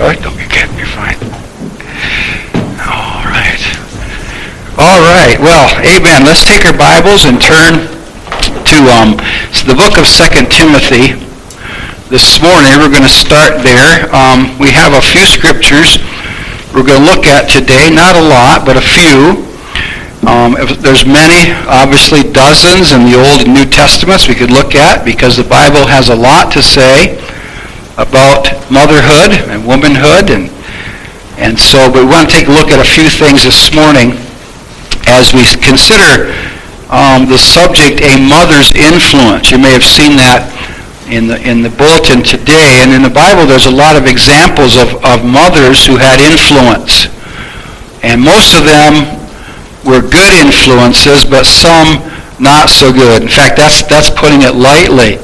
Really? 0.00 0.16
No, 0.24 0.32
you 0.32 0.48
can't. 0.48 0.72
You're 0.80 0.88
fine. 0.96 1.20
All 2.88 3.20
right. 3.28 3.60
All 4.80 5.00
right. 5.04 5.36
Well, 5.36 5.68
amen. 5.84 6.24
Let's 6.24 6.40
take 6.40 6.64
our 6.64 6.72
Bibles 6.72 7.28
and 7.28 7.36
turn 7.36 7.84
to 8.64 8.78
um, 8.88 9.20
the 9.68 9.76
book 9.76 10.00
of 10.00 10.08
Second 10.08 10.48
Timothy. 10.48 11.20
This 12.08 12.40
morning, 12.40 12.80
we're 12.80 12.88
going 12.88 13.04
to 13.04 13.12
start 13.12 13.60
there. 13.60 14.08
Um, 14.08 14.56
we 14.56 14.72
have 14.72 14.96
a 14.96 15.04
few 15.04 15.28
scriptures 15.28 16.00
we're 16.72 16.88
going 16.88 17.04
to 17.04 17.08
look 17.12 17.28
at 17.28 17.52
today. 17.52 17.92
Not 17.92 18.16
a 18.16 18.24
lot, 18.24 18.64
but 18.64 18.80
a 18.80 18.86
few. 18.96 19.44
Um, 20.24 20.56
there's 20.80 21.04
many, 21.04 21.52
obviously 21.68 22.24
dozens 22.24 22.96
in 22.96 23.04
the 23.04 23.20
Old 23.20 23.44
and 23.44 23.52
New 23.52 23.68
Testaments 23.68 24.28
we 24.28 24.34
could 24.34 24.50
look 24.50 24.74
at 24.74 25.04
because 25.04 25.36
the 25.36 25.44
Bible 25.44 25.84
has 25.84 26.08
a 26.08 26.16
lot 26.16 26.50
to 26.56 26.62
say 26.62 27.20
about 28.00 28.48
motherhood 28.72 29.36
and 29.52 29.60
womanhood. 29.68 30.32
And, 30.32 30.48
and 31.36 31.60
so 31.60 31.92
we 31.92 32.00
want 32.00 32.28
to 32.28 32.32
take 32.32 32.48
a 32.48 32.54
look 32.54 32.72
at 32.72 32.80
a 32.80 32.88
few 32.88 33.12
things 33.12 33.44
this 33.44 33.70
morning 33.76 34.16
as 35.06 35.36
we 35.36 35.44
consider 35.60 36.32
um, 36.88 37.28
the 37.28 37.38
subject, 37.38 38.00
a 38.00 38.16
mother's 38.16 38.72
influence. 38.72 39.52
You 39.52 39.60
may 39.60 39.70
have 39.76 39.84
seen 39.84 40.16
that 40.16 40.48
in 41.10 41.26
the, 41.26 41.38
in 41.42 41.62
the 41.62 41.70
bulletin 41.70 42.22
today. 42.22 42.80
And 42.80 42.90
in 42.90 43.02
the 43.02 43.12
Bible, 43.12 43.44
there's 43.44 43.66
a 43.66 43.74
lot 43.74 43.94
of 44.00 44.06
examples 44.06 44.78
of, 44.78 44.96
of 45.04 45.26
mothers 45.26 45.84
who 45.84 46.00
had 46.00 46.18
influence. 46.18 47.10
And 48.02 48.22
most 48.22 48.56
of 48.56 48.64
them 48.64 49.20
were 49.84 50.00
good 50.00 50.32
influences, 50.40 51.28
but 51.28 51.44
some 51.44 52.00
not 52.40 52.70
so 52.70 52.92
good. 52.92 53.22
In 53.22 53.28
fact, 53.28 53.60
that's, 53.60 53.84
that's 53.84 54.08
putting 54.08 54.42
it 54.42 54.56
lightly. 54.56 55.20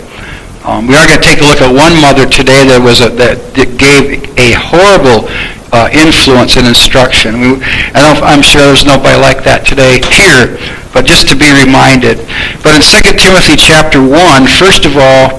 Um, 0.67 0.91
we 0.91 0.99
are 0.99 1.07
going 1.07 1.23
to 1.23 1.23
take 1.23 1.39
a 1.39 1.47
look 1.47 1.63
at 1.63 1.71
one 1.71 1.95
mother 2.03 2.27
today 2.27 2.67
that 2.67 2.83
was 2.83 2.99
a, 2.99 3.07
that, 3.23 3.39
that 3.55 3.79
gave 3.79 4.19
a 4.35 4.51
horrible 4.59 5.31
uh, 5.71 5.87
influence 5.95 6.59
and 6.59 6.67
instruction. 6.67 7.39
We, 7.39 7.49
I 7.95 8.03
don't, 8.03 8.19
I'm 8.27 8.43
sure 8.43 8.67
there's 8.67 8.83
nobody 8.83 9.15
like 9.15 9.47
that 9.47 9.63
today 9.63 10.03
here, 10.11 10.59
but 10.91 11.07
just 11.07 11.31
to 11.31 11.39
be 11.39 11.47
reminded. 11.55 12.19
But 12.67 12.75
in 12.75 12.83
2 12.83 13.15
Timothy 13.15 13.55
chapter 13.55 14.03
1, 14.03 14.11
first 14.59 14.83
of 14.83 14.99
all, 14.99 15.39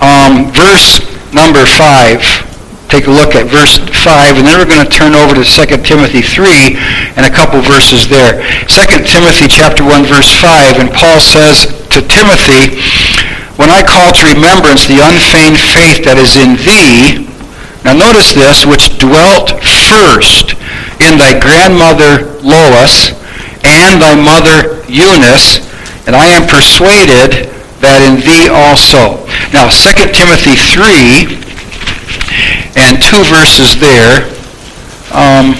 um, 0.00 0.48
verse 0.56 1.04
number 1.36 1.68
5, 1.68 2.88
take 2.88 3.08
a 3.08 3.12
look 3.12 3.36
at 3.36 3.52
verse 3.52 3.76
5, 3.76 4.40
and 4.40 4.48
then 4.48 4.56
we're 4.56 4.72
going 4.72 4.88
to 4.88 4.88
turn 4.88 5.12
over 5.12 5.36
to 5.36 5.44
2 5.44 5.84
Timothy 5.84 6.24
3 6.24 6.80
and 7.20 7.28
a 7.28 7.32
couple 7.32 7.60
verses 7.60 8.08
there. 8.08 8.40
2 8.72 9.04
Timothy 9.04 9.52
chapter 9.52 9.84
1, 9.84 10.08
verse 10.08 10.32
5, 10.32 10.80
and 10.80 10.88
Paul 10.96 11.20
says 11.20 11.68
to 11.92 12.00
Timothy, 12.08 12.80
When 13.56 13.68
I 13.68 13.84
call 13.84 14.12
to 14.12 14.32
remembrance 14.32 14.88
the 14.88 15.04
unfeigned 15.04 15.60
faith 15.60 16.04
that 16.08 16.16
is 16.16 16.40
in 16.40 16.56
thee, 16.56 17.28
now 17.84 17.92
notice 17.92 18.32
this, 18.32 18.64
which 18.64 18.96
dwelt 18.96 19.52
first 19.92 20.56
in 21.02 21.18
thy 21.20 21.36
grandmother 21.36 22.32
Lois 22.40 23.12
and 23.62 24.00
thy 24.00 24.16
mother 24.16 24.80
Eunice, 24.88 25.60
and 26.06 26.16
I 26.16 26.32
am 26.32 26.48
persuaded 26.48 27.52
that 27.82 28.00
in 28.00 28.22
thee 28.22 28.48
also. 28.48 29.26
Now, 29.50 29.68
2 29.68 30.14
Timothy 30.14 30.54
3 30.56 31.42
and 32.78 33.02
two 33.02 33.20
verses 33.28 33.76
there. 33.76 34.30
Um, 35.12 35.58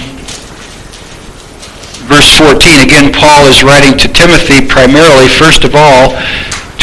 verse 2.09 2.31
14, 2.39 2.81
again, 2.81 3.13
Paul 3.13 3.45
is 3.47 3.61
writing 3.63 3.99
to 3.99 4.07
Timothy 4.07 4.65
primarily, 4.65 5.27
first 5.27 5.63
of 5.63 5.75
all, 5.75 6.17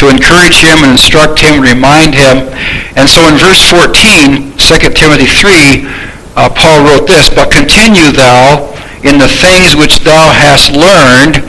to 0.01 0.09
encourage 0.09 0.57
him 0.65 0.81
and 0.81 0.97
instruct 0.97 1.37
him, 1.37 1.61
remind 1.61 2.17
him. 2.17 2.49
And 2.97 3.05
so 3.05 3.21
in 3.29 3.37
verse 3.37 3.61
14, 3.69 4.57
2 4.57 4.97
Timothy 4.97 5.29
3, 5.29 5.85
uh, 6.33 6.49
Paul 6.49 6.81
wrote 6.89 7.05
this, 7.05 7.29
But 7.29 7.53
continue 7.53 8.09
thou 8.09 8.65
in 9.05 9.21
the 9.21 9.29
things 9.29 9.77
which 9.77 10.01
thou 10.01 10.33
hast 10.33 10.73
learned 10.73 11.45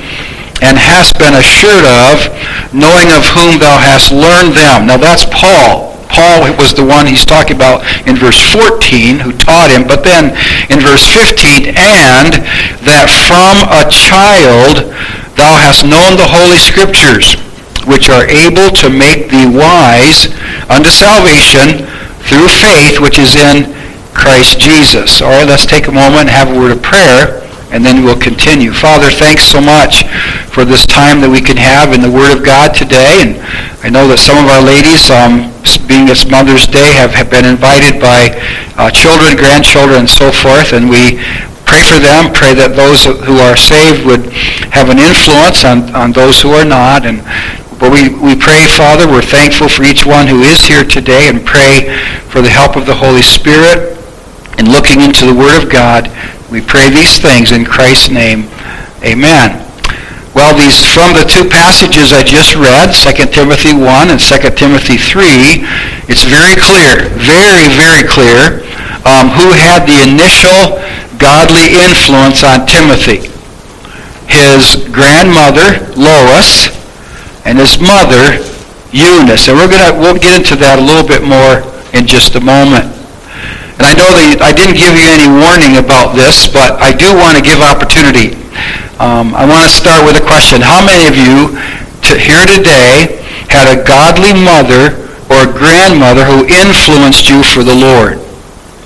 and 0.61 0.77
hast 0.77 1.17
been 1.17 1.33
assured 1.33 1.89
of, 1.89 2.29
knowing 2.77 3.09
of 3.09 3.25
whom 3.33 3.57
thou 3.57 3.81
hast 3.81 4.13
learned 4.13 4.53
them. 4.53 4.85
Now 4.85 5.01
that's 5.01 5.25
Paul. 5.33 5.97
Paul 6.13 6.45
was 6.61 6.77
the 6.77 6.85
one 6.85 7.09
he's 7.09 7.25
talking 7.25 7.57
about 7.57 7.81
in 8.07 8.21
verse 8.21 8.37
14 8.53 9.17
who 9.17 9.33
taught 9.33 9.73
him. 9.73 9.89
But 9.89 10.05
then 10.05 10.37
in 10.69 10.85
verse 10.85 11.09
15, 11.09 11.73
and 11.73 12.37
that 12.85 13.09
from 13.09 13.65
a 13.73 13.89
child 13.89 14.93
thou 15.41 15.57
hast 15.57 15.89
known 15.89 16.21
the 16.21 16.29
Holy 16.29 16.61
Scriptures, 16.61 17.41
which 17.87 18.09
are 18.09 18.27
able 18.27 18.71
to 18.83 18.89
make 18.91 19.29
thee 19.29 19.47
wise 19.47 20.29
unto 20.71 20.91
salvation 20.91 21.87
through 22.27 22.49
faith 22.49 23.01
which 23.01 23.19
is 23.19 23.35
in 23.35 23.75
Christ 24.15 24.61
Jesus. 24.61 25.23
All 25.23 25.31
right, 25.31 25.49
let's 25.49 25.67
take 25.67 25.89
a 25.89 25.93
moment 25.93 26.29
and 26.29 26.31
have 26.31 26.51
a 26.51 26.59
word 26.59 26.73
of 26.73 26.83
prayer 26.83 27.43
and 27.73 27.83
then 27.85 28.05
we'll 28.05 28.21
continue. 28.21 28.71
Father, 28.71 29.09
thanks 29.09 29.45
so 29.45 29.59
much 29.59 30.05
for 30.53 30.69
this 30.69 30.85
time 30.85 31.25
that 31.25 31.33
we 31.33 31.41
can 31.41 31.57
have 31.57 31.97
in 31.97 32.05
the 32.05 32.13
Word 32.13 32.37
of 32.37 32.45
God 32.45 32.77
today. 32.77 33.25
And 33.25 33.41
I 33.81 33.89
know 33.89 34.05
that 34.13 34.21
some 34.21 34.37
of 34.37 34.53
our 34.53 34.61
ladies, 34.61 35.09
um, 35.09 35.49
being 35.89 36.05
it's 36.13 36.29
Mother's 36.29 36.69
Day, 36.69 36.93
have, 37.01 37.17
have 37.17 37.33
been 37.33 37.49
invited 37.49 37.97
by 37.97 38.37
uh, 38.77 38.93
children, 38.93 39.41
grandchildren, 39.41 40.05
and 40.05 40.13
so 40.13 40.29
forth. 40.29 40.77
And 40.77 40.85
we 40.85 41.17
pray 41.65 41.81
for 41.81 41.97
them, 41.97 42.29
pray 42.37 42.53
that 42.53 42.77
those 42.77 43.09
who 43.09 43.41
are 43.41 43.57
saved 43.57 44.05
would 44.05 44.29
have 44.69 44.93
an 44.93 45.01
influence 45.01 45.65
on, 45.65 45.89
on 45.97 46.13
those 46.13 46.45
who 46.45 46.53
are 46.53 46.69
not. 46.69 47.09
And 47.09 47.25
we, 47.91 48.15
we 48.15 48.37
pray, 48.37 48.67
Father, 48.69 49.09
we're 49.09 49.23
thankful 49.23 49.69
for 49.69 49.83
each 49.83 50.07
one 50.07 50.27
who 50.27 50.43
is 50.43 50.65
here 50.67 50.85
today 50.85 51.29
and 51.29 51.45
pray 51.45 51.91
for 52.29 52.43
the 52.43 52.51
help 52.51 52.77
of 52.77 52.87
the 52.87 52.95
Holy 52.95 53.23
Spirit 53.23 53.99
in 54.59 54.71
looking 54.71 55.01
into 55.01 55.27
the 55.27 55.35
Word 55.35 55.63
of 55.63 55.71
God 55.71 56.07
we 56.53 56.61
pray 56.61 56.91
these 56.91 57.17
things 57.17 57.51
in 57.51 57.65
Christ's 57.65 58.11
name. 58.11 58.45
Amen. 59.01 59.57
Well, 60.37 60.53
these 60.53 60.85
from 60.85 61.17
the 61.17 61.25
two 61.25 61.49
passages 61.49 62.13
I 62.13 62.21
just 62.21 62.55
read, 62.55 62.93
2 62.93 63.33
Timothy 63.33 63.73
1 63.73 64.13
and 64.13 64.21
2 64.21 64.37
Timothy 64.53 65.01
3, 65.01 65.65
it's 66.13 66.29
very 66.29 66.53
clear, 66.61 67.09
very, 67.17 67.73
very 67.73 68.05
clear, 68.05 68.69
um, 69.09 69.33
who 69.33 69.49
had 69.57 69.89
the 69.89 70.05
initial 70.05 70.77
godly 71.17 71.73
influence 71.73 72.45
on 72.45 72.69
Timothy. 72.69 73.33
His 74.29 74.77
grandmother, 74.93 75.89
Lois, 75.97 76.69
and 77.45 77.59
his 77.59 77.79
mother, 77.79 78.39
Eunice. 78.93 79.49
And 79.49 79.59
we're 79.59 79.71
gonna 79.71 79.99
we'll 79.99 80.19
get 80.19 80.39
into 80.39 80.57
that 80.63 80.79
a 80.79 80.85
little 80.85 81.07
bit 81.07 81.23
more 81.23 81.65
in 81.93 82.07
just 82.07 82.35
a 82.37 82.43
moment. 82.43 82.89
And 83.81 83.89
I 83.89 83.93
know 83.99 84.13
that 84.15 84.39
I 84.45 84.53
didn't 84.53 84.79
give 84.79 84.95
you 84.95 85.09
any 85.09 85.27
warning 85.27 85.81
about 85.81 86.15
this, 86.15 86.47
but 86.47 86.79
I 86.79 86.93
do 86.93 87.11
want 87.17 87.41
to 87.41 87.43
give 87.43 87.65
opportunity. 87.65 88.39
Um, 89.01 89.35
I 89.35 89.49
want 89.49 89.67
to 89.67 89.73
start 89.73 90.07
with 90.07 90.15
a 90.15 90.25
question. 90.25 90.63
How 90.63 90.85
many 90.85 91.09
of 91.09 91.17
you 91.19 91.57
to, 92.07 92.11
here 92.15 92.47
today 92.47 93.25
had 93.51 93.67
a 93.67 93.81
godly 93.83 94.37
mother 94.37 95.03
or 95.33 95.49
a 95.49 95.51
grandmother 95.51 96.23
who 96.23 96.45
influenced 96.47 97.27
you 97.27 97.43
for 97.43 97.65
the 97.65 97.75
Lord? 97.75 98.21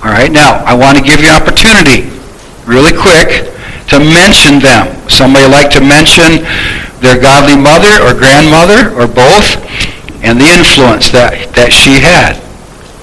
All 0.01 0.13
right, 0.13 0.31
now 0.31 0.63
I 0.63 0.73
want 0.73 0.97
to 0.97 1.03
give 1.03 1.19
you 1.19 1.29
opportunity 1.29 2.09
really 2.65 2.95
quick 2.95 3.53
to 3.87 3.99
mention 3.99 4.59
them. 4.59 4.91
Somebody 5.09 5.47
like 5.47 5.71
to 5.71 5.81
mention 5.81 6.43
their 6.99 7.19
godly 7.19 7.55
mother 7.55 8.03
or 8.03 8.13
grandmother 8.13 8.91
or 8.97 9.07
both 9.07 9.57
and 10.23 10.39
the 10.39 10.49
influence 10.49 11.09
that, 11.11 11.53
that 11.55 11.71
she 11.71 12.01
had. 12.01 12.41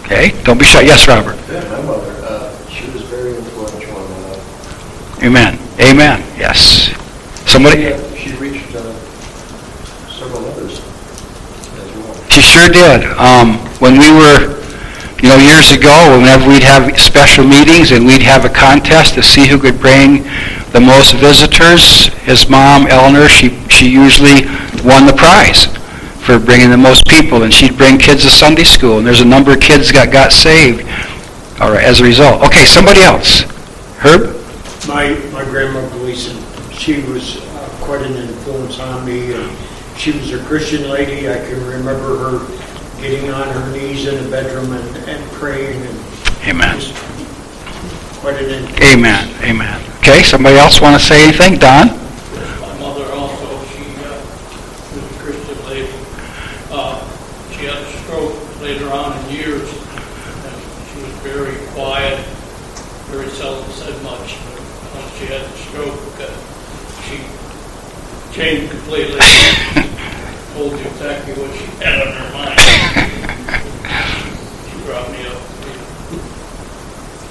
Okay, 0.05 0.37
don't 0.43 0.59
be 0.59 0.65
shy. 0.65 0.83
Yes, 0.83 1.09
Robert. 1.09 1.39
Yeah, 1.49 1.65
my 1.71 1.81
mother, 1.81 2.13
uh, 2.27 2.53
she 2.69 2.91
was 2.91 3.03
very 3.03 3.37
influential 3.37 3.97
on 3.97 4.11
my 4.11 4.21
life. 4.29 5.23
Amen. 5.25 5.59
Amen. 5.81 6.21
Yes. 6.37 6.93
Somebody. 7.49 7.97
She 8.19 8.35
reached 8.37 8.75
uh, 8.75 8.93
several 10.11 10.45
others 10.45 10.85
as 11.81 11.89
well. 11.97 12.29
She 12.29 12.43
sure 12.43 12.69
did. 12.69 13.05
Um, 13.17 13.57
when 13.81 13.97
we 13.97 14.13
were, 14.13 14.61
you 15.23 15.33
know, 15.33 15.39
years 15.41 15.73
ago, 15.73 16.19
whenever 16.19 16.49
we'd 16.49 16.67
have 16.67 16.99
special 17.01 17.47
meetings 17.47 17.93
and 17.93 18.05
we'd 18.05 18.23
have 18.23 18.45
a 18.45 18.51
contest 18.51 19.15
to 19.15 19.23
see 19.23 19.49
who 19.49 19.57
could 19.59 19.81
bring 19.81 20.29
the 20.75 20.81
most 20.81 21.15
visitors, 21.15 22.09
his 22.27 22.51
mom, 22.51 22.89
Eleanor, 22.89 23.29
she, 23.29 23.51
she 23.69 23.89
usually 23.89 24.45
won 24.83 25.07
the 25.07 25.15
prize 25.17 25.67
for 26.27 26.41
bringing 26.41 26.69
the 26.69 26.77
most 26.77 27.07
people. 27.07 27.45
And 27.45 27.55
she'd 27.55 27.79
bring 27.79 27.97
kids 27.97 28.25
to 28.25 28.31
Sunday 28.31 28.65
school. 28.65 28.99
And 28.99 29.07
there's 29.07 29.21
a 29.21 29.25
number 29.25 29.53
of 29.53 29.61
kids 29.61 29.93
that 29.93 30.13
got 30.13 30.33
saved 30.33 30.83
right, 31.61 31.85
as 31.85 32.01
a 32.01 32.05
result. 32.05 32.43
Okay, 32.47 32.67
somebody 32.67 33.03
else. 33.03 33.43
Herb? 34.03 34.35
My, 34.89 35.15
my 35.31 35.45
grandmother 35.45 35.95
Lisa, 35.99 36.35
she 36.75 37.03
was 37.03 37.37
uh, 37.37 37.69
quite 37.83 38.03
an 38.03 38.15
influence 38.15 38.81
on 38.81 39.07
me. 39.07 39.33
And 39.33 39.57
she 39.97 40.11
was 40.11 40.33
a 40.33 40.43
Christian 40.45 40.91
lady. 40.91 41.31
I 41.31 41.37
can 41.37 41.65
remember 41.69 42.19
her 42.19 43.01
getting 43.01 43.31
on 43.31 43.47
her 43.47 43.73
knees 43.73 44.09
in 44.09 44.25
the 44.25 44.29
bedroom 44.29 44.73
and, 44.73 44.97
and 45.09 45.31
praying. 45.31 45.81
And 45.87 45.99
Amen. 46.49 46.81
Quite 48.19 48.43
an 48.43 48.51
influence. 48.51 48.93
Amen. 48.93 49.45
Amen. 49.45 49.94
Okay, 50.05 50.23
somebody 50.23 50.57
else 50.57 50.83
want 50.83 51.01
to 51.01 51.03
say 51.03 51.25
anything? 51.25 51.57
Don? 51.59 51.87
My 51.89 52.77
mother 52.79 53.11
also, 53.17 53.65
she 53.73 53.89
uh, 54.05 54.13
was 54.93 55.01
a 55.01 55.17
Christian 55.17 55.57
lady. 55.65 55.89
Uh, 56.69 57.01
She 57.57 57.65
had 57.65 57.79
a 57.81 57.87
stroke 58.05 58.37
later 58.61 58.93
on 58.93 59.17
in 59.25 59.31
years, 59.35 59.65
and 59.65 60.57
she 60.93 61.01
was 61.01 61.15
very 61.25 61.57
quiet, 61.73 62.21
very 63.09 63.31
seldom 63.31 63.65
said 63.73 63.97
much, 64.03 64.37
but 64.45 64.61
once 64.93 65.09
she 65.17 65.25
had 65.25 65.41
the 65.41 65.57
stroke, 65.73 65.97
uh, 66.21 66.29
she 67.09 67.25
changed 68.37 68.73
completely. 68.73 69.17
Told 70.53 70.73
you 70.73 70.85
exactly 70.85 71.33
what 71.33 71.49
she 71.57 71.65
had 71.83 72.07
on 72.07 72.13
her 72.13 72.29
mind. 72.37 72.61
She 74.69 74.77
brought 74.85 75.09
me 75.11 75.25
up 75.33 75.41
to 75.41 76.17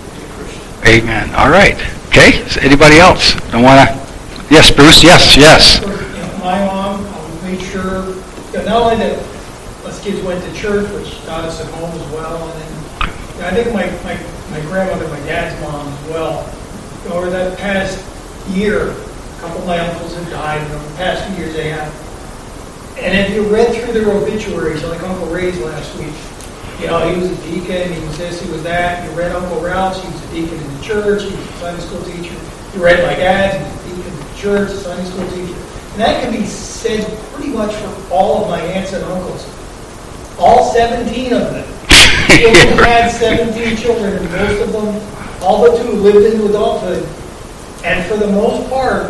be 0.10 0.26
a 0.26 0.28
Christian. 0.34 1.06
Amen. 1.06 1.36
All 1.36 1.52
right. 1.52 1.78
Okay. 2.14 2.46
Is 2.46 2.58
anybody 2.58 3.00
else? 3.00 3.34
I 3.50 3.60
want 3.60 3.82
to. 3.82 4.54
Yes, 4.54 4.70
Bruce. 4.70 5.02
Yes. 5.04 5.36
Yes. 5.36 5.82
You 5.82 5.88
know, 5.88 6.38
My 6.46 6.64
mom 6.64 7.04
uh, 7.08 7.42
made 7.42 7.60
sure, 7.60 8.06
you 8.54 8.54
know, 8.54 8.66
not 8.66 8.82
only 8.84 8.98
that 8.98 9.18
us 9.84 9.98
kids 10.04 10.22
went 10.22 10.44
to 10.46 10.54
church, 10.54 10.88
which 10.94 11.18
taught 11.26 11.44
us 11.44 11.60
at 11.60 11.74
home 11.74 11.90
as 11.90 12.12
well, 12.12 12.38
and 12.38 12.62
then, 12.62 12.72
you 13.34 13.42
know, 13.42 13.48
I 13.48 13.54
think 13.56 13.74
my, 13.74 13.90
my, 14.06 14.14
my 14.52 14.62
grandmother, 14.70 15.08
my 15.08 15.18
dad's 15.26 15.60
mom 15.64 15.88
as 15.88 16.10
well, 16.10 16.46
over 17.12 17.32
that 17.32 17.58
past 17.58 17.98
year, 18.52 18.92
a 18.92 19.40
couple 19.40 19.62
of 19.62 19.66
my 19.66 19.80
uncles 19.80 20.14
have 20.14 20.30
died, 20.30 20.62
and 20.62 20.72
over 20.72 20.88
the 20.88 20.96
past 20.98 21.28
few 21.30 21.44
years 21.44 21.56
they 21.56 21.70
have. 21.70 21.90
And 23.00 23.18
if 23.18 23.34
you 23.34 23.42
read 23.52 23.74
through 23.74 23.94
their 23.94 24.12
obituaries, 24.12 24.84
like 24.84 25.02
Uncle 25.02 25.34
Ray's 25.34 25.60
last 25.62 25.98
week, 25.98 26.14
you 26.84 26.90
know, 26.90 27.10
he 27.10 27.18
was 27.18 27.32
a 27.32 27.44
deacon, 27.44 27.94
he 27.94 28.06
was 28.06 28.18
this, 28.18 28.42
he 28.42 28.52
was 28.52 28.62
that. 28.64 29.10
You 29.10 29.18
read 29.18 29.32
Uncle 29.32 29.62
Ralph's, 29.62 30.02
he 30.02 30.08
was 30.12 30.22
a 30.22 30.32
deacon 30.34 30.60
in 30.60 30.76
the 30.76 30.84
church, 30.84 31.24
he 31.24 31.30
was 31.30 31.40
a 31.40 31.54
Sunday 31.54 31.82
school 31.82 32.04
teacher. 32.04 32.36
You 32.76 32.84
read 32.84 33.02
my 33.04 33.16
dad's, 33.16 33.56
he 33.56 33.94
was 33.94 34.00
a 34.00 34.04
deacon 34.04 34.12
in 34.12 34.20
the 34.20 34.36
church, 34.36 34.70
a 34.70 34.76
Sunday 34.76 35.10
school 35.10 35.26
teacher. 35.30 35.60
And 35.94 36.02
that 36.02 36.22
can 36.22 36.34
be 36.34 36.46
said 36.46 37.08
pretty 37.32 37.52
much 37.54 37.74
for 37.74 38.14
all 38.14 38.44
of 38.44 38.50
my 38.50 38.60
aunts 38.60 38.92
and 38.92 39.02
uncles. 39.06 39.48
All 40.38 40.74
17 40.74 41.32
of 41.32 41.54
them. 41.54 41.74
Children 42.28 42.78
had 42.80 43.12
17 43.12 43.78
children, 43.78 44.18
and 44.18 44.32
most 44.32 44.62
of 44.62 44.74
them, 44.74 45.42
all 45.42 45.66
but 45.66 45.82
two, 45.82 45.90
lived 45.90 46.34
into 46.34 46.50
adulthood. 46.50 47.08
And 47.86 48.06
for 48.08 48.18
the 48.18 48.28
most 48.28 48.70
part, 48.70 49.10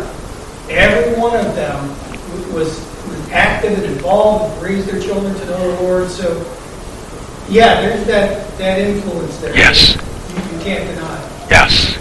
every 0.70 1.20
one 1.20 1.34
of 1.44 1.56
them 1.56 1.88
was, 2.54 2.78
was 3.08 3.30
active 3.30 3.76
and 3.78 3.84
involved, 3.84 4.54
and 4.54 4.62
raised 4.62 4.86
their 4.86 5.00
children 5.00 5.34
to 5.34 5.46
know 5.46 5.74
the 5.74 5.82
Lord. 5.82 6.08
So, 6.08 6.38
yeah, 7.48 7.80
there's 7.80 8.06
that, 8.06 8.58
that 8.58 8.78
influence 8.80 9.38
there. 9.38 9.56
Yes. 9.56 9.96
You, 9.96 10.56
you 10.56 10.64
can't 10.64 10.86
deny 10.94 11.14
it. 11.16 11.50
Yes. 11.50 12.00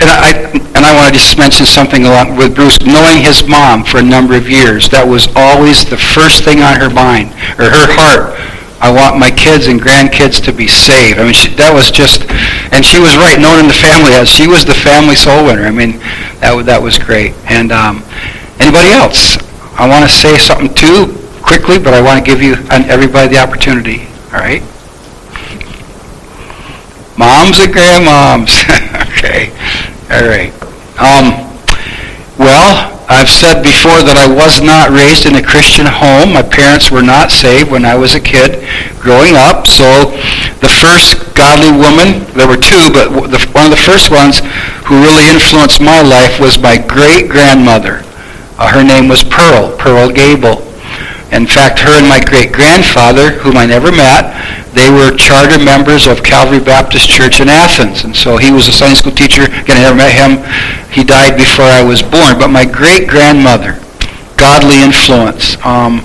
And 0.00 0.08
I 0.08 0.30
and 0.78 0.86
I 0.86 0.94
want 0.94 1.12
to 1.12 1.18
just 1.18 1.36
mention 1.36 1.66
something 1.66 2.06
along 2.06 2.36
with 2.36 2.54
Bruce. 2.54 2.78
Knowing 2.80 3.20
his 3.20 3.46
mom 3.46 3.84
for 3.84 3.98
a 3.98 4.02
number 4.02 4.36
of 4.36 4.48
years, 4.48 4.88
that 4.90 5.04
was 5.04 5.28
always 5.34 5.84
the 5.84 5.98
first 5.98 6.44
thing 6.44 6.62
on 6.62 6.80
her 6.80 6.88
mind 6.88 7.34
or 7.58 7.68
her 7.68 7.88
heart. 7.98 8.38
I 8.80 8.94
want 8.94 9.18
my 9.18 9.30
kids 9.30 9.66
and 9.66 9.82
grandkids 9.82 10.38
to 10.46 10.52
be 10.54 10.68
saved. 10.70 11.18
I 11.18 11.24
mean, 11.24 11.34
she, 11.34 11.50
that 11.58 11.74
was 11.74 11.90
just, 11.90 12.22
and 12.70 12.86
she 12.86 13.02
was 13.02 13.18
right. 13.18 13.34
Known 13.34 13.58
in 13.58 13.66
the 13.66 13.74
family 13.74 14.14
as 14.14 14.30
she 14.30 14.46
was 14.46 14.64
the 14.64 14.78
family 14.78 15.18
soul 15.18 15.44
winner. 15.44 15.66
I 15.66 15.74
mean, 15.74 15.98
that 16.38 16.54
that 16.64 16.80
was 16.80 16.96
great. 16.96 17.34
And 17.50 17.74
um, 17.74 18.06
anybody 18.62 18.94
else? 18.94 19.36
I 19.74 19.86
want 19.90 20.06
to 20.06 20.10
say 20.10 20.38
something 20.38 20.72
too 20.72 21.12
quickly, 21.42 21.78
but 21.78 21.92
I 21.92 22.00
want 22.00 22.22
to 22.22 22.24
give 22.24 22.40
you 22.40 22.54
and 22.70 22.86
everybody 22.86 23.34
the 23.34 23.42
opportunity. 23.42 24.06
All 24.32 24.40
right. 24.40 24.60
Moms 27.16 27.58
and 27.58 27.72
grandmoms. 27.72 28.60
okay. 29.16 29.48
All 30.12 30.28
right. 30.28 30.52
Um, 31.00 31.48
well, 32.36 32.94
I've 33.08 33.32
said 33.32 33.64
before 33.64 34.04
that 34.04 34.20
I 34.20 34.28
was 34.28 34.60
not 34.60 34.92
raised 34.92 35.24
in 35.24 35.40
a 35.40 35.42
Christian 35.42 35.88
home. 35.88 36.36
My 36.36 36.44
parents 36.44 36.92
were 36.92 37.02
not 37.02 37.32
saved 37.32 37.72
when 37.72 37.88
I 37.88 37.96
was 37.96 38.14
a 38.14 38.20
kid 38.20 38.60
growing 39.00 39.32
up. 39.40 39.64
So 39.64 40.12
the 40.60 40.68
first 40.68 41.16
godly 41.32 41.72
woman, 41.72 42.28
there 42.36 42.44
were 42.44 42.60
two, 42.60 42.92
but 42.92 43.08
one 43.08 43.32
of 43.32 43.72
the 43.72 43.80
first 43.80 44.12
ones 44.12 44.44
who 44.84 45.00
really 45.00 45.24
influenced 45.24 45.80
my 45.80 46.04
life 46.04 46.36
was 46.36 46.60
my 46.60 46.76
great-grandmother. 46.76 48.04
Uh, 48.60 48.68
her 48.68 48.84
name 48.84 49.08
was 49.08 49.24
Pearl, 49.24 49.72
Pearl 49.80 50.12
Gable. 50.12 50.67
In 51.32 51.46
fact, 51.46 51.78
her 51.80 51.92
and 51.92 52.08
my 52.08 52.20
great-grandfather, 52.24 53.38
whom 53.44 53.56
I 53.56 53.66
never 53.66 53.92
met, 53.92 54.32
they 54.72 54.88
were 54.88 55.14
charter 55.16 55.62
members 55.62 56.06
of 56.06 56.22
Calvary 56.22 56.60
Baptist 56.60 57.08
Church 57.08 57.40
in 57.40 57.48
Athens. 57.48 58.04
And 58.04 58.16
so 58.16 58.36
he 58.36 58.50
was 58.50 58.68
a 58.68 58.72
Sunday 58.72 58.94
school 58.94 59.12
teacher. 59.12 59.44
Again, 59.44 59.76
I 59.76 59.92
never 59.92 59.96
met 59.96 60.12
him. 60.12 60.40
He 60.90 61.04
died 61.04 61.36
before 61.36 61.66
I 61.66 61.82
was 61.82 62.02
born. 62.02 62.38
But 62.38 62.48
my 62.48 62.64
great-grandmother, 62.64 63.76
godly 64.36 64.80
influence. 64.80 65.56
Um, 65.64 66.00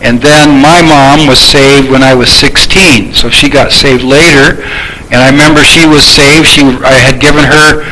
and 0.00 0.20
then 0.22 0.62
my 0.62 0.80
mom 0.80 1.26
was 1.26 1.38
saved 1.38 1.90
when 1.90 2.02
I 2.02 2.14
was 2.14 2.30
16. 2.30 3.14
So 3.14 3.28
she 3.28 3.50
got 3.50 3.72
saved 3.72 4.02
later. 4.02 4.62
And 5.10 5.18
I 5.18 5.30
remember 5.30 5.62
she 5.62 5.86
was 5.86 6.04
saved. 6.04 6.46
She, 6.46 6.62
I 6.62 6.96
had 6.96 7.20
given 7.20 7.44
her 7.44 7.82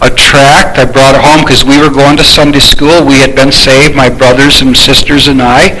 a 0.00 0.10
tract. 0.10 0.78
I 0.78 0.84
brought 0.84 1.14
it 1.14 1.22
home 1.22 1.42
because 1.42 1.64
we 1.64 1.78
were 1.78 1.90
going 1.90 2.16
to 2.16 2.24
Sunday 2.24 2.60
school. 2.60 3.04
We 3.04 3.18
had 3.18 3.34
been 3.34 3.50
saved, 3.50 3.96
my 3.96 4.08
brothers 4.08 4.62
and 4.62 4.76
sisters 4.76 5.26
and 5.26 5.42
I. 5.42 5.74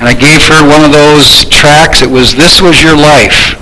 And 0.00 0.08
I 0.08 0.14
gave 0.14 0.40
her 0.48 0.64
one 0.64 0.84
of 0.84 0.92
those 0.92 1.44
tracts. 1.48 2.00
It 2.00 2.10
was, 2.10 2.34
This 2.34 2.60
Was 2.60 2.82
Your 2.82 2.96
Life. 2.96 3.56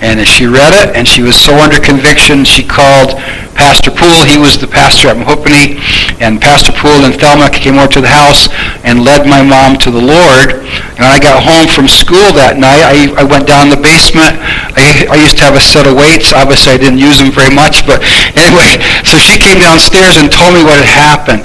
And 0.00 0.22
she 0.26 0.46
read 0.46 0.70
it, 0.70 0.94
and 0.94 1.06
she 1.06 1.22
was 1.22 1.34
so 1.34 1.58
under 1.58 1.80
conviction, 1.80 2.44
she 2.44 2.62
called 2.62 3.18
Pastor 3.58 3.90
Poole. 3.90 4.22
He 4.22 4.38
was 4.38 4.54
the 4.54 4.70
pastor 4.70 5.10
at 5.10 5.18
Mahopany. 5.18 5.82
And 6.22 6.38
Pastor 6.38 6.70
Poole 6.70 7.02
and 7.02 7.18
Thelma 7.18 7.50
came 7.50 7.74
over 7.82 7.90
to 7.98 8.00
the 8.00 8.08
house 8.10 8.46
and 8.86 9.02
led 9.02 9.26
my 9.26 9.42
mom 9.42 9.74
to 9.82 9.90
the 9.90 9.98
Lord. 9.98 10.62
And 10.94 11.02
I 11.02 11.18
got 11.18 11.42
home 11.42 11.66
from 11.66 11.90
school 11.90 12.30
that 12.38 12.54
night, 12.54 12.86
I, 12.86 13.10
I 13.18 13.26
went 13.26 13.50
down 13.50 13.74
the 13.74 13.82
basement. 13.82 14.38
I, 14.78 15.10
I 15.10 15.18
used 15.18 15.42
to 15.42 15.44
have 15.44 15.58
a 15.58 15.62
set 15.62 15.90
of 15.90 15.98
weights. 15.98 16.30
Obviously, 16.30 16.74
I 16.74 16.78
didn't 16.78 17.02
use 17.02 17.18
them 17.18 17.34
very 17.34 17.50
much. 17.50 17.82
But 17.82 17.98
anyway, 18.38 18.78
so 19.02 19.18
she 19.18 19.42
came 19.42 19.58
downstairs 19.58 20.14
and 20.22 20.30
told 20.30 20.54
me 20.54 20.62
what 20.62 20.78
had 20.78 20.86
happened. 20.86 21.42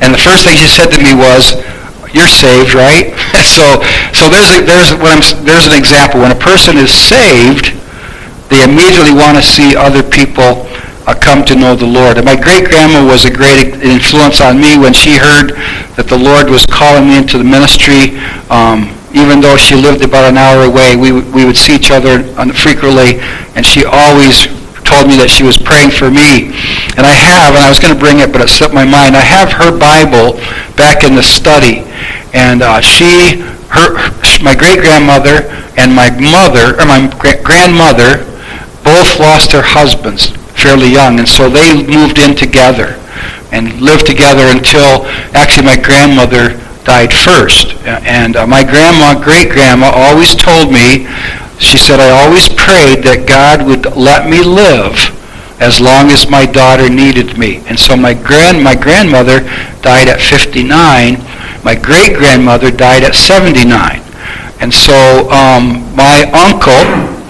And 0.00 0.08
the 0.08 0.20
first 0.20 0.48
thing 0.48 0.56
she 0.56 0.72
said 0.72 0.88
to 0.96 1.00
me 1.04 1.12
was, 1.12 1.60
you're 2.16 2.32
saved, 2.32 2.72
right? 2.72 3.12
so, 3.44 3.84
so 4.16 4.32
there's 4.32 4.48
a, 4.56 4.64
there's 4.64 4.96
what 4.96 5.12
I'm, 5.12 5.22
there's 5.44 5.68
an 5.68 5.76
example. 5.76 6.24
When 6.24 6.32
a 6.32 6.40
person 6.40 6.80
is 6.80 6.92
saved, 6.92 7.76
they 8.52 8.62
immediately 8.62 9.16
want 9.16 9.36
to 9.40 9.42
see 9.42 9.72
other 9.74 10.04
people 10.04 10.68
uh, 11.08 11.16
come 11.18 11.42
to 11.48 11.56
know 11.56 11.74
the 11.74 11.86
Lord. 11.88 12.16
And 12.20 12.26
my 12.28 12.36
great 12.36 12.68
grandma 12.68 13.00
was 13.02 13.24
a 13.24 13.32
great 13.32 13.80
influence 13.82 14.40
on 14.44 14.60
me 14.60 14.76
when 14.78 14.92
she 14.92 15.16
heard 15.16 15.56
that 15.96 16.06
the 16.06 16.18
Lord 16.20 16.46
was 16.52 16.62
calling 16.68 17.08
me 17.08 17.16
into 17.18 17.38
the 17.40 17.48
ministry. 17.48 18.20
Um, 18.52 18.92
even 19.16 19.40
though 19.40 19.56
she 19.56 19.74
lived 19.74 20.04
about 20.04 20.24
an 20.28 20.36
hour 20.38 20.64
away, 20.64 20.96
we, 20.96 21.12
would- 21.12 21.28
we 21.32 21.44
would 21.44 21.56
see 21.56 21.74
each 21.76 21.90
other 21.90 22.22
frequently, 22.54 23.20
and 23.56 23.64
she 23.66 23.84
always 23.84 24.46
told 24.88 25.08
me 25.08 25.16
that 25.20 25.28
she 25.28 25.42
was 25.44 25.56
praying 25.56 25.90
for 25.92 26.08
me. 26.08 26.52
And 26.96 27.04
I 27.04 27.12
have, 27.16 27.52
and 27.56 27.60
I 27.64 27.68
was 27.68 27.80
going 27.80 27.92
to 27.92 28.00
bring 28.00 28.20
it, 28.20 28.32
but 28.32 28.40
it 28.40 28.48
slipped 28.48 28.72
my 28.74 28.84
mind. 28.88 29.16
I 29.16 29.24
have 29.24 29.52
her 29.52 29.68
Bible 29.72 30.36
back 30.80 31.04
in 31.04 31.12
the 31.16 31.22
study, 31.24 31.84
and 32.32 32.62
uh, 32.62 32.80
she, 32.80 33.40
her, 33.74 33.92
my 34.40 34.54
great 34.56 34.80
grandmother 34.80 35.44
and 35.76 35.92
my 35.92 36.08
mother, 36.16 36.76
or 36.80 36.84
my 36.88 37.04
gra- 37.20 37.40
grandmother, 37.44 38.24
both 38.84 39.18
lost 39.18 39.52
their 39.52 39.62
husbands 39.62 40.26
fairly 40.58 40.88
young, 40.88 41.18
and 41.18 41.28
so 41.28 41.48
they 41.48 41.86
moved 41.86 42.18
in 42.18 42.36
together 42.36 42.98
and 43.50 43.80
lived 43.80 44.06
together 44.06 44.44
until 44.48 45.04
actually 45.34 45.66
my 45.66 45.76
grandmother 45.76 46.58
died 46.84 47.12
first. 47.12 47.74
And 47.86 48.36
uh, 48.36 48.46
my 48.46 48.64
grandma, 48.64 49.18
great 49.22 49.50
grandma, 49.50 49.90
always 49.94 50.34
told 50.34 50.72
me, 50.72 51.06
she 51.58 51.78
said, 51.78 52.00
I 52.00 52.10
always 52.10 52.48
prayed 52.48 53.04
that 53.04 53.26
God 53.28 53.66
would 53.66 53.96
let 53.96 54.28
me 54.28 54.42
live 54.42 54.98
as 55.60 55.80
long 55.80 56.10
as 56.10 56.28
my 56.28 56.44
daughter 56.44 56.88
needed 56.88 57.38
me. 57.38 57.62
And 57.68 57.78
so 57.78 57.96
my 57.96 58.14
grand 58.14 58.62
my 58.62 58.74
grandmother 58.74 59.40
died 59.80 60.08
at 60.08 60.20
59. 60.20 61.22
My 61.62 61.76
great 61.76 62.16
grandmother 62.16 62.70
died 62.70 63.04
at 63.04 63.14
79. 63.14 64.02
And 64.58 64.74
so 64.74 65.30
um, 65.30 65.86
my 65.94 66.26
uncle, 66.34 67.21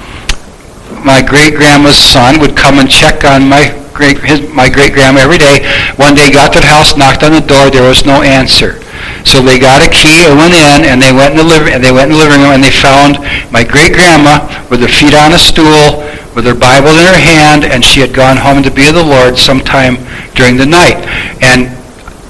my 1.05 1.23
great 1.23 1.55
grandma's 1.55 1.99
son 1.99 2.41
would 2.41 2.57
come 2.57 2.79
and 2.79 2.91
check 2.91 3.25
on 3.25 3.49
my 3.49 3.71
great 3.93 4.19
his, 4.25 4.49
my 4.51 4.69
great 4.69 4.93
grandma 4.95 5.21
every 5.21 5.39
day. 5.39 5.63
One 5.97 6.15
day, 6.15 6.31
got 6.31 6.53
to 6.55 6.61
the 6.61 6.67
house, 6.67 6.97
knocked 6.97 7.23
on 7.23 7.33
the 7.33 7.45
door. 7.45 7.71
There 7.71 7.87
was 7.87 8.05
no 8.05 8.23
answer. 8.23 8.81
So 9.25 9.41
they 9.41 9.59
got 9.59 9.85
a 9.85 9.91
key 9.91 10.27
and 10.27 10.35
went 10.39 10.55
in, 10.55 10.89
and 10.89 10.99
they 10.99 11.13
went 11.13 11.37
in 11.37 11.39
the 11.39 11.47
living 11.47 11.75
and 11.75 11.83
they 11.85 11.93
went 11.93 12.11
in 12.11 12.19
the 12.19 12.23
living 12.23 12.41
room, 12.43 12.57
and 12.57 12.65
they 12.65 12.73
found 12.73 13.23
my 13.53 13.63
great 13.63 13.95
grandma 13.95 14.43
with 14.71 14.81
her 14.81 14.91
feet 14.91 15.15
on 15.15 15.33
a 15.33 15.39
stool, 15.39 16.03
with 16.35 16.47
her 16.49 16.57
Bible 16.57 16.91
in 16.99 17.07
her 17.07 17.21
hand, 17.21 17.63
and 17.65 17.85
she 17.85 18.01
had 18.01 18.15
gone 18.15 18.37
home 18.37 18.63
to 18.63 18.71
be 18.71 18.87
with 18.87 18.99
the 18.99 19.05
Lord 19.05 19.39
sometime 19.39 20.01
during 20.35 20.57
the 20.57 20.67
night. 20.67 20.99
And 21.43 21.71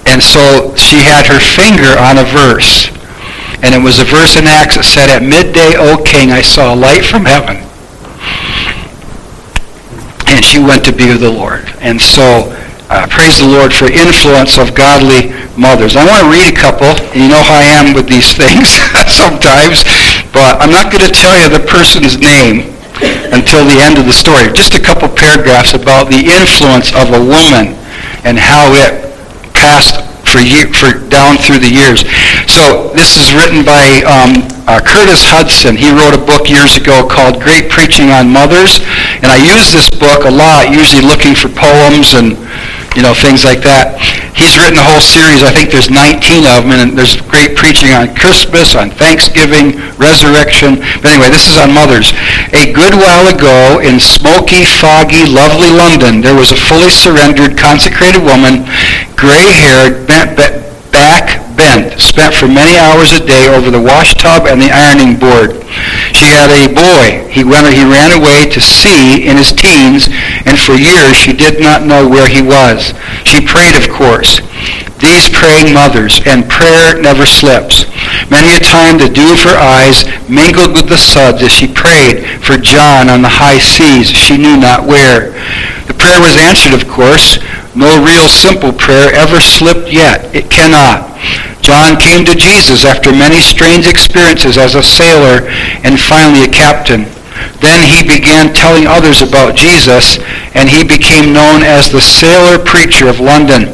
and 0.05 0.21
so 0.21 0.75
she 0.75 0.99
had 1.07 1.25
her 1.31 1.39
finger 1.39 1.95
on 1.97 2.19
a 2.19 2.27
verse. 2.27 2.91
And 3.63 3.73
it 3.73 3.79
was 3.79 4.01
a 4.01 4.05
verse 4.05 4.35
in 4.37 4.51
Acts 4.51 4.75
that 4.75 4.83
said, 4.83 5.09
At 5.09 5.23
midday, 5.23 5.79
O 5.79 6.03
king, 6.03 6.33
I 6.33 6.43
saw 6.43 6.75
a 6.75 6.77
light 6.77 7.05
from 7.05 7.25
heaven 7.25 7.63
and 10.33 10.45
she 10.45 10.59
went 10.59 10.85
to 10.89 10.93
be 10.93 11.13
with 11.13 11.21
the 11.21 11.31
Lord. 11.31 11.69
And 11.85 12.01
so, 12.01 12.49
uh, 12.89 13.07
praise 13.09 13.41
the 13.41 13.49
Lord 13.49 13.73
for 13.73 13.93
influence 13.93 14.57
of 14.57 14.75
godly 14.75 15.33
mothers. 15.61 15.97
I 15.97 16.09
want 16.09 16.25
to 16.25 16.29
read 16.33 16.49
a 16.49 16.57
couple. 16.57 16.89
You 17.13 17.29
know 17.29 17.41
how 17.41 17.61
I 17.61 17.69
am 17.77 17.93
with 17.93 18.09
these 18.09 18.33
things 18.43 18.69
sometimes, 19.13 19.85
but 20.33 20.57
I'm 20.61 20.73
not 20.73 20.89
going 20.89 21.05
to 21.05 21.13
tell 21.13 21.37
you 21.37 21.53
the 21.53 21.65
person's 21.69 22.17
name. 22.17 22.73
until 23.33 23.65
the 23.67 23.81
end 23.83 23.99
of 23.99 24.07
the 24.07 24.13
story. 24.13 24.53
Just 24.53 24.75
a 24.75 24.81
couple 24.81 25.09
paragraphs 25.09 25.75
about 25.75 26.07
the 26.07 26.23
influence 26.23 26.95
of 26.95 27.11
a 27.11 27.19
woman 27.19 27.75
and 28.23 28.39
how 28.39 28.71
it 28.79 29.11
passed 29.55 30.12
for, 30.33 30.41
year, 30.41 30.73
for 30.73 30.97
down 31.13 31.37
through 31.37 31.61
the 31.61 31.69
years. 31.69 32.09
So 32.49 32.89
this 32.97 33.21
is 33.21 33.37
written 33.37 33.61
by 33.69 34.01
um, 34.09 34.49
uh, 34.65 34.81
Curtis 34.81 35.21
Hutson. 35.29 35.77
He 35.77 35.93
wrote 35.93 36.17
a 36.17 36.23
book 36.25 36.49
years 36.49 36.81
ago 36.81 37.05
called 37.05 37.45
Great 37.45 37.69
Preaching 37.69 38.09
on 38.09 38.33
Mothers, 38.33 38.81
and 39.21 39.29
I 39.29 39.37
use 39.37 39.69
this 39.69 39.93
book 39.93 40.25
a 40.25 40.33
lot, 40.33 40.73
usually 40.73 41.05
looking 41.05 41.37
for 41.37 41.53
poems 41.53 42.17
and 42.17 42.41
you 42.97 43.03
know, 43.03 43.15
things 43.15 43.45
like 43.45 43.63
that. 43.65 43.97
He's 44.33 44.57
written 44.57 44.81
a 44.81 44.85
whole 44.85 45.01
series. 45.01 45.45
I 45.45 45.53
think 45.53 45.71
there's 45.71 45.93
19 45.93 46.49
of 46.49 46.65
them, 46.65 46.73
and 46.73 46.97
there's 46.97 47.17
great 47.29 47.57
preaching 47.57 47.93
on 47.93 48.13
Christmas, 48.17 48.75
on 48.75 48.91
Thanksgiving, 48.91 49.77
resurrection. 50.01 50.81
But 51.01 51.17
anyway, 51.17 51.29
this 51.29 51.49
is 51.49 51.57
on 51.61 51.73
mothers. 51.73 52.13
A 52.57 52.73
good 52.73 52.97
while 52.97 53.29
ago, 53.29 53.81
in 53.81 54.01
smoky, 54.01 54.65
foggy, 54.65 55.29
lovely 55.29 55.71
London, 55.71 56.21
there 56.21 56.37
was 56.37 56.53
a 56.53 56.59
fully 56.59 56.91
surrendered, 56.91 57.57
consecrated 57.57 58.25
woman, 58.25 58.65
gray-haired, 59.17 60.09
bent, 60.09 60.37
bent, 60.37 60.72
spent 61.99 62.35
for 62.35 62.49
many 62.49 62.79
hours 62.79 63.13
a 63.13 63.25
day 63.25 63.49
over 63.49 63.71
the 63.71 63.81
wash 63.81 64.15
tub 64.15 64.47
and 64.47 64.61
the 64.61 64.71
ironing 64.73 65.19
board. 65.19 65.65
She 66.13 66.29
had 66.29 66.53
a 66.53 66.69
boy. 66.69 67.29
He 67.33 67.45
went 67.45 67.73
he 67.73 67.85
ran 67.85 68.13
away 68.13 68.47
to 68.47 68.61
sea 68.61 69.25
in 69.27 69.37
his 69.37 69.53
teens, 69.53 70.09
and 70.45 70.59
for 70.59 70.75
years 70.75 71.17
she 71.17 71.33
did 71.33 71.61
not 71.61 71.87
know 71.87 72.09
where 72.09 72.29
he 72.29 72.43
was. 72.43 72.93
She 73.25 73.45
prayed, 73.45 73.77
of 73.77 73.89
course. 73.89 74.41
These 75.01 75.31
praying 75.31 75.75
mothers, 75.75 76.21
and 76.27 76.49
prayer 76.49 77.01
never 77.01 77.27
slips. 77.27 77.87
Many 78.31 78.55
a 78.55 78.61
time 78.61 78.99
the 78.99 79.09
dew 79.09 79.33
of 79.33 79.43
her 79.43 79.59
eyes 79.59 80.05
mingled 80.29 80.73
with 80.73 80.89
the 80.89 80.99
suds 80.99 81.43
as 81.43 81.51
she 81.51 81.67
prayed 81.67 82.23
for 82.45 82.57
John 82.57 83.11
on 83.11 83.23
the 83.23 83.29
high 83.29 83.59
seas 83.59 84.09
she 84.11 84.37
knew 84.37 84.57
not 84.57 84.87
where. 84.87 85.35
Prayer 86.03 86.19
was 86.19 86.35
answered, 86.35 86.75
of 86.75 86.91
course. 86.91 87.39
No 87.79 88.03
real 88.03 88.27
simple 88.27 88.73
prayer 88.73 89.15
ever 89.15 89.39
slipped 89.39 89.87
yet. 89.87 90.35
It 90.35 90.51
cannot. 90.51 91.15
John 91.63 91.95
came 91.95 92.25
to 92.27 92.35
Jesus 92.35 92.85
after 92.85 93.13
many 93.13 93.39
strange 93.39 93.87
experiences 93.87 94.59
as 94.59 94.75
a 94.75 94.83
sailor 94.83 95.47
and 95.87 95.95
finally 95.95 96.43
a 96.43 96.51
captain. 96.51 97.07
Then 97.63 97.87
he 97.87 98.03
began 98.03 98.53
telling 98.53 98.89
others 98.89 99.23
about 99.23 99.55
Jesus, 99.55 100.19
and 100.59 100.69
he 100.69 100.83
became 100.83 101.33
known 101.33 101.63
as 101.63 101.87
the 101.87 102.01
sailor 102.01 102.59
preacher 102.59 103.07
of 103.07 103.21
London. 103.21 103.71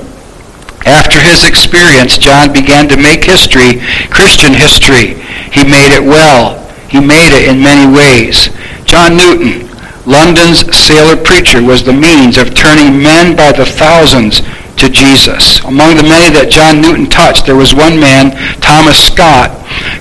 After 0.84 1.18
his 1.18 1.48
experience, 1.48 2.18
John 2.18 2.52
began 2.52 2.90
to 2.92 3.00
make 3.00 3.24
history, 3.24 3.80
Christian 4.12 4.52
history. 4.52 5.16
He 5.48 5.64
made 5.64 5.96
it 5.96 6.04
well. 6.04 6.60
He 6.92 7.00
made 7.00 7.32
it 7.32 7.48
in 7.48 7.64
many 7.64 7.88
ways. 7.88 8.50
John 8.84 9.16
Newton, 9.16 9.67
London's 10.08 10.64
sailor 10.72 11.20
preacher, 11.20 11.62
was 11.62 11.84
the 11.84 11.92
means 11.92 12.38
of 12.38 12.54
turning 12.54 12.96
men 12.96 13.36
by 13.36 13.52
the 13.52 13.66
thousands 13.66 14.40
to 14.80 14.88
Jesus. 14.88 15.60
Among 15.68 16.00
the 16.00 16.06
many 16.06 16.32
that 16.32 16.48
John 16.48 16.80
Newton 16.80 17.12
touched, 17.12 17.44
there 17.44 17.60
was 17.60 17.76
one 17.76 18.00
man, 18.00 18.32
Thomas 18.64 18.96
Scott, 18.96 19.52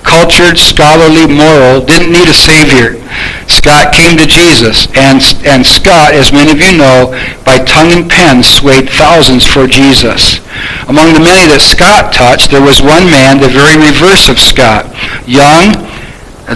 cultured, 0.08 0.56
scholarly, 0.56 1.28
moral, 1.28 1.84
didn't 1.84 2.16
need 2.16 2.32
a 2.32 2.38
savior. 2.38 3.04
Scott 3.52 3.92
came 3.92 4.16
to 4.16 4.30
Jesus, 4.30 4.88
and, 4.96 5.20
and 5.44 5.68
Scott, 5.68 6.16
as 6.16 6.32
many 6.32 6.56
of 6.56 6.64
you 6.64 6.80
know, 6.80 7.12
by 7.44 7.60
tongue 7.68 7.92
and 7.92 8.08
pen 8.08 8.48
swayed 8.48 8.88
thousands 8.88 9.44
for 9.44 9.68
Jesus. 9.68 10.40
Among 10.88 11.12
the 11.12 11.26
many 11.26 11.52
that 11.52 11.60
Scott 11.60 12.16
touched, 12.16 12.48
there 12.48 12.64
was 12.64 12.80
one 12.80 13.12
man, 13.12 13.44
the 13.44 13.52
very 13.52 13.76
reverse 13.76 14.32
of 14.32 14.40
Scott, 14.40 14.88
young, 15.28 15.76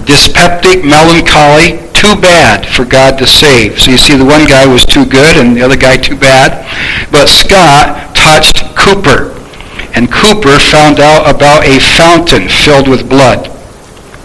dyspeptic, 0.08 0.88
melancholy, 0.88 1.84
too 2.02 2.20
bad 2.20 2.66
for 2.66 2.84
God 2.84 3.20
to 3.20 3.28
save. 3.28 3.80
So 3.80 3.92
you 3.92 3.98
see 3.98 4.18
the 4.18 4.26
one 4.26 4.50
guy 4.50 4.66
was 4.66 4.86
too 4.86 5.06
good 5.06 5.38
and 5.38 5.56
the 5.56 5.62
other 5.62 5.78
guy 5.78 5.98
too 5.98 6.18
bad. 6.18 6.66
But 7.12 7.30
Scott 7.30 8.16
touched 8.16 8.66
Cowper, 8.74 9.38
and 9.94 10.10
Cowper 10.10 10.58
found 10.58 11.00
out 11.00 11.30
about 11.30 11.62
a 11.64 11.78
fountain 11.78 12.50
filled 12.50 12.88
with 12.88 13.08
blood. 13.08 13.54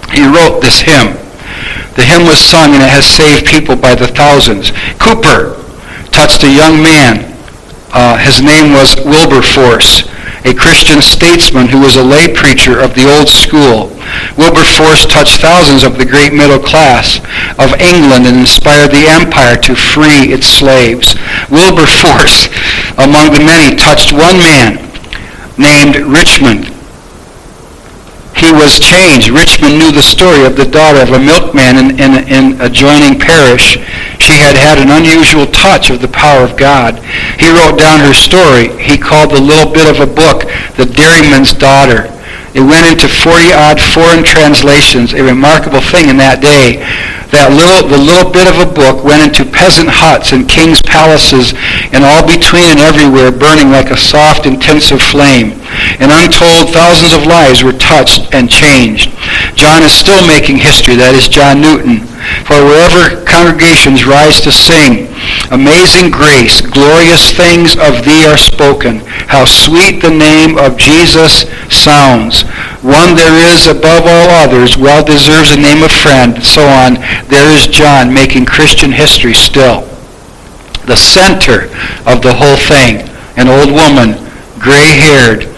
He 0.08 0.24
wrote 0.24 0.64
this 0.64 0.80
hymn. 0.80 1.20
The 2.00 2.04
hymn 2.04 2.24
was 2.24 2.40
sung 2.40 2.72
and 2.72 2.80
it 2.82 2.88
has 2.88 3.04
saved 3.04 3.44
people 3.44 3.76
by 3.76 3.94
the 3.94 4.08
thousands. 4.08 4.72
Cowper 4.96 5.60
touched 6.12 6.44
a 6.44 6.50
young 6.50 6.80
man. 6.80 7.36
Uh, 7.92 8.16
his 8.16 8.40
name 8.40 8.72
was 8.72 8.96
Wilberforce, 9.04 10.08
a 10.46 10.54
Christian 10.54 11.02
statesman 11.02 11.66
who 11.66 11.80
was 11.80 11.96
a 11.96 12.02
lay 12.02 12.32
preacher 12.32 12.78
of 12.78 12.94
the 12.94 13.10
old 13.18 13.28
school. 13.28 13.90
Wilberforce 14.38 15.04
touched 15.04 15.42
thousands 15.42 15.82
of 15.82 15.98
the 15.98 16.06
great 16.06 16.32
middle 16.32 16.60
class 16.60 17.18
of 17.58 17.74
England 17.82 18.30
and 18.30 18.38
inspired 18.38 18.92
the 18.92 19.10
empire 19.10 19.56
to 19.56 19.74
free 19.74 20.30
its 20.30 20.46
slaves. 20.46 21.16
Wilberforce, 21.50 22.46
among 22.96 23.34
the 23.34 23.42
many, 23.42 23.74
touched 23.74 24.12
one 24.12 24.38
man 24.38 24.78
named 25.58 25.96
Richmond. 26.06 26.75
He 28.36 28.52
was 28.52 28.78
changed. 28.78 29.30
Richmond 29.30 29.78
knew 29.78 29.90
the 29.90 30.04
story 30.04 30.44
of 30.44 30.56
the 30.56 30.68
daughter 30.68 31.00
of 31.00 31.12
a 31.12 31.18
milkman 31.18 31.76
in, 31.76 31.88
in, 31.98 32.12
in 32.28 32.60
adjoining 32.60 33.18
parish. 33.18 33.80
She 34.20 34.36
had 34.36 34.56
had 34.56 34.78
an 34.78 34.92
unusual 34.92 35.46
touch 35.46 35.90
of 35.90 36.00
the 36.00 36.08
power 36.08 36.44
of 36.44 36.56
God. 36.56 37.00
He 37.40 37.48
wrote 37.48 37.78
down 37.78 38.00
her 38.00 38.12
story. 38.12 38.76
He 38.76 38.98
called 38.98 39.30
the 39.30 39.40
little 39.40 39.72
bit 39.72 39.88
of 39.88 40.00
a 40.00 40.06
book, 40.06 40.44
The 40.76 40.84
Dairyman's 40.84 41.52
Daughter. 41.52 42.15
It 42.56 42.64
went 42.64 42.88
into 42.88 43.04
40-odd 43.04 43.76
foreign 43.76 44.24
translations, 44.24 45.12
a 45.12 45.20
remarkable 45.20 45.84
thing 45.84 46.08
in 46.08 46.16
that 46.16 46.40
day. 46.40 46.80
That 47.28 47.52
little, 47.52 47.84
the 47.84 48.00
little 48.00 48.32
bit 48.32 48.48
of 48.48 48.56
a 48.56 48.64
book 48.64 49.04
went 49.04 49.20
into 49.20 49.44
peasant 49.44 49.92
huts 49.92 50.32
and 50.32 50.48
king's 50.48 50.80
palaces 50.80 51.52
and 51.92 52.00
all 52.00 52.24
between 52.24 52.72
and 52.72 52.80
everywhere 52.80 53.28
burning 53.28 53.68
like 53.68 53.92
a 53.92 54.00
soft, 54.00 54.48
intensive 54.48 55.04
flame. 55.04 55.60
And 56.00 56.08
untold 56.08 56.72
thousands 56.72 57.12
of 57.12 57.28
lives 57.28 57.60
were 57.60 57.76
touched 57.76 58.32
and 58.32 58.48
changed. 58.48 59.12
John 59.52 59.84
is 59.84 59.92
still 59.92 60.24
making 60.24 60.56
history. 60.56 60.96
That 60.96 61.12
is 61.12 61.28
John 61.28 61.60
Newton. 61.60 62.08
For 62.48 62.56
wherever 62.56 63.20
congregations 63.28 64.08
rise 64.08 64.40
to 64.40 64.50
sing, 64.50 65.12
Amazing 65.50 66.10
grace, 66.10 66.60
glorious 66.60 67.32
things 67.32 67.76
of 67.76 68.04
thee 68.04 68.26
are 68.26 68.36
spoken. 68.36 68.98
How 69.28 69.44
sweet 69.44 70.02
the 70.02 70.10
name 70.10 70.58
of 70.58 70.76
Jesus 70.76 71.44
sounds. 71.72 72.42
One 72.82 73.14
there 73.14 73.34
is 73.52 73.66
above 73.66 74.04
all 74.04 74.30
others, 74.42 74.76
well 74.76 75.04
deserves 75.04 75.50
the 75.50 75.62
name 75.62 75.82
of 75.82 75.90
friend, 75.90 76.42
so 76.44 76.62
on. 76.62 76.94
There 77.28 77.54
is 77.54 77.66
John 77.66 78.12
making 78.12 78.46
Christian 78.46 78.92
history 78.92 79.34
still. 79.34 79.82
The 80.86 80.96
center 80.96 81.66
of 82.06 82.22
the 82.22 82.34
whole 82.34 82.56
thing, 82.56 83.08
an 83.36 83.48
old 83.48 83.72
woman, 83.72 84.22
gray-haired, 84.58 85.48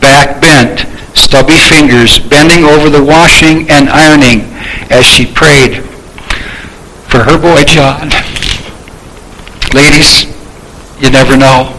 back 0.00 0.40
bent, 0.40 0.86
stubby 1.16 1.58
fingers, 1.58 2.18
bending 2.18 2.64
over 2.64 2.88
the 2.88 3.02
washing 3.02 3.68
and 3.70 3.88
ironing 3.88 4.40
as 4.90 5.04
she 5.04 5.26
prayed 5.26 5.84
for 7.08 7.24
her 7.24 7.38
boy 7.38 7.64
John. 7.64 8.08
Ladies, 9.74 10.24
you 11.00 11.10
never 11.10 11.36
know. 11.36 11.74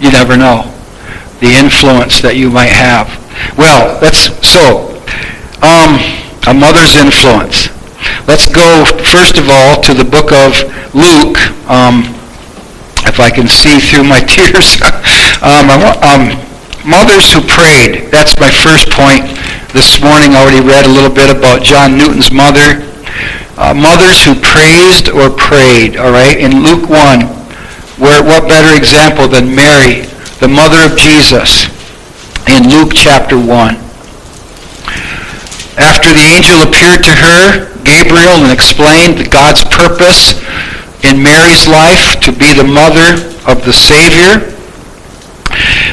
You 0.00 0.10
never 0.10 0.36
know 0.36 0.73
the 1.40 1.54
influence 1.54 2.20
that 2.22 2.36
you 2.36 2.50
might 2.50 2.72
have. 2.72 3.10
Well, 3.58 3.98
let's, 4.00 4.30
so, 4.46 4.94
um, 5.62 5.98
a 6.46 6.54
mother's 6.54 6.94
influence. 6.96 7.72
Let's 8.28 8.46
go, 8.46 8.84
first 9.10 9.38
of 9.38 9.48
all, 9.50 9.80
to 9.82 9.94
the 9.94 10.04
book 10.04 10.32
of 10.32 10.54
Luke. 10.94 11.38
Um, 11.68 12.04
if 13.04 13.20
I 13.20 13.30
can 13.30 13.48
see 13.48 13.80
through 13.80 14.04
my 14.04 14.20
tears. 14.28 14.80
um, 15.44 15.68
um, 16.00 16.36
mothers 16.86 17.32
who 17.32 17.40
prayed. 17.44 18.12
That's 18.12 18.38
my 18.40 18.50
first 18.50 18.90
point. 18.90 19.24
This 19.72 20.00
morning 20.00 20.32
I 20.32 20.42
already 20.42 20.62
read 20.62 20.86
a 20.86 20.92
little 20.92 21.12
bit 21.12 21.34
about 21.34 21.64
John 21.64 21.98
Newton's 21.98 22.30
mother 22.30 22.94
uh, 23.56 23.74
mothers 23.74 24.24
who 24.24 24.34
praised 24.34 25.08
or 25.08 25.30
prayed, 25.30 25.96
all 25.96 26.10
right? 26.10 26.38
In 26.38 26.62
Luke 26.62 26.88
1, 26.88 27.22
where, 28.02 28.22
what 28.22 28.48
better 28.48 28.76
example 28.76 29.28
than 29.28 29.54
Mary, 29.54 30.06
the 30.40 30.48
mother 30.48 30.82
of 30.82 30.98
Jesus, 30.98 31.70
in 32.50 32.68
Luke 32.68 32.92
chapter 32.94 33.36
1. 33.36 33.74
After 35.78 36.10
the 36.10 36.26
angel 36.34 36.62
appeared 36.62 37.02
to 37.04 37.14
her, 37.14 37.70
Gabriel, 37.82 38.42
and 38.42 38.52
explained 38.52 39.30
God's 39.30 39.64
purpose 39.64 40.40
in 41.04 41.22
Mary's 41.22 41.66
life 41.66 42.20
to 42.20 42.32
be 42.32 42.54
the 42.54 42.66
mother 42.66 43.14
of 43.46 43.64
the 43.64 43.72
Savior, 43.72 44.50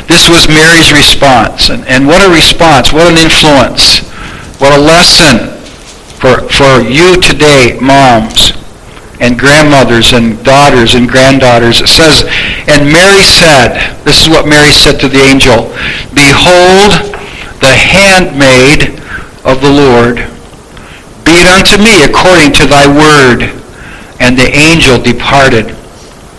this 0.07 0.27
was 0.27 0.47
Mary's 0.47 0.91
response. 0.91 1.69
And, 1.69 1.85
and 1.87 2.07
what 2.07 2.25
a 2.25 2.33
response, 2.33 2.91
what 2.91 3.11
an 3.11 3.17
influence, 3.17 3.99
what 4.59 4.73
a 4.73 4.81
lesson 4.81 5.49
for, 6.17 6.49
for 6.49 6.81
you 6.81 7.21
today, 7.21 7.77
moms 7.79 8.60
and 9.21 9.37
grandmothers 9.37 10.13
and 10.13 10.43
daughters 10.43 10.95
and 10.95 11.07
granddaughters. 11.07 11.79
It 11.79 11.87
says, 11.87 12.25
and 12.67 12.91
Mary 12.91 13.21
said, 13.21 13.77
this 14.03 14.21
is 14.21 14.29
what 14.29 14.47
Mary 14.49 14.71
said 14.73 14.99
to 14.99 15.07
the 15.07 15.21
angel, 15.21 15.69
Behold, 16.11 16.97
the 17.61 17.71
handmaid 17.71 18.97
of 19.45 19.61
the 19.61 19.69
Lord. 19.69 20.25
Be 21.23 21.37
it 21.37 21.47
unto 21.47 21.77
me 21.77 22.03
according 22.03 22.51
to 22.57 22.65
thy 22.65 22.89
word. 22.89 23.57
and 24.19 24.37
the 24.37 24.53
angel 24.53 25.01
departed 25.01 25.73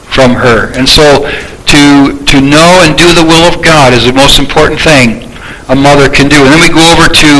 from 0.07 0.35
her. 0.35 0.71
And 0.79 0.89
so 0.89 1.27
to, 1.67 2.19
to 2.27 2.41
know 2.41 2.83
and 2.87 2.97
do 2.97 3.11
the 3.15 3.27
will 3.27 3.43
of 3.43 3.63
God 3.63 3.93
is 3.93 4.07
the 4.07 4.13
most 4.13 4.39
important 4.39 4.81
thing 4.81 5.31
a 5.69 5.75
mother 5.75 6.09
can 6.09 6.29
do. 6.29 6.37
And 6.37 6.51
then 6.53 6.61
we 6.61 6.71
go 6.71 6.83
over 6.95 7.09
to 7.09 7.31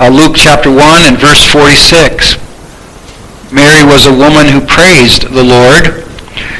uh, 0.00 0.08
Luke 0.12 0.36
chapter 0.36 0.68
1 0.68 0.80
and 1.08 1.16
verse 1.18 1.44
46. 1.46 2.45
Mary 3.56 3.88
was 3.88 4.04
a 4.04 4.12
woman 4.12 4.44
who 4.44 4.60
praised 4.60 5.32
the 5.32 5.42
Lord. 5.42 6.04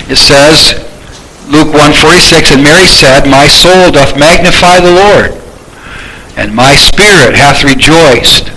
It 0.09 0.17
says, 0.17 0.81
Luke 1.47 1.69
1:46, 1.69 2.57
And 2.57 2.65
Mary 2.65 2.87
said, 2.89 3.29
My 3.29 3.47
soul 3.47 3.93
doth 3.93 4.19
magnify 4.19 4.81
the 4.81 4.97
Lord, 4.97 5.37
and 6.41 6.57
my 6.57 6.75
spirit 6.75 7.37
hath 7.37 7.65
rejoiced 7.65 8.56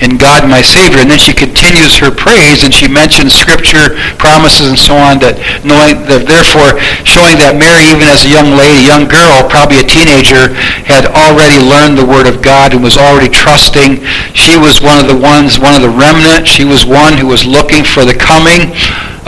in 0.00 0.16
God 0.16 0.46
my 0.48 0.62
Savior. 0.62 1.02
And 1.02 1.10
then 1.10 1.18
she 1.18 1.34
continues 1.34 1.98
her 1.98 2.10
praise 2.10 2.64
and 2.64 2.72
she 2.72 2.88
mentions 2.88 3.34
scripture, 3.34 3.94
promises, 4.18 4.68
and 4.68 4.78
so 4.78 4.94
on, 4.94 5.18
that 5.20 5.38
knowing 5.66 6.06
that 6.06 6.26
therefore 6.26 6.78
showing 7.02 7.38
that 7.42 7.58
Mary, 7.58 7.90
even 7.90 8.06
as 8.06 8.24
a 8.24 8.30
young 8.30 8.54
lady, 8.54 8.86
young 8.86 9.06
girl, 9.06 9.46
probably 9.46 9.82
a 9.82 9.86
teenager, 9.86 10.54
had 10.86 11.06
already 11.12 11.58
learned 11.58 11.98
the 11.98 12.06
Word 12.06 12.26
of 12.26 12.42
God 12.42 12.74
and 12.74 12.82
was 12.82 12.96
already 12.96 13.30
trusting. 13.30 14.02
She 14.34 14.58
was 14.58 14.80
one 14.80 14.98
of 14.98 15.06
the 15.10 15.18
ones, 15.18 15.58
one 15.58 15.74
of 15.74 15.82
the 15.82 15.92
remnant. 15.92 16.46
She 16.46 16.64
was 16.64 16.86
one 16.86 17.18
who 17.18 17.26
was 17.26 17.46
looking 17.46 17.82
for 17.82 18.04
the 18.04 18.14
coming 18.14 18.74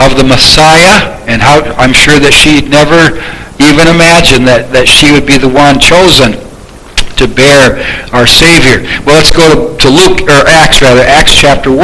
of 0.01 0.17
the 0.17 0.25
Messiah, 0.25 1.13
and 1.29 1.41
how 1.41 1.61
I'm 1.77 1.93
sure 1.93 2.17
that 2.17 2.33
she 2.33 2.65
never 2.65 3.21
even 3.61 3.85
imagined 3.85 4.49
that, 4.49 4.73
that 4.73 4.89
she 4.89 5.13
would 5.13 5.29
be 5.29 5.37
the 5.37 5.49
one 5.49 5.77
chosen 5.77 6.50
to 7.17 7.27
bear 7.27 7.83
our 8.13 8.27
Savior. 8.27 8.83
Well, 9.05 9.17
let's 9.17 9.35
go 9.35 9.75
to 9.77 9.89
Luke, 9.89 10.21
or 10.29 10.47
Acts 10.47 10.81
rather, 10.81 11.01
Acts 11.01 11.33
chapter 11.35 11.71
1. 11.71 11.79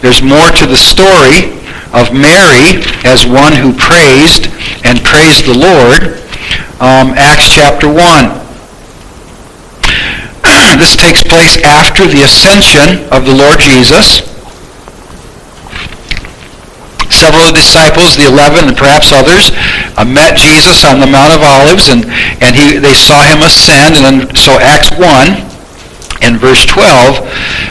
There's 0.00 0.22
more 0.22 0.50
to 0.50 0.66
the 0.66 0.76
story 0.76 1.58
of 1.92 2.12
Mary 2.12 2.82
as 3.04 3.26
one 3.26 3.52
who 3.52 3.72
praised 3.76 4.48
and 4.84 4.98
praised 5.04 5.46
the 5.46 5.54
Lord. 5.54 6.18
Um, 6.80 7.14
Acts 7.14 7.52
chapter 7.52 7.86
1. 7.86 8.42
this 10.78 10.96
takes 10.96 11.22
place 11.22 11.62
after 11.62 12.06
the 12.06 12.22
ascension 12.22 13.06
of 13.12 13.24
the 13.24 13.34
Lord 13.34 13.60
Jesus 13.60 14.31
several 17.22 17.46
of 17.46 17.54
the 17.54 17.62
disciples, 17.62 18.18
the 18.18 18.26
eleven 18.26 18.66
and 18.66 18.74
perhaps 18.74 19.14
others, 19.14 19.54
uh, 19.94 20.02
met 20.02 20.34
Jesus 20.34 20.82
on 20.82 20.98
the 20.98 21.06
Mount 21.06 21.30
of 21.30 21.46
Olives, 21.46 21.86
and, 21.86 22.02
and 22.42 22.58
he, 22.58 22.82
they 22.82 22.98
saw 22.98 23.22
him 23.22 23.46
ascend. 23.46 23.94
And 23.94 24.02
then, 24.02 24.34
so 24.34 24.58
Acts 24.58 24.90
1 24.98 25.38
in 26.26 26.34
verse 26.42 26.66
12, 26.66 27.22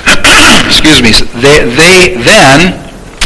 excuse 0.64 1.04
me, 1.04 1.12
they, 1.44 1.68
they 1.68 2.16
then 2.24 2.80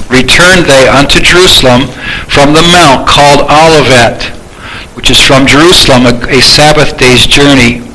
returned 0.10 0.66
they 0.66 0.90
unto 0.90 1.22
Jerusalem 1.22 1.94
from 2.26 2.58
the 2.58 2.66
mount 2.74 3.06
called 3.06 3.46
Olivet, 3.46 4.34
which 4.98 5.14
is 5.14 5.22
from 5.22 5.46
Jerusalem, 5.46 6.10
a, 6.10 6.16
a 6.34 6.42
Sabbath 6.42 6.98
day's 6.98 7.30
journey. 7.30 7.86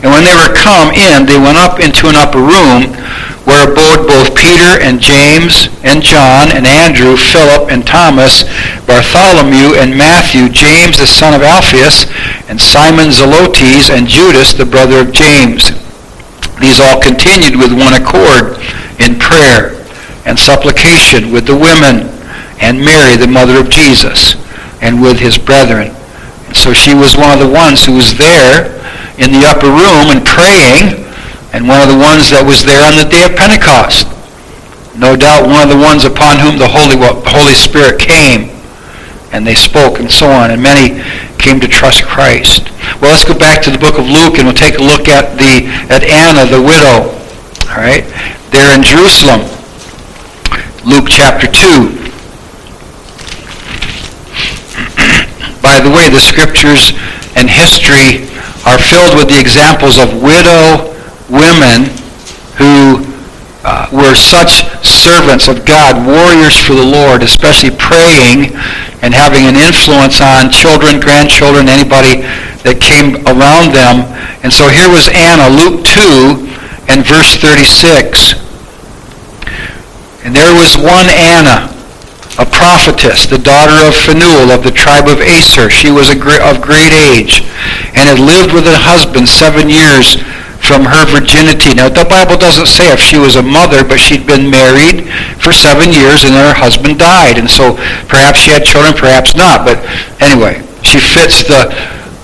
And 0.00 0.08
when 0.08 0.24
they 0.24 0.36
were 0.36 0.52
come 0.56 0.88
in, 0.96 1.28
they 1.28 1.36
went 1.36 1.60
up 1.60 1.80
into 1.80 2.08
an 2.08 2.16
upper 2.16 2.40
room, 2.40 2.96
where 3.44 3.68
abode 3.68 4.08
both 4.08 4.32
Peter 4.36 4.80
and 4.80 5.00
James 5.00 5.68
and 5.84 6.02
John 6.02 6.48
and 6.52 6.66
Andrew, 6.66 7.16
Philip 7.16 7.70
and 7.70 7.86
Thomas, 7.86 8.44
Bartholomew 8.88 9.76
and 9.76 9.96
Matthew, 9.96 10.48
James 10.48 10.98
the 10.98 11.06
son 11.06 11.34
of 11.34 11.42
Alphaeus, 11.42 12.08
and 12.48 12.60
Simon 12.60 13.12
Zelotes, 13.12 13.92
and 13.92 14.08
Judas 14.08 14.54
the 14.54 14.64
brother 14.64 15.00
of 15.00 15.12
James. 15.12 15.72
These 16.60 16.80
all 16.80 17.00
continued 17.00 17.56
with 17.56 17.72
one 17.72 17.92
accord 17.92 18.56
in 19.00 19.18
prayer 19.18 19.76
and 20.24 20.38
supplication 20.38 21.30
with 21.30 21.46
the 21.46 21.56
women 21.56 22.08
and 22.60 22.80
Mary, 22.80 23.16
the 23.16 23.28
mother 23.28 23.60
of 23.60 23.68
Jesus, 23.68 24.36
and 24.80 25.02
with 25.02 25.18
his 25.18 25.36
brethren. 25.36 25.92
And 26.46 26.56
so 26.56 26.72
she 26.72 26.94
was 26.94 27.16
one 27.16 27.30
of 27.30 27.40
the 27.40 27.52
ones 27.52 27.84
who 27.84 27.94
was 27.96 28.16
there 28.16 28.80
in 29.20 29.32
the 29.32 29.44
upper 29.44 29.68
room 29.68 30.08
and 30.08 30.24
praying 30.24 31.03
and 31.54 31.70
one 31.70 31.78
of 31.78 31.86
the 31.86 31.94
ones 31.94 32.34
that 32.34 32.42
was 32.42 32.66
there 32.66 32.82
on 32.82 32.98
the 32.98 33.06
day 33.06 33.30
of 33.30 33.38
Pentecost. 33.38 34.10
No 34.98 35.14
doubt 35.14 35.46
one 35.46 35.62
of 35.62 35.70
the 35.70 35.78
ones 35.78 36.02
upon 36.02 36.42
whom 36.42 36.58
the 36.58 36.66
Holy, 36.66 36.98
Holy 36.98 37.54
Spirit 37.54 38.02
came 38.02 38.50
and 39.30 39.46
they 39.46 39.54
spoke 39.54 40.02
and 40.02 40.10
so 40.10 40.26
on, 40.26 40.50
and 40.50 40.58
many 40.58 40.98
came 41.38 41.62
to 41.62 41.70
trust 41.70 42.02
Christ. 42.02 42.74
Well, 42.98 43.14
let's 43.14 43.22
go 43.22 43.38
back 43.38 43.62
to 43.66 43.70
the 43.70 43.78
book 43.78 44.02
of 44.02 44.10
Luke 44.10 44.42
and 44.42 44.50
we'll 44.50 44.58
take 44.58 44.82
a 44.82 44.82
look 44.82 45.06
at 45.06 45.38
the 45.38 45.70
at 45.94 46.02
Anna, 46.02 46.42
the 46.42 46.58
widow. 46.58 47.14
All 47.70 47.78
right, 47.78 48.02
there 48.50 48.74
in 48.74 48.82
Jerusalem. 48.82 49.46
Luke 50.82 51.06
chapter 51.06 51.46
2. 51.46 52.02
By 55.62 55.78
the 55.78 55.90
way, 55.90 56.10
the 56.10 56.18
scriptures 56.18 56.90
and 57.38 57.46
history 57.46 58.26
are 58.66 58.78
filled 58.78 59.14
with 59.14 59.30
the 59.30 59.38
examples 59.38 60.02
of 60.02 60.18
widow 60.18 60.93
women 61.34 61.90
who 62.54 63.02
uh, 63.66 63.88
were 63.90 64.14
such 64.14 64.68
servants 64.84 65.48
of 65.48 65.64
God, 65.64 66.06
warriors 66.06 66.60
for 66.60 66.74
the 66.74 66.84
Lord, 66.84 67.22
especially 67.22 67.72
praying 67.74 68.54
and 69.02 69.12
having 69.12 69.48
an 69.48 69.56
influence 69.56 70.20
on 70.20 70.52
children, 70.52 71.00
grandchildren, 71.00 71.68
anybody 71.68 72.22
that 72.62 72.80
came 72.80 73.20
around 73.26 73.74
them. 73.74 74.04
And 74.44 74.52
so 74.52 74.68
here 74.68 74.88
was 74.88 75.08
Anna, 75.12 75.48
Luke 75.48 75.84
2 75.84 76.44
and 76.92 77.04
verse 77.04 77.36
36. 77.40 78.36
And 80.24 80.32
there 80.32 80.52
was 80.56 80.76
one 80.76 81.08
Anna, 81.08 81.68
a 82.40 82.48
prophetess, 82.48 83.28
the 83.28 83.40
daughter 83.40 83.76
of 83.84 83.96
Phanuel 83.96 84.52
of 84.52 84.64
the 84.64 84.72
tribe 84.72 85.08
of 85.08 85.20
Aser. 85.20 85.68
She 85.68 85.92
was 85.92 86.12
of 86.12 86.20
great 86.60 86.92
age 86.92 87.44
and 87.96 88.08
had 88.08 88.20
lived 88.20 88.52
with 88.52 88.64
her 88.64 88.80
husband 88.80 89.28
seven 89.28 89.68
years 89.68 90.16
from 90.64 90.88
her 90.88 91.04
virginity. 91.04 91.76
Now, 91.76 91.92
the 91.92 92.08
Bible 92.08 92.40
doesn't 92.40 92.66
say 92.66 92.88
if 92.88 92.98
she 92.98 93.20
was 93.20 93.36
a 93.36 93.44
mother, 93.44 93.84
but 93.84 94.00
she'd 94.00 94.26
been 94.26 94.48
married 94.48 95.04
for 95.36 95.52
seven 95.52 95.92
years 95.92 96.24
and 96.24 96.32
then 96.32 96.48
her 96.48 96.56
husband 96.56 96.98
died. 96.98 97.36
And 97.36 97.48
so 97.48 97.76
perhaps 98.08 98.40
she 98.40 98.50
had 98.50 98.64
children, 98.64 98.96
perhaps 98.96 99.36
not. 99.36 99.68
But 99.68 99.84
anyway, 100.24 100.64
she 100.80 100.96
fits 100.98 101.44
the, 101.44 101.68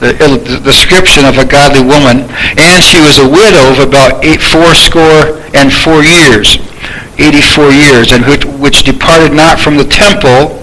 the, 0.01 0.17
the 0.17 0.61
description 0.65 1.29
of 1.29 1.37
a 1.37 1.45
godly 1.45 1.85
woman. 1.85 2.25
And 2.57 2.81
she 2.81 3.05
was 3.05 3.21
a 3.21 3.29
widow 3.29 3.77
of 3.77 3.85
about 3.85 4.25
eight, 4.25 4.41
four 4.41 4.73
score 4.73 5.45
and 5.53 5.69
four 5.69 6.01
years. 6.01 6.57
84 7.21 7.69
years, 7.77 8.13
and 8.13 8.25
which, 8.25 8.49
which 8.57 8.83
departed 8.83 9.37
not 9.37 9.61
from 9.61 9.77
the 9.77 9.85
temple, 9.85 10.57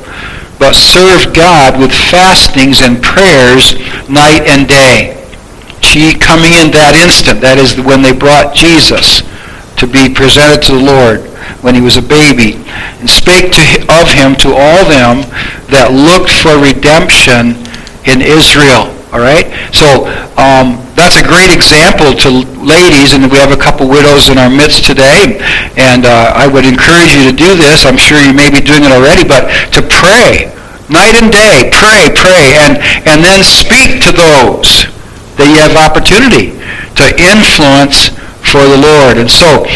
but 0.58 0.74
served 0.74 1.36
God 1.36 1.80
with 1.80 1.94
fastings 1.94 2.82
and 2.82 2.98
prayers 2.98 3.78
night 4.10 4.42
and 4.50 4.68
day 4.68 5.17
she 5.88 6.12
coming 6.20 6.52
in 6.52 6.76
that 6.76 7.00
instant, 7.00 7.40
that 7.40 7.56
is 7.56 7.80
when 7.80 8.04
they 8.04 8.12
brought 8.12 8.52
Jesus 8.52 9.24
to 9.80 9.88
be 9.88 10.12
presented 10.12 10.60
to 10.68 10.76
the 10.76 10.84
Lord 10.84 11.24
when 11.64 11.74
he 11.74 11.82
was 11.82 11.96
a 11.96 12.04
baby, 12.04 12.60
and 13.00 13.08
spake 13.08 13.56
to, 13.56 13.64
of 13.88 14.12
him 14.12 14.36
to 14.44 14.52
all 14.52 14.84
them 14.86 15.24
that 15.72 15.96
looked 15.96 16.30
for 16.30 16.60
redemption 16.60 17.56
in 18.04 18.20
Israel. 18.20 18.92
All 19.16 19.24
right? 19.24 19.48
So 19.72 20.12
um, 20.36 20.84
that's 21.00 21.16
a 21.16 21.26
great 21.26 21.56
example 21.56 22.12
to 22.28 22.30
ladies, 22.60 23.16
and 23.16 23.24
we 23.32 23.40
have 23.40 23.56
a 23.56 23.60
couple 23.60 23.88
widows 23.88 24.28
in 24.28 24.36
our 24.36 24.52
midst 24.52 24.84
today. 24.84 25.40
And 25.80 26.04
uh, 26.04 26.36
I 26.36 26.52
would 26.52 26.68
encourage 26.68 27.16
you 27.16 27.32
to 27.32 27.36
do 27.36 27.56
this. 27.56 27.88
I'm 27.88 27.98
sure 27.98 28.20
you 28.20 28.36
may 28.36 28.52
be 28.52 28.60
doing 28.60 28.84
it 28.84 28.92
already, 28.92 29.24
but 29.24 29.48
to 29.72 29.82
pray 29.88 30.52
night 30.92 31.16
and 31.16 31.32
day. 31.32 31.72
Pray, 31.72 32.12
pray, 32.12 32.60
and, 32.60 32.78
and 33.08 33.24
then 33.24 33.40
speak 33.48 34.04
to 34.04 34.12
those 34.12 34.92
that 35.38 35.48
you 35.50 35.58
have 35.62 35.78
opportunity 35.78 36.58
to 36.98 37.06
influence 37.14 38.10
for 38.48 38.64
the 38.64 38.80
Lord. 38.80 39.20
And 39.20 39.30
so 39.30 39.68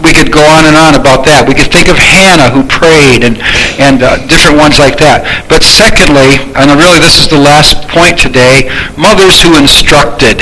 we 0.00 0.16
could 0.16 0.32
go 0.32 0.40
on 0.40 0.64
and 0.64 0.76
on 0.76 0.96
about 0.96 1.28
that. 1.28 1.44
We 1.44 1.54
could 1.54 1.68
think 1.68 1.92
of 1.92 2.00
Hannah 2.00 2.48
who 2.48 2.64
prayed 2.64 3.22
and, 3.22 3.36
and 3.76 4.00
uh, 4.00 4.18
different 4.26 4.56
ones 4.56 4.80
like 4.80 4.96
that. 4.98 5.28
But 5.46 5.62
secondly, 5.62 6.40
and 6.56 6.72
really 6.74 6.98
this 6.98 7.20
is 7.20 7.28
the 7.28 7.40
last 7.40 7.84
point 7.92 8.16
today, 8.16 8.72
mothers 8.96 9.44
who 9.44 9.60
instructed, 9.60 10.40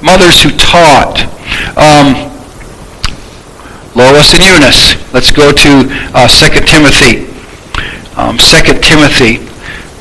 mothers 0.00 0.40
who 0.40 0.50
taught. 0.56 1.22
Um, 1.76 2.32
Lois 3.96 4.34
and 4.36 4.44
Eunice. 4.44 4.92
Let's 5.14 5.32
go 5.32 5.52
to 5.52 5.70
uh, 6.12 6.28
2 6.28 6.68
Timothy. 6.68 7.32
Um, 8.16 8.36
2 8.36 8.80
Timothy 8.80 9.40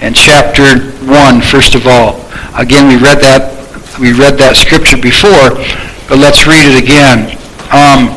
and 0.02 0.15
chapter 0.15 0.80
1, 1.08 1.41
first 1.41 1.76
of 1.76 1.88
all. 1.88 2.19
Again, 2.60 2.88
we 2.88 2.95
read 2.95 3.19
that 3.19 3.55
we 3.99 4.12
read 4.12 4.36
that 4.43 4.60
scripture 4.60 4.99
before, 4.99 5.55
but 6.12 6.19
let's 6.19 6.43
read 6.43 6.67
it 6.67 6.75
again. 6.75 7.31
Um, 7.71 8.12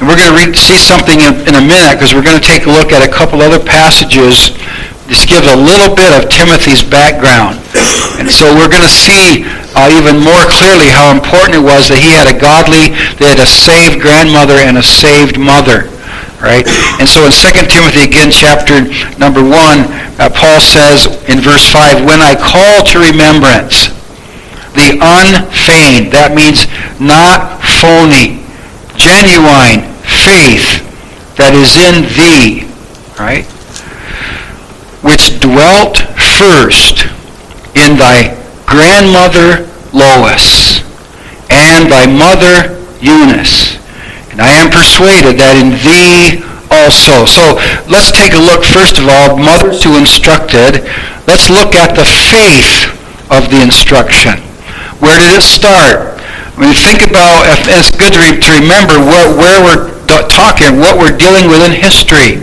and 0.00 0.08
we're 0.08 0.18
going 0.18 0.32
to 0.32 0.36
read, 0.36 0.56
see 0.56 0.80
something 0.80 1.20
in, 1.22 1.44
in 1.46 1.54
a 1.54 1.62
minute 1.62 1.94
because 1.94 2.16
we're 2.16 2.26
going 2.26 2.40
to 2.40 2.46
take 2.46 2.66
a 2.66 2.72
look 2.72 2.90
at 2.90 3.04
a 3.04 3.10
couple 3.10 3.44
other 3.44 3.62
passages. 3.62 4.56
This 5.06 5.26
gives 5.26 5.46
a 5.46 5.58
little 5.58 5.94
bit 5.94 6.10
of 6.16 6.30
Timothy's 6.30 6.82
background. 6.82 7.62
And 8.18 8.30
so 8.30 8.50
we're 8.54 8.70
going 8.70 8.86
to 8.86 8.90
see 8.90 9.44
uh, 9.76 9.92
even 9.92 10.18
more 10.18 10.46
clearly 10.48 10.90
how 10.90 11.14
important 11.14 11.58
it 11.58 11.64
was 11.66 11.90
that 11.90 12.00
he 12.02 12.10
had 12.10 12.26
a 12.26 12.34
godly, 12.34 12.96
they 13.22 13.30
had 13.30 13.38
a 13.38 13.46
saved 13.46 14.02
grandmother 14.02 14.58
and 14.58 14.78
a 14.78 14.82
saved 14.82 15.38
mother. 15.38 15.92
Right? 16.40 16.66
And 16.98 17.08
so 17.08 17.24
in 17.24 17.32
2 17.32 17.68
Timothy, 17.68 18.04
again, 18.04 18.30
chapter 18.30 18.88
number 19.20 19.42
1, 19.42 19.52
uh, 19.52 20.30
Paul 20.34 20.60
says 20.60 21.06
in 21.28 21.40
verse 21.40 21.68
5, 21.70 22.04
When 22.04 22.20
I 22.20 22.34
call 22.34 22.84
to 22.92 22.98
remembrance 22.98 23.92
the 24.72 24.96
unfeigned, 25.00 26.12
that 26.12 26.32
means 26.34 26.66
not 27.00 27.60
phony, 27.60 28.40
genuine 28.96 29.88
faith 30.04 30.84
that 31.36 31.52
is 31.56 31.76
in 31.76 32.04
thee, 32.16 32.68
right? 33.18 33.44
Which 35.00 35.40
dwelt 35.40 35.96
first 36.36 37.08
in 37.76 37.96
thy 37.96 38.36
grandmother 38.66 39.68
Lois 39.92 40.80
and 41.50 41.90
thy 41.90 42.06
mother 42.06 42.78
Eunice. 43.00 43.79
And 44.30 44.40
I 44.40 44.62
am 44.62 44.70
persuaded 44.70 45.38
that 45.42 45.58
in 45.58 45.74
thee 45.82 46.42
also. 46.70 47.26
So 47.26 47.58
let's 47.90 48.14
take 48.14 48.32
a 48.38 48.42
look, 48.42 48.62
first 48.62 49.02
of 49.02 49.10
all, 49.10 49.34
mothers 49.36 49.82
who 49.82 49.98
instructed. 49.98 50.86
Let's 51.26 51.50
look 51.50 51.74
at 51.74 51.98
the 51.98 52.06
faith 52.06 52.90
of 53.30 53.50
the 53.50 53.62
instruction. 53.62 54.38
Where 55.02 55.18
did 55.18 55.34
it 55.34 55.42
start? 55.42 56.20
When 56.58 56.68
you 56.68 56.78
think 56.78 57.02
about, 57.02 57.46
it's 57.66 57.90
good 57.90 58.12
to, 58.14 58.50
remember 58.60 58.98
where, 59.00 59.30
where 59.34 59.58
we're 59.64 59.90
talking, 60.28 60.78
what 60.78 60.98
we're 60.98 61.16
dealing 61.16 61.48
with 61.48 61.62
in 61.64 61.72
history. 61.72 62.42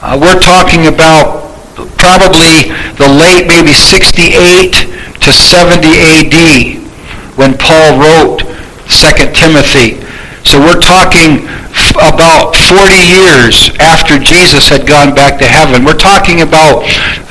Uh, 0.00 0.16
we're 0.20 0.38
talking 0.38 0.86
about 0.86 1.50
probably 1.96 2.70
the 3.00 3.08
late, 3.08 3.48
maybe 3.48 3.72
68 3.72 4.86
to 5.20 5.32
70 5.32 5.88
AD 5.88 6.84
when 7.36 7.56
Paul 7.58 7.98
wrote 7.98 8.40
2 8.86 9.32
Timothy. 9.32 10.03
So 10.44 10.60
we're 10.60 10.80
talking 10.80 11.48
about 11.96 12.52
40 12.52 12.92
years 12.92 13.72
after 13.80 14.20
Jesus 14.20 14.68
had 14.68 14.86
gone 14.86 15.14
back 15.14 15.40
to 15.40 15.46
heaven. 15.48 15.84
We're 15.84 15.98
talking 15.98 16.42
about 16.42 16.84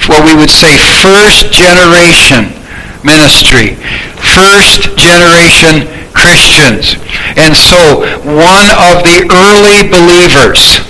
what 0.09 0.25
we 0.25 0.33
would 0.33 0.49
say 0.49 0.73
first 0.99 1.53
generation 1.53 2.57
ministry, 3.05 3.77
first 4.17 4.97
generation 4.97 5.85
Christians. 6.17 6.97
And 7.37 7.53
so 7.53 8.01
one 8.25 8.69
of 8.81 9.05
the 9.05 9.29
early 9.29 9.85
believers 9.87 10.81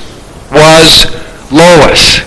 was 0.47 1.11
Lois. 1.51 2.23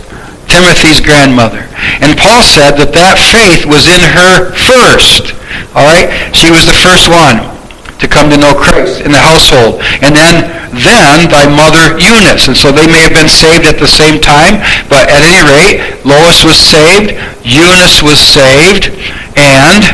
Timothy's 0.46 1.00
grandmother. 1.00 1.66
And 2.04 2.16
Paul 2.16 2.42
said 2.44 2.78
that 2.78 2.94
that 2.94 3.18
faith 3.18 3.66
was 3.66 3.88
in 3.88 3.98
her 3.98 4.52
first. 4.54 5.34
All 5.74 5.88
right? 5.88 6.06
She 6.36 6.50
was 6.52 6.64
the 6.64 6.76
first 6.76 7.08
one 7.10 7.55
to 7.98 8.06
come 8.08 8.28
to 8.30 8.36
know 8.36 8.52
Christ 8.52 9.00
in 9.00 9.10
the 9.12 9.20
household. 9.20 9.80
And 10.04 10.12
then, 10.12 10.48
then 10.76 11.28
thy 11.32 11.48
mother 11.48 11.96
Eunice. 11.96 12.48
And 12.48 12.56
so 12.56 12.70
they 12.72 12.86
may 12.86 13.08
have 13.08 13.16
been 13.16 13.28
saved 13.28 13.64
at 13.64 13.80
the 13.80 13.88
same 13.88 14.20
time, 14.20 14.60
but 14.88 15.08
at 15.08 15.24
any 15.24 15.40
rate, 15.48 15.80
Lois 16.04 16.44
was 16.44 16.58
saved, 16.60 17.16
Eunice 17.44 18.02
was 18.04 18.20
saved, 18.20 18.92
and 19.36 19.84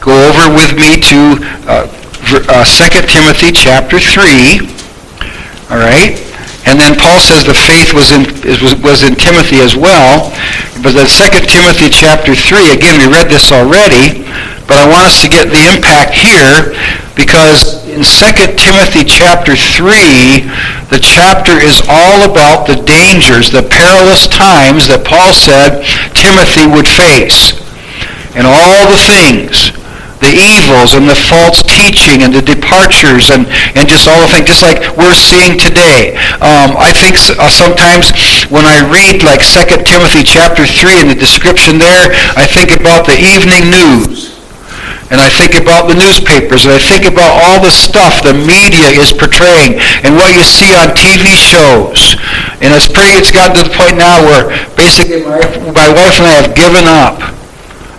go 0.00 0.12
over 0.12 0.52
with 0.52 0.76
me 0.76 1.00
to 1.00 1.40
uh, 1.68 1.88
uh, 2.48 2.64
2 2.64 3.06
Timothy 3.06 3.52
chapter 3.52 3.98
3. 3.98 4.60
All 5.70 5.80
right? 5.80 6.20
And 6.64 6.78
then 6.78 6.94
Paul 6.94 7.18
says 7.18 7.44
the 7.44 7.54
faith 7.54 7.92
was 7.92 8.12
in, 8.14 8.22
was, 8.62 8.74
was 8.82 9.02
in 9.02 9.16
Timothy 9.16 9.58
as 9.58 9.74
well. 9.74 10.30
But 10.82 10.94
then 10.94 11.06
2 11.06 11.46
Timothy 11.46 11.90
chapter 11.90 12.34
3, 12.34 12.70
again, 12.70 12.98
we 13.02 13.10
read 13.10 13.28
this 13.28 13.50
already, 13.50 14.22
but 14.66 14.78
I 14.78 14.86
want 14.88 15.06
us 15.06 15.20
to 15.22 15.28
get 15.28 15.50
the 15.50 15.62
impact 15.70 16.14
here 16.14 16.72
because 17.14 17.84
in 17.86 18.00
2 18.00 18.56
Timothy 18.56 19.04
chapter 19.04 19.54
3, 19.54 20.48
the 20.88 21.00
chapter 21.02 21.58
is 21.60 21.82
all 21.88 22.24
about 22.24 22.66
the 22.66 22.80
dangers, 22.82 23.50
the 23.50 23.62
perilous 23.62 24.26
times 24.26 24.88
that 24.88 25.04
Paul 25.04 25.32
said 25.32 25.84
Timothy 26.16 26.64
would 26.64 26.88
face. 26.88 27.52
And 28.32 28.48
all 28.48 28.88
the 28.88 28.96
things 28.96 29.76
the 30.22 30.30
evils 30.30 30.94
and 30.94 31.10
the 31.10 31.18
false 31.18 31.66
teaching 31.66 32.22
and 32.22 32.30
the 32.30 32.40
departures 32.40 33.34
and, 33.34 33.44
and 33.74 33.90
just 33.90 34.06
all 34.06 34.22
the 34.22 34.30
things, 34.30 34.46
just 34.46 34.62
like 34.62 34.78
we're 34.94 35.12
seeing 35.12 35.58
today. 35.58 36.14
Um, 36.38 36.78
I 36.78 36.94
think 36.94 37.18
uh, 37.36 37.50
sometimes 37.50 38.14
when 38.46 38.62
I 38.64 38.86
read 38.86 39.26
like 39.26 39.42
2 39.42 39.82
Timothy 39.82 40.22
chapter 40.22 40.62
3 40.64 41.02
and 41.02 41.10
the 41.10 41.18
description 41.18 41.76
there, 41.76 42.14
I 42.38 42.46
think 42.46 42.70
about 42.70 43.04
the 43.04 43.18
evening 43.18 43.68
news. 43.68 44.30
And 45.12 45.20
I 45.20 45.28
think 45.28 45.60
about 45.60 45.92
the 45.92 45.94
newspapers, 45.94 46.64
and 46.64 46.72
I 46.72 46.80
think 46.80 47.04
about 47.04 47.36
all 47.44 47.60
the 47.60 47.70
stuff 47.70 48.24
the 48.24 48.32
media 48.32 48.88
is 48.96 49.12
portraying, 49.12 49.76
and 50.08 50.16
what 50.16 50.32
you 50.32 50.40
see 50.40 50.72
on 50.72 50.96
TV 50.96 51.36
shows. 51.36 52.16
And 52.64 52.72
it's 52.72 52.88
pretty, 52.88 53.20
it's 53.20 53.30
gotten 53.30 53.60
to 53.60 53.68
the 53.68 53.76
point 53.76 54.00
now 54.00 54.24
where 54.24 54.48
basically 54.72 55.20
my, 55.20 55.44
my 55.76 55.88
wife 55.92 56.16
and 56.16 56.26
I 56.26 56.40
have 56.40 56.56
given 56.56 56.88
up 56.88 57.20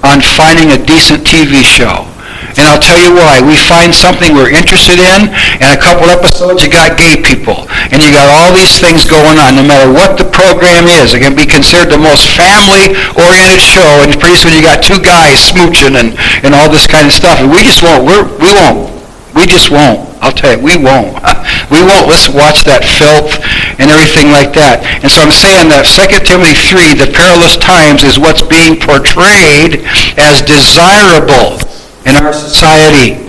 on 0.01 0.25
finding 0.35 0.73
a 0.73 0.79
decent 0.81 1.21
TV 1.21 1.61
show. 1.61 2.09
And 2.53 2.69
I'll 2.69 2.81
tell 2.81 3.01
you 3.01 3.13
why. 3.17 3.41
We 3.41 3.57
find 3.57 3.89
something 3.89 4.33
we're 4.33 4.53
interested 4.53 5.01
in, 5.01 5.33
and 5.57 5.69
a 5.73 5.79
couple 5.79 6.05
episodes 6.13 6.61
you 6.61 6.69
got 6.69 6.97
gay 7.01 7.17
people. 7.17 7.65
And 7.89 7.97
you 7.97 8.13
got 8.13 8.29
all 8.29 8.53
these 8.53 8.77
things 8.77 9.09
going 9.09 9.41
on, 9.41 9.57
no 9.57 9.65
matter 9.65 9.89
what 9.89 10.21
the 10.21 10.29
program 10.29 10.85
is. 10.85 11.17
It 11.17 11.25
can 11.25 11.33
be 11.33 11.49
considered 11.49 11.89
the 11.89 12.01
most 12.01 12.29
family-oriented 12.37 13.61
show, 13.61 14.05
and 14.05 14.13
pretty 14.21 14.37
soon 14.37 14.53
you 14.53 14.61
got 14.61 14.85
two 14.85 15.01
guys 15.01 15.41
smooching 15.41 15.97
and, 15.97 16.13
and 16.45 16.53
all 16.53 16.69
this 16.69 16.85
kind 16.85 17.09
of 17.09 17.13
stuff. 17.13 17.41
And 17.41 17.49
we 17.49 17.65
just 17.65 17.81
won't. 17.81 18.05
We're, 18.05 18.25
we 18.37 18.53
won't. 18.53 18.93
We 19.33 19.49
just 19.49 19.73
won't. 19.73 20.13
I'll 20.21 20.31
tell 20.31 20.55
you, 20.55 20.61
we 20.63 20.77
won't. 20.77 21.17
We 21.71 21.81
won't 21.81 22.05
let's 22.05 22.29
watch 22.29 22.61
that 22.69 22.85
filth 22.85 23.33
and 23.81 23.89
everything 23.89 24.29
like 24.29 24.53
that. 24.53 24.85
And 25.01 25.09
so 25.09 25.25
I'm 25.25 25.33
saying 25.33 25.73
that 25.73 25.89
2 25.89 26.21
Timothy 26.21 26.53
3, 26.53 26.93
the 27.01 27.09
perilous 27.09 27.57
times, 27.57 28.05
is 28.05 28.21
what's 28.21 28.45
being 28.45 28.77
portrayed 28.77 29.81
as 30.21 30.45
desirable 30.45 31.62
in 32.05 32.15
our 32.19 32.33
society. 32.33 33.23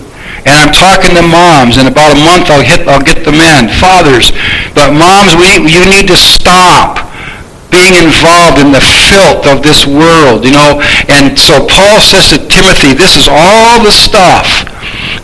And 0.45 0.53
I'm 0.53 0.73
talking 0.77 1.17
to 1.17 1.25
moms. 1.25 1.81
In 1.81 1.89
about 1.89 2.13
a 2.13 2.21
month, 2.21 2.53
I'll 2.53 2.65
hit. 2.65 2.85
I'll 2.85 3.03
get 3.03 3.25
the 3.25 3.33
men, 3.33 3.73
fathers. 3.81 4.29
But 4.77 4.93
moms, 4.93 5.33
we 5.41 5.57
you 5.65 5.89
need 5.89 6.05
to 6.13 6.19
stop 6.19 7.01
being 7.73 7.97
involved 7.97 8.61
in 8.61 8.71
the 8.71 8.85
filth 9.09 9.49
of 9.49 9.65
this 9.65 9.89
world. 9.89 10.45
You 10.45 10.53
know. 10.53 10.85
And 11.09 11.33
so 11.39 11.65
Paul 11.65 11.97
says 12.05 12.29
to 12.37 12.39
Timothy, 12.45 12.93
this 12.93 13.17
is 13.17 13.25
all 13.25 13.81
the 13.81 13.95
stuff 13.95 14.69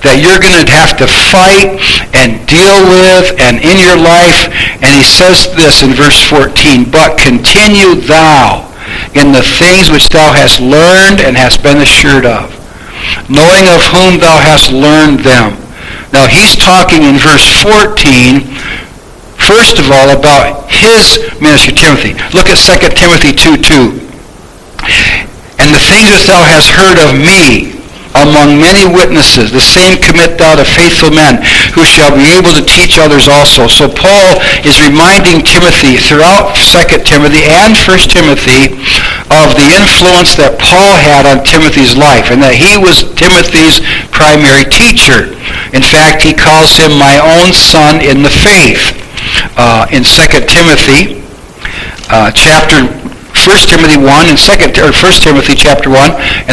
that 0.01 0.25
you're 0.25 0.41
going 0.41 0.57
to 0.57 0.73
have 0.73 0.97
to 0.97 1.05
fight 1.05 1.77
and 2.17 2.41
deal 2.49 2.81
with 2.89 3.37
and 3.45 3.61
in 3.61 3.77
your 3.77 4.01
life. 4.01 4.49
And 4.81 4.97
he 4.97 5.05
says 5.05 5.53
this 5.53 5.85
in 5.85 5.93
verse 5.93 6.17
14, 6.25 6.89
but 6.89 7.21
continue 7.21 8.01
thou 8.01 8.73
in 9.13 9.37
the 9.37 9.45
things 9.45 9.93
which 9.93 10.09
thou 10.09 10.33
hast 10.33 10.65
learned 10.65 11.21
and 11.21 11.37
hast 11.37 11.63
been 11.63 11.85
assured 11.85 12.25
of 12.25 12.60
knowing 13.29 13.67
of 13.69 13.81
whom 13.91 14.19
thou 14.21 14.39
hast 14.39 14.73
learned 14.73 15.21
them. 15.21 15.57
Now 16.13 16.27
he's 16.27 16.57
talking 16.57 17.03
in 17.03 17.17
verse 17.17 17.47
14, 17.63 18.43
first 19.39 19.79
of 19.79 19.91
all, 19.91 20.11
about 20.11 20.71
his 20.71 21.19
ministry, 21.41 21.75
Timothy. 21.75 22.15
Look 22.37 22.49
at 22.51 22.59
2 22.59 22.95
Timothy 22.95 23.33
2, 23.33 23.57
2. 23.57 24.11
And 25.61 25.75
the 25.75 25.81
things 25.81 26.11
which 26.11 26.27
thou 26.27 26.43
hast 26.43 26.71
heard 26.71 26.99
of 26.99 27.15
me, 27.15 27.80
among 28.15 28.59
many 28.59 28.87
witnesses. 28.87 29.55
The 29.55 29.63
same 29.63 30.03
commit 30.03 30.39
thou 30.39 30.59
to 30.59 30.67
faithful 30.67 31.15
men 31.15 31.43
who 31.75 31.87
shall 31.87 32.11
be 32.11 32.27
able 32.35 32.55
to 32.59 32.65
teach 32.65 32.99
others 32.99 33.31
also. 33.31 33.71
So 33.71 33.87
Paul 33.87 34.43
is 34.67 34.83
reminding 34.83 35.47
Timothy 35.47 35.97
throughout 35.97 36.59
2 36.59 37.07
Timothy 37.07 37.47
and 37.47 37.79
1 37.79 38.11
Timothy 38.11 38.75
of 39.31 39.55
the 39.55 39.71
influence 39.79 40.35
that 40.37 40.59
Paul 40.59 40.99
had 40.99 41.23
on 41.23 41.47
Timothy's 41.47 41.95
life 41.95 42.35
and 42.35 42.43
that 42.43 42.59
he 42.59 42.75
was 42.75 43.07
Timothy's 43.15 43.79
primary 44.11 44.67
teacher. 44.67 45.31
In 45.71 45.83
fact, 45.83 46.27
he 46.27 46.35
calls 46.35 46.75
him 46.75 46.99
my 46.99 47.19
own 47.23 47.55
son 47.55 48.03
in 48.03 48.27
the 48.27 48.33
faith. 48.33 48.99
Uh, 49.57 49.87
in 49.93 50.03
2 50.03 50.47
Timothy 50.51 51.23
uh, 52.11 52.31
chapter 52.35 53.00
1 53.41 53.57
Timothy 53.73 53.97
1 53.97 54.29
and 54.29 54.37
2 54.37 54.85
or 54.85 54.93
1 54.93 55.25
Timothy 55.25 55.57
chapter 55.57 55.89
1 55.89 55.97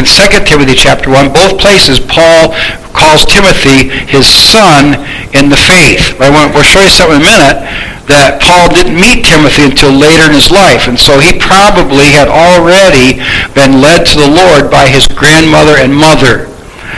and 0.00 0.08
2 0.08 0.40
Timothy 0.48 0.72
chapter 0.72 1.12
1, 1.12 1.36
both 1.36 1.60
places 1.60 2.00
Paul 2.00 2.56
calls 2.96 3.28
Timothy 3.28 3.92
his 4.08 4.24
son 4.24 4.96
in 5.36 5.52
the 5.52 5.60
faith. 5.60 6.16
I 6.16 6.32
want, 6.32 6.56
we'll 6.56 6.64
show 6.64 6.80
you 6.80 6.88
something 6.88 7.20
in 7.20 7.28
a 7.28 7.28
minute 7.28 7.60
that 8.08 8.40
Paul 8.40 8.72
didn't 8.72 8.96
meet 8.96 9.28
Timothy 9.28 9.68
until 9.68 9.92
later 9.92 10.32
in 10.32 10.32
his 10.32 10.48
life. 10.48 10.88
And 10.88 10.96
so 10.96 11.20
he 11.20 11.36
probably 11.36 12.08
had 12.08 12.32
already 12.32 13.20
been 13.52 13.84
led 13.84 14.08
to 14.08 14.16
the 14.16 14.32
Lord 14.32 14.72
by 14.72 14.88
his 14.88 15.04
grandmother 15.12 15.76
and 15.76 15.92
mother. 15.92 16.48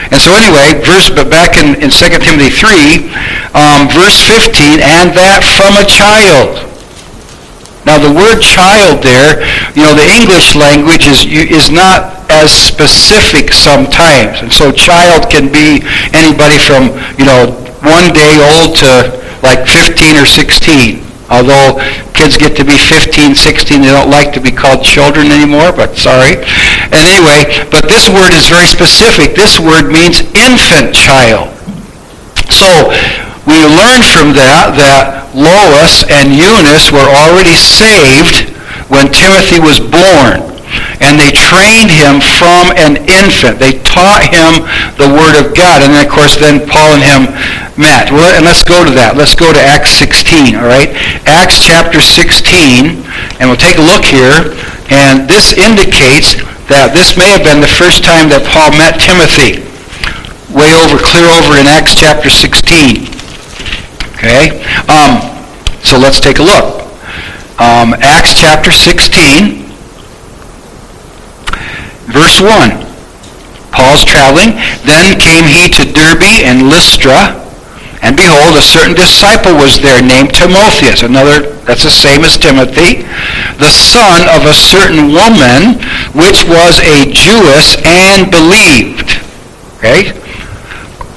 And 0.07 0.19
so 0.23 0.31
anyway, 0.31 0.79
verse, 0.87 1.11
but 1.11 1.27
back 1.27 1.59
in, 1.59 1.75
in 1.83 1.91
2 1.91 2.15
Timothy 2.15 2.47
3, 2.47 3.11
um, 3.59 3.91
verse 3.91 4.15
15, 4.23 4.79
and 4.79 5.11
that 5.19 5.43
from 5.43 5.75
a 5.75 5.83
child. 5.83 6.70
Now 7.91 7.99
the 7.99 8.15
word 8.15 8.39
child 8.39 9.03
there, 9.03 9.43
you 9.75 9.83
know, 9.83 9.91
the 9.91 10.07
English 10.15 10.55
language 10.55 11.11
is, 11.11 11.27
is 11.27 11.67
not 11.75 12.23
as 12.31 12.47
specific 12.47 13.51
sometimes. 13.51 14.39
And 14.39 14.47
so 14.47 14.71
child 14.71 15.27
can 15.27 15.51
be 15.51 15.83
anybody 16.15 16.55
from, 16.55 16.95
you 17.19 17.27
know, 17.27 17.51
one 17.83 18.15
day 18.15 18.39
old 18.39 18.79
to 18.79 19.11
like 19.43 19.67
15 19.67 20.15
or 20.15 20.23
16. 20.23 21.03
Although 21.27 21.83
kids 22.15 22.39
get 22.39 22.55
to 22.55 22.63
be 22.63 22.79
15, 22.79 23.35
16, 23.35 23.81
they 23.83 23.91
don't 23.91 24.09
like 24.09 24.31
to 24.35 24.39
be 24.39 24.55
called 24.55 24.87
children 24.87 25.27
anymore, 25.27 25.75
but 25.75 25.99
sorry. 25.99 26.39
And 26.95 27.03
anyway, 27.03 27.43
but 27.75 27.91
this 27.91 28.07
word 28.07 28.31
is 28.31 28.47
very 28.47 28.71
specific. 28.71 29.35
This 29.35 29.59
word 29.59 29.91
means 29.91 30.23
infant 30.31 30.95
child. 30.95 31.51
So 32.55 32.87
we 33.43 33.59
learn 33.67 33.99
from 34.07 34.31
that 34.39 34.79
that 34.79 35.20
Lois 35.33 36.03
and 36.11 36.33
Eunice 36.35 36.91
were 36.91 37.07
already 37.07 37.55
saved 37.55 38.49
when 38.91 39.11
Timothy 39.11 39.59
was 39.59 39.79
born 39.79 40.51
and 41.01 41.17
they 41.17 41.33
trained 41.33 41.89
him 41.89 42.21
from 42.21 42.71
an 42.77 43.01
infant. 43.09 43.57
They 43.57 43.81
taught 43.81 44.29
him 44.29 44.63
the 45.01 45.09
Word 45.09 45.33
of 45.35 45.57
God. 45.57 45.81
And 45.81 45.91
then, 45.91 46.05
of 46.05 46.11
course, 46.13 46.37
then 46.37 46.63
Paul 46.69 46.95
and 46.95 47.03
him 47.03 47.21
met. 47.75 48.13
Well, 48.13 48.29
and 48.37 48.45
let's 48.45 48.63
go 48.63 48.85
to 48.85 48.93
that. 48.95 49.17
Let's 49.17 49.33
go 49.33 49.49
to 49.49 49.59
Acts 49.59 49.91
16, 49.97 50.55
all 50.55 50.69
right? 50.69 50.93
Acts 51.25 51.57
chapter 51.59 51.99
16, 51.99 53.01
and 53.41 53.49
we'll 53.49 53.59
take 53.59 53.81
a 53.81 53.85
look 53.85 54.05
here. 54.05 54.53
And 54.93 55.25
this 55.25 55.57
indicates 55.57 56.37
that 56.69 56.93
this 56.93 57.17
may 57.17 57.27
have 57.33 57.43
been 57.43 57.59
the 57.59 57.75
first 57.81 58.05
time 58.05 58.29
that 58.29 58.45
Paul 58.45 58.71
met 58.77 59.01
Timothy. 59.01 59.65
Way 60.53 60.71
over, 60.77 61.01
clear 61.01 61.27
over 61.31 61.57
in 61.57 61.65
Acts 61.65 61.97
chapter 61.97 62.29
16. 62.29 63.20
Okay? 64.21 64.61
Um, 64.85 65.17
so 65.81 65.97
let's 65.97 66.19
take 66.19 66.37
a 66.37 66.43
look. 66.43 66.85
Um, 67.57 67.97
Acts 68.05 68.37
chapter 68.37 68.71
16. 68.71 69.65
Verse 72.13 72.37
1. 72.37 72.85
Paul's 73.73 74.05
traveling. 74.05 74.61
Then 74.85 75.17
came 75.17 75.49
he 75.49 75.69
to 75.73 75.91
Derbe 75.91 76.45
and 76.45 76.69
Lystra, 76.69 77.41
and 78.03 78.15
behold, 78.15 78.57
a 78.57 78.61
certain 78.61 78.95
disciple 78.95 79.53
was 79.53 79.81
there 79.81 80.01
named 80.01 80.33
Timotheus. 80.33 81.01
Another, 81.01 81.57
that's 81.65 81.83
the 81.83 81.89
same 81.89 82.21
as 82.21 82.37
Timothy, 82.37 83.03
the 83.57 83.69
son 83.69 84.29
of 84.29 84.45
a 84.45 84.53
certain 84.53 85.13
woman, 85.13 85.81
which 86.13 86.45
was 86.45 86.77
a 86.85 87.09
Jewess 87.09 87.77
and 87.85 88.29
believed. 88.29 89.17
Okay? 89.77 90.13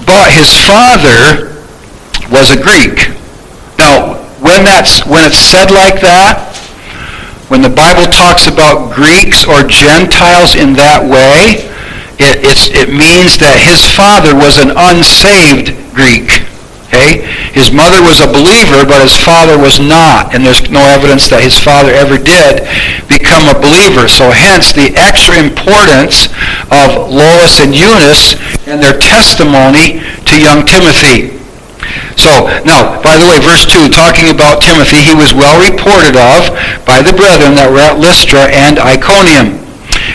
But 0.07 0.33
his 0.33 0.49
father 0.65 1.54
was 2.35 2.51
a 2.51 2.59
Greek. 2.59 3.15
Now, 3.79 4.19
when 4.43 4.67
that's 4.67 5.07
when 5.07 5.25
it's 5.25 5.39
said 5.39 5.71
like 5.71 6.03
that, 6.03 6.51
when 7.49 7.63
the 7.63 7.71
Bible 7.71 8.11
talks 8.11 8.51
about 8.51 8.91
Greeks 8.91 9.47
or 9.47 9.63
Gentiles 9.63 10.59
in 10.59 10.75
that 10.75 10.99
way, 11.07 11.71
it, 12.19 12.43
it 12.75 12.91
means 12.91 13.39
that 13.39 13.59
his 13.63 13.87
father 13.87 14.35
was 14.35 14.59
an 14.59 14.75
unsaved 14.75 15.75
Greek. 15.95 16.47
Okay? 16.89 17.27
His 17.51 17.75
mother 17.75 18.03
was 18.03 18.23
a 18.23 18.31
believer, 18.31 18.87
but 18.87 19.03
his 19.03 19.19
father 19.19 19.59
was 19.59 19.83
not. 19.83 20.35
And 20.35 20.47
there's 20.47 20.63
no 20.71 20.83
evidence 20.87 21.27
that 21.31 21.43
his 21.43 21.59
father 21.59 21.91
ever 21.91 22.19
did 22.19 22.63
become 23.11 23.51
a 23.51 23.59
believer. 23.59 24.07
So 24.07 24.31
hence 24.31 24.71
the 24.71 24.95
extra 24.95 25.43
importance 25.43 26.31
of 26.71 27.11
Lois 27.11 27.59
and 27.59 27.75
Eunice 27.75 28.39
and 28.71 28.79
their 28.79 28.99
testimony 28.99 30.03
to 30.31 30.39
young 30.39 30.63
Timothy. 30.63 31.34
So, 32.17 32.47
now, 32.63 33.03
by 33.03 33.19
the 33.19 33.27
way, 33.27 33.39
verse 33.43 33.67
2, 33.67 33.91
talking 33.91 34.31
about 34.31 34.63
Timothy, 34.63 35.03
he 35.03 35.15
was 35.15 35.35
well 35.35 35.59
reported 35.59 36.15
of 36.15 36.55
by 36.87 37.03
the 37.03 37.13
brethren 37.13 37.59
that 37.59 37.71
were 37.71 37.83
at 37.83 37.99
Lystra 37.99 38.47
and 38.51 38.79
Iconium. 38.79 39.65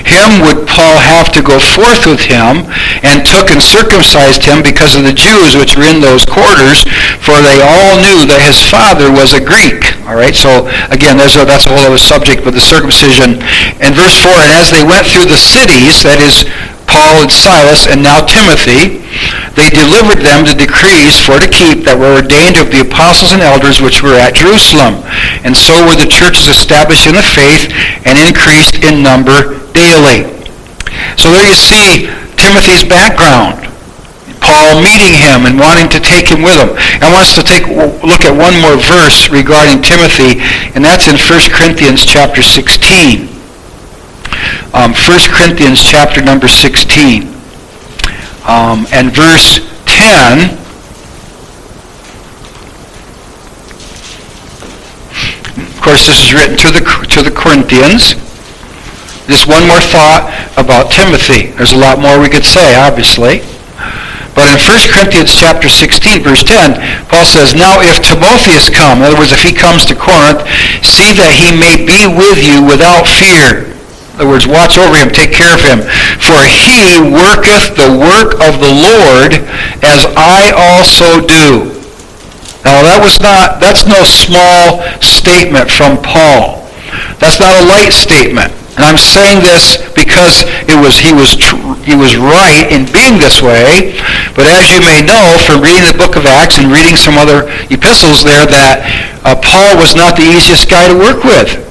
Him 0.07 0.41
would 0.41 0.65
Paul 0.65 0.97
have 0.97 1.29
to 1.38 1.43
go 1.43 1.59
forth 1.59 2.07
with 2.09 2.23
him, 2.23 2.65
and 3.05 3.21
took 3.21 3.51
and 3.53 3.62
circumcised 3.62 4.41
him 4.41 4.63
because 4.63 4.95
of 4.95 5.03
the 5.03 5.13
Jews 5.13 5.53
which 5.53 5.77
were 5.77 5.85
in 5.85 6.01
those 6.01 6.25
quarters, 6.25 6.88
for 7.21 7.38
they 7.43 7.62
all 7.62 7.99
knew 8.01 8.25
that 8.25 8.41
his 8.41 8.57
father 8.57 9.12
was 9.12 9.38
a 9.38 9.43
Greek. 9.43 9.93
All 10.09 10.17
right, 10.17 10.33
so 10.33 10.65
again, 10.89 11.19
a, 11.21 11.27
that's 11.45 11.67
a 11.67 11.73
whole 11.75 11.93
other 11.93 12.01
subject, 12.01 12.43
but 12.43 12.57
the 12.57 12.63
circumcision. 12.63 13.43
And 13.83 13.93
verse 13.93 14.17
4, 14.17 14.33
and 14.33 14.51
as 14.55 14.71
they 14.73 14.81
went 14.81 15.05
through 15.05 15.29
the 15.29 15.38
cities, 15.38 16.01
that 16.01 16.17
is, 16.17 16.49
Paul 16.89 17.21
and 17.21 17.31
Silas, 17.31 17.85
and 17.85 18.01
now 18.01 18.25
Timothy, 18.25 18.98
they 19.58 19.69
delivered 19.74 20.22
them 20.22 20.45
the 20.45 20.54
decrees 20.54 21.17
for 21.17 21.41
to 21.41 21.50
keep 21.50 21.84
that 21.86 21.98
were 21.98 22.22
ordained 22.22 22.62
of 22.62 22.69
the 22.69 22.86
apostles 22.86 23.34
and 23.34 23.41
elders 23.41 23.82
which 23.82 24.06
were 24.06 24.17
at 24.17 24.38
Jerusalem. 24.38 25.02
And 25.41 25.58
so 25.58 25.82
were 25.84 25.98
the 25.98 26.10
churches 26.10 26.48
established 26.48 27.10
in 27.10 27.17
the 27.17 27.26
faith 27.26 27.74
and 28.06 28.15
increased 28.15 28.86
in 28.86 29.02
number 29.02 29.58
daily. 29.74 30.30
So 31.17 31.34
there 31.34 31.45
you 31.45 31.58
see 31.58 32.10
Timothy's 32.38 32.86
background. 32.86 33.65
Paul 34.39 34.80
meeting 34.80 35.19
him 35.19 35.43
and 35.43 35.60
wanting 35.60 35.91
to 35.91 36.00
take 36.00 36.32
him 36.32 36.41
with 36.41 36.56
him. 36.56 36.72
I 37.04 37.12
want 37.12 37.28
us 37.28 37.36
to 37.36 37.43
take 37.43 37.67
look 37.67 38.24
at 38.24 38.32
one 38.32 38.56
more 38.63 38.80
verse 38.80 39.28
regarding 39.28 39.84
Timothy, 39.84 40.39
and 40.74 40.80
that's 40.80 41.12
in 41.12 41.19
1 41.19 41.52
Corinthians 41.52 42.08
chapter 42.08 42.41
16 42.41 43.39
um, 44.74 44.93
1 44.93 45.19
Corinthians 45.34 45.82
chapter 45.82 46.22
number 46.22 46.48
16 46.48 47.38
um, 48.49 48.88
and 48.91 49.13
verse 49.13 49.62
10. 49.85 50.57
Of 55.53 55.79
course, 55.81 56.07
this 56.07 56.25
is 56.25 56.33
written 56.33 56.57
to 56.57 56.71
the, 56.73 56.81
to 57.13 57.21
the 57.21 57.29
Corinthians. 57.29 58.17
Just 59.29 59.45
one 59.45 59.69
more 59.69 59.79
thought 59.79 60.25
about 60.57 60.89
Timothy. 60.89 61.53
There's 61.53 61.73
a 61.73 61.77
lot 61.77 62.01
more 62.01 62.19
we 62.19 62.27
could 62.27 62.43
say, 62.43 62.73
obviously. 62.73 63.45
But 64.33 64.49
in 64.49 64.57
1 64.57 64.97
Corinthians 64.97 65.29
chapter 65.29 65.69
16, 65.69 66.23
verse 66.23 66.41
10, 66.41 67.05
Paul 67.05 67.25
says, 67.25 67.53
Now 67.53 67.77
if 67.85 68.01
Timotheus 68.01 68.73
come, 68.73 68.99
in 68.99 69.13
other 69.13 69.17
words, 69.17 69.31
if 69.31 69.45
he 69.45 69.53
comes 69.53 69.85
to 69.85 69.93
Corinth, 69.93 70.41
see 70.81 71.13
that 71.13 71.38
he 71.38 71.53
may 71.53 71.77
be 71.77 72.09
with 72.09 72.41
you 72.41 72.65
without 72.65 73.05
fear 73.05 73.79
in 74.19 74.27
other 74.27 74.36
words, 74.36 74.51
watch 74.51 74.75
over 74.75 74.99
him, 74.99 75.08
take 75.08 75.32
care 75.32 75.55
of 75.55 75.63
him. 75.63 75.79
For 76.19 76.43
he 76.43 76.99
worketh 76.99 77.71
the 77.79 77.88
work 77.88 78.36
of 78.43 78.60
the 78.60 78.67
Lord 78.67 79.32
as 79.79 80.03
I 80.19 80.51
also 80.60 81.23
do. 81.23 81.71
Now 82.67 82.84
that 82.84 82.99
was 82.99 83.23
not, 83.23 83.63
that's 83.63 83.88
no 83.88 84.03
small 84.03 84.84
statement 84.99 85.71
from 85.71 86.03
Paul. 86.03 86.67
That's 87.23 87.39
not 87.39 87.55
a 87.55 87.63
light 87.63 87.95
statement. 87.95 88.51
And 88.75 88.84
I'm 88.84 88.99
saying 88.99 89.39
this 89.39 89.79
because 89.95 90.43
it 90.67 90.75
was 90.75 90.99
he 90.99 91.15
was 91.15 91.39
tr- 91.39 91.79
he 91.88 91.95
was 91.95 92.19
right 92.19 92.67
in 92.67 92.91
being 92.91 93.23
this 93.23 93.39
way. 93.39 93.95
But 94.36 94.51
as 94.51 94.67
you 94.67 94.84
may 94.84 94.99
know 94.99 95.39
from 95.47 95.63
reading 95.63 95.88
the 95.88 95.95
book 95.95 96.19
of 96.19 96.27
Acts 96.27 96.60
and 96.60 96.71
reading 96.71 96.99
some 96.99 97.15
other 97.15 97.47
epistles 97.71 98.23
there, 98.23 98.43
that 98.47 98.84
uh, 99.23 99.36
Paul 99.39 99.79
was 99.79 99.95
not 99.95 100.19
the 100.19 100.27
easiest 100.27 100.67
guy 100.67 100.91
to 100.91 100.95
work 100.95 101.23
with 101.23 101.68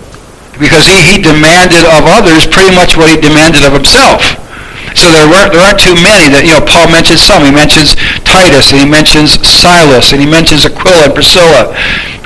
because 0.59 0.87
he, 0.87 0.99
he 1.15 1.17
demanded 1.23 1.87
of 1.95 2.05
others 2.07 2.47
pretty 2.47 2.75
much 2.75 2.99
what 2.99 3.09
he 3.11 3.17
demanded 3.17 3.65
of 3.65 3.73
himself. 3.73 4.39
So 4.99 5.15
there 5.15 5.31
weren't, 5.31 5.55
there 5.55 5.63
aren't 5.63 5.79
too 5.79 5.95
many 5.95 6.27
that, 6.35 6.43
you 6.43 6.51
know, 6.57 6.65
Paul 6.65 6.91
mentions 6.91 7.23
some. 7.23 7.47
He 7.47 7.55
mentions 7.55 7.95
Titus, 8.27 8.75
and 8.75 8.83
he 8.83 8.89
mentions 8.89 9.39
Silas, 9.47 10.11
and 10.11 10.19
he 10.19 10.27
mentions 10.27 10.67
Aquila 10.67 11.13
and 11.13 11.15
Priscilla. 11.15 11.71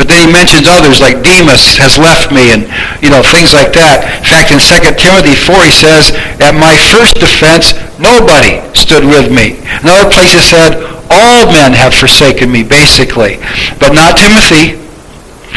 But 0.01 0.09
then 0.09 0.25
he 0.25 0.29
mentions 0.31 0.65
others 0.65 1.03
like 1.03 1.21
Demas 1.21 1.77
has 1.77 2.01
left 2.01 2.33
me, 2.33 2.55
and, 2.55 2.65
you 3.05 3.13
know, 3.13 3.21
things 3.21 3.53
like 3.53 3.77
that. 3.77 4.09
In 4.23 4.29
fact, 4.31 4.55
in 4.55 4.61
2 4.63 4.97
Timothy 4.97 5.37
4, 5.37 5.69
he 5.69 5.75
says, 5.75 6.17
at 6.41 6.57
my 6.57 6.73
first 6.89 7.21
defense, 7.21 7.77
nobody 8.01 8.63
stood 8.73 9.05
with 9.05 9.29
me. 9.29 9.61
Another 9.85 10.09
place 10.09 10.33
he 10.33 10.41
said, 10.41 10.81
all 11.13 11.45
men 11.53 11.77
have 11.77 11.93
forsaken 11.93 12.49
me, 12.49 12.65
basically. 12.65 13.37
But 13.77 13.93
not 13.93 14.17
Timothy. 14.17 14.82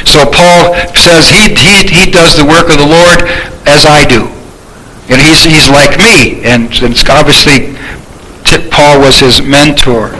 So 0.05 0.25
Paul 0.25 0.77
says 0.95 1.29
he, 1.29 1.53
he, 1.53 1.85
he 1.85 2.11
does 2.11 2.37
the 2.37 2.45
work 2.45 2.69
of 2.69 2.77
the 2.77 2.87
Lord 2.87 3.25
as 3.65 3.85
I 3.85 4.05
do. 4.05 4.29
And 5.09 5.21
he's, 5.21 5.43
he's 5.43 5.69
like 5.69 5.97
me. 5.97 6.41
And, 6.45 6.69
and 6.81 6.93
obviously 7.09 7.75
Paul 8.69 9.01
was 9.01 9.19
his 9.19 9.41
mentor. 9.41 10.13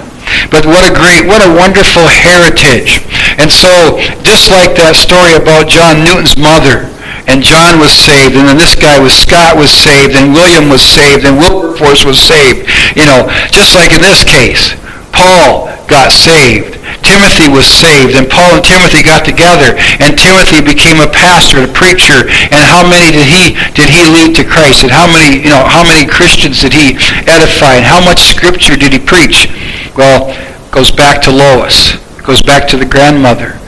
But 0.50 0.66
what 0.66 0.86
a 0.90 0.94
great, 0.94 1.26
what 1.26 1.46
a 1.46 1.52
wonderful 1.54 2.06
heritage. 2.10 3.06
And 3.38 3.50
so, 3.50 4.02
just 4.26 4.50
like 4.50 4.74
that 4.78 4.98
story 4.98 5.38
about 5.38 5.70
John 5.70 6.02
Newton's 6.02 6.38
mother, 6.38 6.90
and 7.30 7.42
John 7.42 7.82
was 7.82 7.94
saved, 7.94 8.38
and 8.38 8.46
then 8.46 8.58
this 8.58 8.76
guy 8.78 8.98
was 8.98 9.14
Scott 9.14 9.58
was 9.58 9.70
saved, 9.74 10.14
and 10.18 10.34
William 10.34 10.70
was 10.70 10.82
saved, 10.82 11.26
and 11.26 11.38
Wilberforce 11.38 12.06
was 12.06 12.18
saved. 12.22 12.70
You 12.98 13.06
know, 13.06 13.30
just 13.50 13.74
like 13.74 13.94
in 13.94 14.02
this 14.02 14.26
case, 14.26 14.74
Paul 15.16 15.72
got 15.88 16.12
saved. 16.12 16.76
Timothy 17.08 17.48
was 17.48 17.64
saved, 17.64 18.20
and 18.20 18.28
Paul 18.28 18.60
and 18.60 18.66
Timothy 18.66 19.00
got 19.00 19.24
together, 19.24 19.78
and 20.04 20.20
Timothy 20.20 20.60
became 20.60 21.00
a 21.00 21.08
pastor, 21.08 21.64
a 21.64 21.72
preacher. 21.72 22.28
And 22.52 22.62
how 22.68 22.84
many 22.84 23.16
did 23.16 23.24
he 23.24 23.56
did 23.72 23.88
he 23.88 24.04
lead 24.04 24.36
to 24.36 24.44
Christ? 24.44 24.84
And 24.84 24.92
how 24.92 25.08
many 25.08 25.40
you 25.40 25.54
know 25.54 25.64
how 25.64 25.86
many 25.86 26.04
Christians 26.04 26.60
did 26.60 26.74
he 26.74 27.00
edify? 27.32 27.80
And 27.80 27.86
how 27.86 28.04
much 28.04 28.20
Scripture 28.36 28.76
did 28.76 28.92
he 28.92 29.00
preach? 29.00 29.48
Well, 29.96 30.36
goes 30.72 30.92
back 30.92 31.22
to 31.24 31.32
Lois. 31.32 31.96
Goes 32.26 32.42
back 32.42 32.68
to 32.70 32.78
the 32.78 32.86
grandmother 32.86 33.62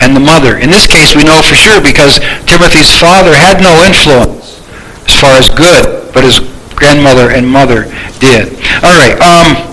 and 0.00 0.14
the 0.14 0.20
mother. 0.20 0.58
In 0.58 0.68
this 0.68 0.86
case, 0.86 1.16
we 1.16 1.24
know 1.24 1.40
for 1.40 1.56
sure 1.56 1.80
because 1.80 2.20
Timothy's 2.44 2.92
father 2.92 3.32
had 3.32 3.58
no 3.64 3.72
influence 3.82 4.60
as 5.08 5.16
far 5.16 5.34
as 5.40 5.48
good, 5.48 6.12
but 6.12 6.22
his 6.22 6.38
grandmother 6.76 7.30
and 7.30 7.48
mother 7.48 7.88
did. 8.20 8.52
All 8.84 8.92
right. 8.92 9.16
Um, 9.18 9.71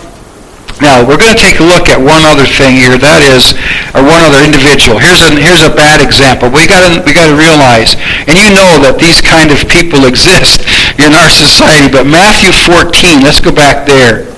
Now, 0.79 1.03
we're 1.03 1.19
going 1.19 1.35
to 1.35 1.39
take 1.39 1.59
a 1.59 1.67
look 1.67 1.91
at 1.91 1.99
one 1.99 2.23
other 2.23 2.47
thing 2.47 2.79
here. 2.79 2.95
That 2.95 3.19
is, 3.19 3.51
or 3.91 3.99
one 3.99 4.23
other 4.23 4.39
individual. 4.39 4.95
Here's 4.95 5.19
a, 5.19 5.35
here's 5.35 5.59
a 5.59 5.71
bad 5.71 5.99
example. 5.99 6.47
We 6.47 6.71
got 6.71 6.87
to 6.87 7.03
we 7.03 7.11
got 7.11 7.27
to 7.27 7.35
realize, 7.35 7.99
and 8.31 8.39
you 8.39 8.55
know 8.55 8.79
that 8.87 8.95
these 8.95 9.19
kind 9.19 9.51
of 9.51 9.67
people 9.67 10.07
exist 10.07 10.63
in 10.95 11.11
our 11.11 11.27
society. 11.27 11.91
But 11.91 12.07
Matthew 12.07 12.55
14. 12.55 13.19
Let's 13.19 13.43
go 13.43 13.51
back 13.51 13.83
there. 13.83 14.31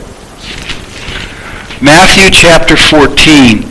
Matthew 1.78 2.34
chapter 2.34 2.74
14. 2.74 3.70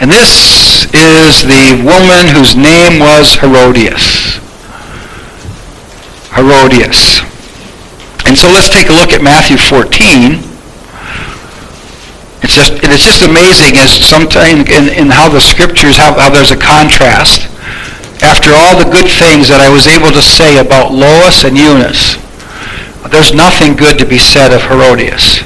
And 0.00 0.08
this 0.08 0.88
is 0.96 1.44
the 1.44 1.84
woman 1.84 2.32
whose 2.32 2.56
name 2.56 3.00
was 3.00 3.36
Herodias. 3.36 4.40
Herodias. 6.32 7.35
And 8.26 8.36
so 8.36 8.50
let's 8.50 8.68
take 8.68 8.90
a 8.90 8.92
look 8.92 9.14
at 9.14 9.22
Matthew 9.22 9.56
14. 9.56 10.42
It's 12.42 12.54
just, 12.58 12.74
it's 12.82 13.06
just 13.06 13.22
amazing 13.22 13.78
as 13.78 13.94
sometimes 13.94 14.66
in, 14.66 14.90
in 14.90 15.06
how 15.14 15.30
the 15.30 15.38
scriptures, 15.38 15.96
how, 15.96 16.18
how 16.18 16.28
there's 16.28 16.50
a 16.50 16.58
contrast. 16.58 17.46
After 18.26 18.50
all 18.50 18.74
the 18.74 18.90
good 18.90 19.06
things 19.06 19.46
that 19.46 19.62
I 19.62 19.70
was 19.70 19.86
able 19.86 20.10
to 20.10 20.22
say 20.22 20.58
about 20.58 20.90
Lois 20.90 21.46
and 21.46 21.54
Eunice, 21.54 22.18
there's 23.14 23.30
nothing 23.30 23.78
good 23.78 23.98
to 24.02 24.06
be 24.06 24.18
said 24.18 24.50
of 24.50 24.62
Herodias. 24.66 25.45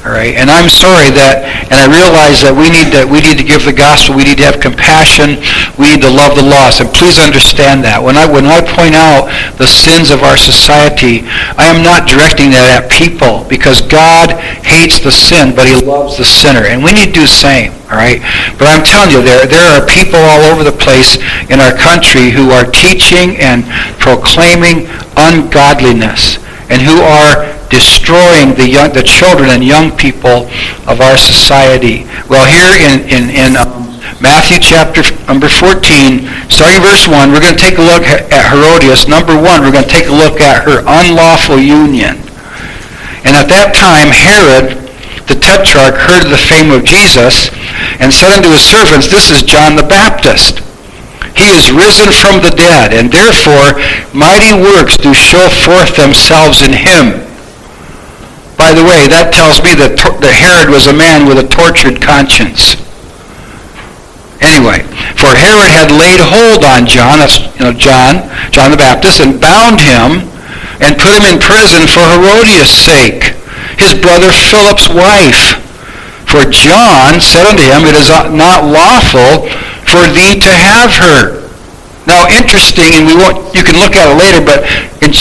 All 0.00 0.16
right, 0.16 0.32
and 0.32 0.48
I'm 0.48 0.72
sorry 0.72 1.12
that, 1.12 1.44
and 1.68 1.76
I 1.76 1.84
realize 1.84 2.40
that 2.40 2.56
we 2.56 2.72
need 2.72 2.88
to 2.96 3.04
we 3.04 3.20
need 3.20 3.36
to 3.36 3.44
give 3.44 3.68
the 3.68 3.76
gospel. 3.76 4.16
We 4.16 4.24
need 4.24 4.40
to 4.40 4.48
have 4.48 4.56
compassion. 4.56 5.44
We 5.76 5.92
need 5.92 6.00
to 6.00 6.08
love 6.08 6.40
the 6.40 6.46
lost. 6.46 6.80
And 6.80 6.88
please 6.88 7.20
understand 7.20 7.84
that 7.84 8.00
when 8.00 8.16
I 8.16 8.24
when 8.24 8.48
I 8.48 8.64
point 8.64 8.96
out 8.96 9.28
the 9.60 9.68
sins 9.68 10.08
of 10.08 10.24
our 10.24 10.40
society, 10.40 11.28
I 11.60 11.68
am 11.68 11.84
not 11.84 12.08
directing 12.08 12.48
that 12.56 12.64
at 12.72 12.88
people 12.88 13.44
because 13.44 13.84
God 13.84 14.40
hates 14.64 15.04
the 15.04 15.12
sin, 15.12 15.52
but 15.52 15.68
He 15.68 15.76
loves 15.84 16.16
the 16.16 16.24
sinner, 16.24 16.64
and 16.64 16.80
we 16.80 16.96
need 16.96 17.12
to 17.12 17.20
do 17.20 17.28
the 17.28 17.36
same. 17.36 17.76
All 17.92 18.00
right, 18.00 18.24
but 18.56 18.72
I'm 18.72 18.80
telling 18.80 19.12
you, 19.12 19.20
there 19.20 19.44
there 19.44 19.68
are 19.68 19.84
people 19.84 20.16
all 20.16 20.48
over 20.48 20.64
the 20.64 20.72
place 20.72 21.20
in 21.52 21.60
our 21.60 21.76
country 21.76 22.32
who 22.32 22.56
are 22.56 22.64
teaching 22.64 23.36
and 23.36 23.68
proclaiming 24.00 24.88
ungodliness 25.20 26.40
and 26.72 26.80
who 26.80 27.04
are 27.04 27.59
destroying 27.70 28.58
the 28.58 28.68
young, 28.68 28.92
the 28.92 29.02
children 29.02 29.48
and 29.48 29.64
young 29.64 29.94
people 29.96 30.50
of 30.90 31.00
our 31.00 31.16
society. 31.16 32.04
Well, 32.28 32.44
here 32.44 32.74
in, 32.90 33.06
in, 33.06 33.30
in 33.30 33.56
um, 33.56 33.86
Matthew 34.20 34.58
chapter 34.58 35.00
number 35.30 35.48
14, 35.48 36.50
starting 36.50 36.82
verse 36.82 37.06
1, 37.06 37.30
we're 37.32 37.40
going 37.40 37.56
to 37.56 37.62
take 37.62 37.78
a 37.78 37.86
look 37.86 38.02
at 38.04 38.26
Herodias. 38.28 39.08
Number 39.08 39.38
1, 39.38 39.62
we're 39.62 39.72
going 39.72 39.86
to 39.86 39.94
take 39.94 40.10
a 40.10 40.14
look 40.14 40.42
at 40.42 40.66
her 40.66 40.82
unlawful 40.84 41.56
union. 41.56 42.18
And 43.24 43.38
at 43.38 43.48
that 43.48 43.72
time, 43.72 44.10
Herod, 44.10 44.76
the 45.30 45.38
tetrarch, 45.38 45.94
heard 45.94 46.26
of 46.26 46.34
the 46.34 46.40
fame 46.40 46.74
of 46.74 46.82
Jesus 46.82 47.54
and 48.02 48.10
said 48.10 48.34
unto 48.34 48.50
his 48.50 48.66
servants, 48.66 49.06
This 49.06 49.30
is 49.30 49.46
John 49.46 49.78
the 49.78 49.86
Baptist. 49.86 50.60
He 51.38 51.46
is 51.54 51.70
risen 51.70 52.10
from 52.10 52.42
the 52.42 52.50
dead, 52.50 52.92
and 52.92 53.06
therefore 53.06 53.78
mighty 54.10 54.52
works 54.52 54.98
do 54.98 55.14
show 55.14 55.46
forth 55.48 55.94
themselves 55.94 56.60
in 56.66 56.74
him. 56.74 57.29
By 58.60 58.76
the 58.76 58.84
way, 58.84 59.08
that 59.08 59.32
tells 59.32 59.64
me 59.64 59.72
that, 59.80 59.96
that 59.96 60.36
Herod 60.36 60.68
was 60.68 60.84
a 60.84 60.92
man 60.92 61.24
with 61.24 61.40
a 61.40 61.48
tortured 61.48 61.96
conscience. 61.96 62.76
Anyway, 64.44 64.84
for 65.16 65.32
Herod 65.32 65.72
had 65.72 65.88
laid 65.88 66.20
hold 66.20 66.68
on 66.68 66.84
John, 66.84 67.24
you 67.56 67.64
know 67.64 67.72
John, 67.72 68.28
John 68.52 68.68
the 68.68 68.76
Baptist, 68.76 69.24
and 69.24 69.40
bound 69.40 69.80
him 69.80 70.28
and 70.84 71.00
put 71.00 71.16
him 71.16 71.24
in 71.24 71.40
prison 71.40 71.88
for 71.88 72.04
Herodias' 72.04 72.68
sake, 72.68 73.32
his 73.80 73.96
brother 73.96 74.28
Philip's 74.28 74.92
wife. 74.92 75.56
For 76.28 76.44
John 76.44 77.16
said 77.16 77.48
unto 77.48 77.64
him, 77.64 77.88
It 77.88 77.96
is 77.96 78.12
not 78.12 78.68
lawful 78.68 79.48
for 79.88 80.04
thee 80.04 80.36
to 80.36 80.52
have 80.52 80.92
her. 81.00 81.48
Now, 82.04 82.28
interesting, 82.28 82.92
and 82.92 83.08
we 83.08 83.16
won't, 83.16 83.40
you 83.56 83.64
can 83.64 83.80
look 83.80 83.96
at 83.96 84.04
it 84.04 84.16
later, 84.20 84.44
but 84.44 84.68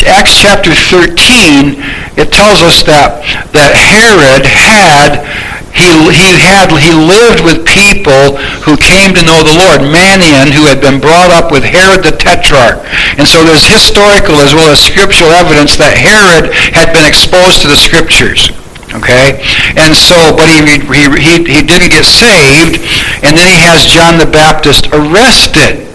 Acts 0.05 0.37
chapter 0.37 0.69
13, 0.69 1.81
it 2.13 2.29
tells 2.29 2.61
us 2.61 2.85
that, 2.85 3.25
that 3.57 3.73
Herod 3.73 4.45
had 4.45 5.25
he, 5.73 5.87
he 6.11 6.35
had 6.43 6.67
he 6.75 6.91
lived 6.91 7.39
with 7.45 7.63
people 7.63 8.35
who 8.67 8.75
came 8.75 9.15
to 9.15 9.23
know 9.23 9.41
the 9.45 9.55
Lord. 9.55 9.85
Manaen, 9.87 10.51
who 10.51 10.67
had 10.67 10.81
been 10.81 10.99
brought 10.99 11.31
up 11.31 11.55
with 11.55 11.63
Herod 11.63 12.03
the 12.03 12.11
Tetrarch. 12.11 12.83
And 13.15 13.23
so 13.23 13.45
there's 13.47 13.65
historical 13.65 14.43
as 14.43 14.53
well 14.53 14.69
as 14.69 14.81
scriptural 14.83 15.31
evidence 15.31 15.77
that 15.77 15.95
Herod 15.95 16.51
had 16.75 16.91
been 16.91 17.07
exposed 17.07 17.63
to 17.63 17.71
the 17.71 17.79
scriptures. 17.79 18.51
Okay? 18.91 19.39
And 19.77 19.93
so, 19.95 20.35
but 20.35 20.49
he, 20.49 20.65
he, 20.65 21.05
he, 21.21 21.33
he 21.45 21.61
didn't 21.61 21.93
get 21.93 22.05
saved, 22.05 22.81
and 23.21 23.37
then 23.37 23.45
he 23.45 23.61
has 23.61 23.85
John 23.85 24.17
the 24.17 24.29
Baptist 24.29 24.89
arrested. 24.91 25.85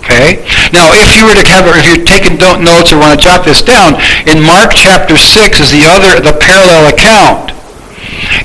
Okay? 0.00 0.42
Now, 0.72 0.90
if 0.96 1.12
you 1.16 1.28
were 1.28 1.36
to 1.36 1.44
have, 1.52 1.68
if 1.68 1.84
you're 1.84 2.04
taking 2.04 2.40
notes 2.40 2.92
or 2.92 2.98
want 2.98 3.18
to 3.18 3.20
jot 3.20 3.44
this 3.44 3.60
down, 3.60 4.00
in 4.26 4.40
Mark 4.40 4.72
chapter 4.72 5.16
6 5.16 5.60
is 5.60 5.70
the 5.70 5.84
other, 5.84 6.20
the 6.20 6.36
parallel 6.36 6.88
account. 6.88 7.52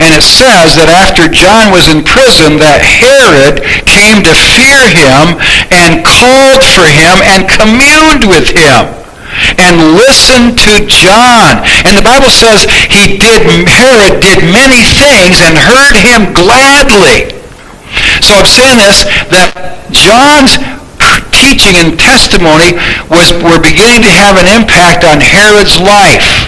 And 0.03 0.11
it 0.11 0.25
says 0.25 0.75
that 0.75 0.91
after 0.91 1.31
John 1.31 1.71
was 1.71 1.87
in 1.87 2.03
prison, 2.03 2.59
that 2.59 2.83
Herod 2.83 3.63
came 3.87 4.23
to 4.23 4.33
fear 4.35 4.83
him 4.91 5.39
and 5.71 6.03
called 6.03 6.63
for 6.63 6.83
him 6.83 7.23
and 7.23 7.47
communed 7.47 8.27
with 8.27 8.51
him 8.51 8.91
and 9.59 9.95
listened 9.95 10.59
to 10.63 10.83
John. 10.87 11.63
And 11.87 11.95
the 11.95 12.03
Bible 12.05 12.31
says 12.31 12.67
he 12.91 13.15
did, 13.15 13.47
Herod 13.67 14.19
did 14.19 14.43
many 14.43 14.83
things 14.83 15.39
and 15.43 15.55
heard 15.55 15.95
him 15.95 16.31
gladly. 16.35 17.31
So 18.19 18.35
I'm 18.35 18.47
saying 18.47 18.79
this, 18.79 19.07
that 19.31 19.87
John's 19.91 20.59
teaching 21.35 21.75
and 21.75 21.99
testimony 21.99 22.79
was, 23.11 23.35
were 23.43 23.59
beginning 23.59 23.99
to 24.07 24.11
have 24.11 24.39
an 24.39 24.47
impact 24.47 25.03
on 25.03 25.19
Herod's 25.19 25.75
life. 25.75 26.47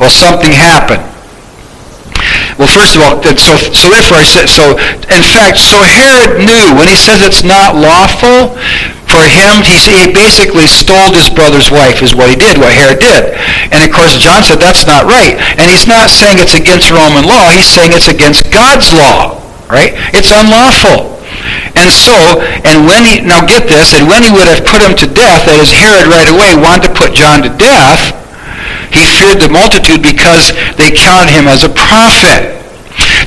Well, 0.00 0.08
something 0.08 0.50
happened. 0.50 1.04
Well, 2.58 2.66
first 2.66 2.98
of 2.98 3.06
all, 3.06 3.22
so, 3.38 3.54
so 3.54 3.86
therefore 3.86 4.18
I 4.18 4.26
said, 4.26 4.50
so 4.50 4.74
in 5.14 5.22
fact, 5.22 5.62
so 5.62 5.78
Herod 5.78 6.42
knew 6.42 6.74
when 6.74 6.90
he 6.90 6.98
says 6.98 7.22
it's 7.22 7.46
not 7.46 7.78
lawful 7.78 8.58
for 9.06 9.22
him, 9.22 9.62
he, 9.62 9.78
he 9.78 10.10
basically 10.10 10.66
stole 10.66 11.14
his 11.14 11.30
brother's 11.30 11.70
wife 11.70 12.02
is 12.02 12.18
what 12.18 12.28
he 12.28 12.36
did, 12.36 12.58
what 12.58 12.74
Herod 12.74 12.98
did. 12.98 13.38
And 13.70 13.86
of 13.86 13.94
course, 13.94 14.18
John 14.18 14.42
said 14.42 14.58
that's 14.58 14.86
not 14.90 15.06
right. 15.06 15.38
And 15.58 15.70
he's 15.70 15.86
not 15.86 16.10
saying 16.10 16.42
it's 16.42 16.58
against 16.58 16.90
Roman 16.90 17.24
law. 17.24 17.48
He's 17.54 17.66
saying 17.66 17.94
it's 17.94 18.10
against 18.10 18.50
God's 18.50 18.90
law, 18.90 19.38
right? 19.70 19.94
It's 20.10 20.34
unlawful. 20.34 21.17
And 21.78 21.94
so, 21.94 22.42
and 22.66 22.90
when 22.90 23.06
he, 23.06 23.22
now 23.22 23.46
get 23.46 23.70
this, 23.70 23.94
and 23.94 24.10
when 24.10 24.26
he 24.26 24.34
would 24.34 24.50
have 24.50 24.66
put 24.66 24.82
him 24.82 24.98
to 24.98 25.06
death, 25.06 25.46
that 25.46 25.62
is, 25.62 25.70
Herod 25.70 26.10
right 26.10 26.26
away 26.26 26.58
wanted 26.58 26.90
to 26.90 26.92
put 26.92 27.14
John 27.14 27.46
to 27.46 27.52
death, 27.54 28.18
he 28.90 29.06
feared 29.06 29.38
the 29.38 29.52
multitude 29.52 30.02
because 30.02 30.50
they 30.74 30.90
counted 30.90 31.30
him 31.30 31.46
as 31.46 31.62
a 31.62 31.70
prophet. 31.70 32.58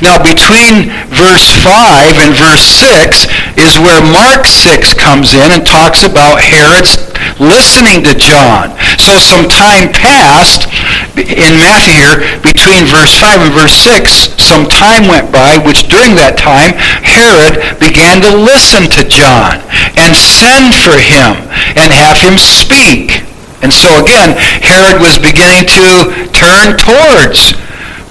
Now, 0.03 0.19
between 0.19 0.91
verse 1.13 1.47
5 1.63 2.19
and 2.19 2.35
verse 2.35 2.65
6 2.65 3.31
is 3.55 3.79
where 3.79 4.01
Mark 4.03 4.45
6 4.45 4.93
comes 4.99 5.31
in 5.33 5.51
and 5.55 5.63
talks 5.63 6.03
about 6.03 6.41
Herod's 6.41 7.10
listening 7.41 8.05
to 8.05 8.13
John. 8.13 8.77
So 9.01 9.17
some 9.17 9.49
time 9.49 9.89
passed 9.89 10.69
in 11.17 11.57
Matthew 11.57 11.97
here 11.97 12.21
between 12.45 12.85
verse 12.85 13.17
5 13.17 13.49
and 13.49 13.53
verse 13.57 13.73
6. 13.73 14.37
Some 14.37 14.69
time 14.69 15.09
went 15.09 15.33
by, 15.33 15.57
which 15.57 15.89
during 15.89 16.13
that 16.21 16.37
time 16.37 16.77
Herod 17.01 17.57
began 17.81 18.21
to 18.21 18.31
listen 18.31 18.85
to 18.93 19.01
John 19.09 19.57
and 19.97 20.13
send 20.13 20.77
for 20.77 20.93
him 21.01 21.49
and 21.73 21.89
have 21.89 22.21
him 22.21 22.37
speak. 22.37 23.25
And 23.65 23.73
so 23.73 23.89
again, 24.01 24.37
Herod 24.61 25.01
was 25.01 25.17
beginning 25.17 25.65
to 25.65 26.29
turn 26.33 26.77
towards 26.77 27.57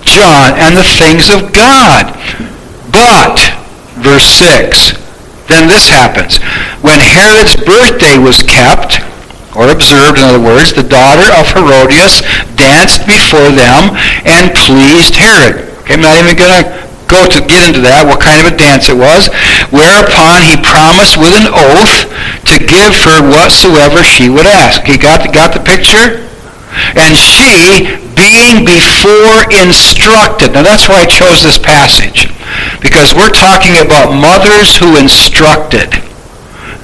John 0.02 0.59
and 0.59 0.74
the 0.74 0.86
things 0.86 1.30
of 1.30 1.54
God. 1.54 2.11
But, 2.90 3.38
verse 4.02 4.26
6, 4.26 4.98
then 5.46 5.66
this 5.68 5.86
happens. 5.88 6.38
When 6.82 6.98
Herod's 6.98 7.57
birthday 7.57 8.18
was 8.18 8.42
kept, 8.42 8.98
or 9.57 9.70
observed, 9.70 10.18
in 10.18 10.24
other 10.24 10.42
words, 10.42 10.72
the 10.72 10.86
daughter 10.86 11.26
of 11.34 11.51
Herodias 11.51 12.22
danced 12.55 13.07
before 13.07 13.51
them 13.51 13.94
and 14.26 14.55
pleased 14.55 15.18
Herod. 15.18 15.66
Okay, 15.82 15.94
I'm 15.98 16.05
not 16.05 16.18
even 16.18 16.38
going 16.38 16.55
to 16.55 16.64
go 17.11 17.26
to 17.26 17.42
get 17.42 17.66
into 17.66 17.82
that, 17.82 18.07
what 18.07 18.22
kind 18.22 18.38
of 18.38 18.46
a 18.46 18.55
dance 18.55 18.86
it 18.86 18.94
was. 18.94 19.26
Whereupon 19.74 20.46
he 20.46 20.55
promised 20.62 21.18
with 21.18 21.34
an 21.34 21.51
oath 21.51 22.07
to 22.46 22.57
give 22.62 22.94
her 23.11 23.18
whatsoever 23.26 24.07
she 24.07 24.30
would 24.30 24.46
ask. 24.46 24.86
He 24.86 24.94
got 24.94 25.26
the, 25.26 25.30
got 25.34 25.51
the 25.51 25.62
picture? 25.62 26.22
And 26.94 27.18
she, 27.18 27.98
being 28.14 28.62
before 28.62 29.42
instructed. 29.51 30.55
Now 30.55 30.62
that's 30.62 30.86
why 30.88 31.03
I 31.03 31.07
chose 31.11 31.42
this 31.42 31.59
passage. 31.59 32.30
Because 32.78 33.14
we're 33.14 33.34
talking 33.34 33.82
about 33.82 34.14
mothers 34.14 34.78
who 34.78 34.94
instructed. 34.94 35.90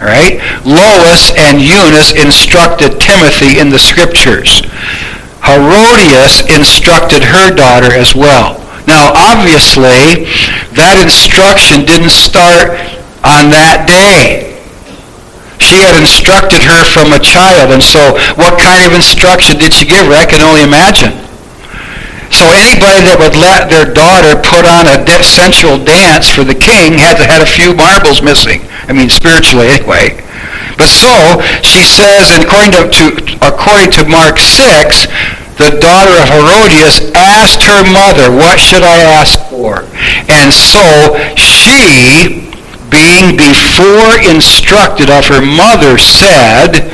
Right? 0.01 0.39
Lois 0.65 1.33
and 1.39 1.61
Eunice 1.61 2.13
instructed 2.13 3.01
Timothy 3.01 3.59
in 3.59 3.71
the 3.71 3.79
scriptures. 3.79 4.61
Herodias 5.43 6.45
instructed 6.51 7.23
her 7.23 7.55
daughter 7.55 7.93
as 7.95 8.15
well. 8.15 8.61
Now, 8.87 9.11
obviously, 9.15 10.31
that 10.79 11.01
instruction 11.03 11.83
didn't 11.83 12.15
start 12.15 12.71
on 13.27 13.51
that 13.51 13.91
day. 13.91 14.55
She 15.59 15.83
had 15.83 15.99
instructed 15.99 16.63
her 16.63 16.87
from 16.87 17.11
a 17.11 17.19
child, 17.19 17.75
and 17.75 17.83
so 17.83 18.15
what 18.39 18.61
kind 18.63 18.87
of 18.87 18.95
instruction 18.95 19.59
did 19.59 19.75
she 19.75 19.87
give 19.87 20.07
her? 20.07 20.15
I 20.15 20.27
can 20.27 20.43
only 20.43 20.63
imagine. 20.63 21.26
So 22.37 22.45
anybody 22.53 23.01
that 23.09 23.17
would 23.17 23.33
let 23.33 23.73
their 23.73 23.89
daughter 23.89 24.37
put 24.37 24.69
on 24.69 24.85
a 24.85 25.01
sensual 25.25 25.81
dance 25.81 26.29
for 26.29 26.45
the 26.45 26.53
king 26.53 27.01
had 27.01 27.17
to 27.17 27.25
had 27.25 27.41
a 27.41 27.49
few 27.49 27.73
marbles 27.73 28.21
missing. 28.21 28.61
I 28.85 28.93
mean, 28.93 29.09
spiritually 29.09 29.73
anyway. 29.73 30.21
But 30.77 30.93
so 30.93 31.41
she 31.65 31.81
says, 31.81 32.37
according 32.37 32.77
to, 32.77 32.93
to 32.93 33.05
according 33.41 33.89
to 33.97 34.05
Mark 34.05 34.37
6, 34.37 35.09
the 35.57 35.81
daughter 35.81 36.13
of 36.21 36.29
Herodias 36.29 37.09
asked 37.17 37.65
her 37.65 37.81
mother, 37.89 38.29
What 38.29 38.61
should 38.61 38.85
I 38.85 39.01
ask 39.17 39.41
for? 39.49 39.89
And 40.29 40.53
so 40.53 41.17
she, 41.41 42.53
being 42.93 43.41
before 43.41 44.21
instructed 44.21 45.09
of 45.09 45.25
her 45.33 45.41
mother, 45.41 45.97
said, 45.97 46.93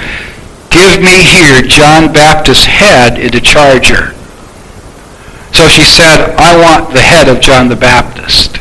Give 0.70 1.02
me 1.02 1.26
here 1.26 1.66
John 1.66 2.14
Baptist's 2.14 2.70
head 2.70 3.18
in 3.18 3.34
the 3.34 3.42
charger. 3.42 4.14
So 5.52 5.68
she 5.68 5.84
said, 5.84 6.34
I 6.40 6.56
want 6.56 6.92
the 6.92 7.02
head 7.02 7.28
of 7.28 7.40
John 7.40 7.68
the 7.68 7.76
Baptist. 7.76 8.56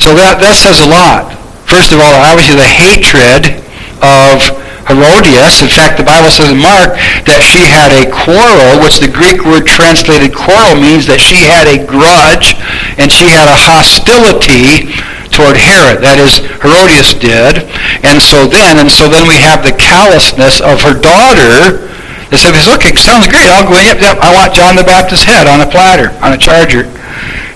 So 0.00 0.16
that, 0.16 0.40
that 0.40 0.56
says 0.56 0.80
a 0.80 0.88
lot. 0.88 1.36
First 1.68 1.92
of 1.92 2.00
all, 2.00 2.16
obviously 2.24 2.56
the 2.56 2.68
hatred 2.68 3.60
of 4.00 4.40
Herodias. 4.88 5.60
In 5.62 5.68
fact, 5.68 6.00
the 6.00 6.06
Bible 6.08 6.32
says 6.32 6.50
in 6.50 6.60
Mark 6.60 6.96
that 7.28 7.44
she 7.44 7.62
had 7.68 7.92
a 7.92 8.08
quarrel, 8.08 8.80
which 8.80 8.98
the 8.98 9.12
Greek 9.12 9.44
word 9.44 9.68
translated 9.68 10.32
quarrel 10.32 10.76
means 10.76 11.04
that 11.06 11.20
she 11.20 11.44
had 11.44 11.68
a 11.68 11.78
grudge 11.84 12.56
and 12.96 13.12
she 13.12 13.28
had 13.28 13.46
a 13.46 13.54
hostility 13.56 14.90
toward 15.30 15.56
Herod. 15.56 16.02
That 16.02 16.18
is, 16.18 16.42
Herodias 16.64 17.14
did. 17.14 17.68
And 18.02 18.18
so 18.18 18.48
then, 18.48 18.80
and 18.82 18.90
so 18.90 19.06
then 19.06 19.28
we 19.28 19.38
have 19.40 19.62
the 19.62 19.76
callousness 19.76 20.58
of 20.60 20.82
her 20.82 20.96
daughter 20.96 21.89
they 22.30 22.38
said, 22.38 22.54
look, 22.70 22.86
it 22.86 22.94
sounds 22.94 23.26
great. 23.26 23.50
I'll 23.50 23.66
go. 23.66 23.74
Yep, 23.74 24.00
yep. 24.00 24.18
I 24.22 24.30
want 24.30 24.54
John 24.54 24.78
the 24.78 24.86
Baptist's 24.86 25.26
head 25.26 25.50
on 25.50 25.60
a 25.60 25.66
platter, 25.66 26.14
on 26.22 26.32
a 26.32 26.38
charger. 26.38 26.86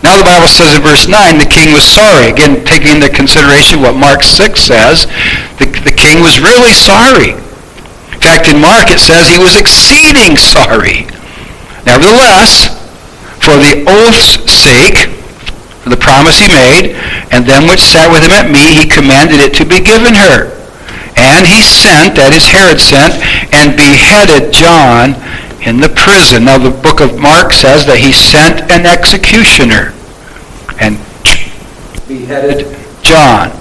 Now 0.02 0.18
the 0.20 0.26
Bible 0.26 0.50
says 0.50 0.74
in 0.74 0.82
verse 0.82 1.08
9, 1.08 1.38
the 1.38 1.48
king 1.48 1.72
was 1.72 1.86
sorry. 1.86 2.28
Again, 2.28 2.60
taking 2.66 3.00
into 3.00 3.08
consideration 3.08 3.80
what 3.80 3.96
Mark 3.96 4.20
6 4.20 4.60
says, 4.60 5.06
the, 5.56 5.64
the 5.86 5.94
king 5.94 6.20
was 6.20 6.44
really 6.44 6.74
sorry. 6.74 7.32
In 8.12 8.20
fact, 8.20 8.50
in 8.50 8.60
Mark 8.60 8.92
it 8.92 9.00
says 9.00 9.30
he 9.30 9.40
was 9.40 9.56
exceeding 9.56 10.36
sorry. 10.36 11.08
Nevertheless, 11.88 12.68
for 13.40 13.56
the 13.56 13.84
oath's 13.88 14.42
sake, 14.50 15.08
for 15.80 15.88
the 15.88 16.00
promise 16.00 16.40
he 16.40 16.48
made, 16.48 16.96
and 17.32 17.46
them 17.46 17.64
which 17.64 17.80
sat 17.80 18.12
with 18.12 18.24
him 18.24 18.32
at 18.32 18.52
meat, 18.52 18.76
he 18.76 18.84
commanded 18.84 19.40
it 19.40 19.54
to 19.56 19.64
be 19.64 19.80
given 19.80 20.12
her. 20.12 20.53
And 21.24 21.48
he 21.48 21.64
sent, 21.64 22.20
that 22.20 22.36
is 22.36 22.44
Herod 22.44 22.76
sent, 22.76 23.16
and 23.48 23.72
beheaded 23.72 24.52
John 24.52 25.16
in 25.64 25.80
the 25.80 25.88
prison. 25.88 26.44
Now 26.44 26.60
the 26.60 26.68
book 26.68 27.00
of 27.00 27.16
Mark 27.16 27.56
says 27.56 27.88
that 27.88 27.96
he 27.96 28.12
sent 28.12 28.68
an 28.68 28.84
executioner 28.84 29.96
and 30.76 31.00
beheaded 32.04 32.76
John. 33.00 33.56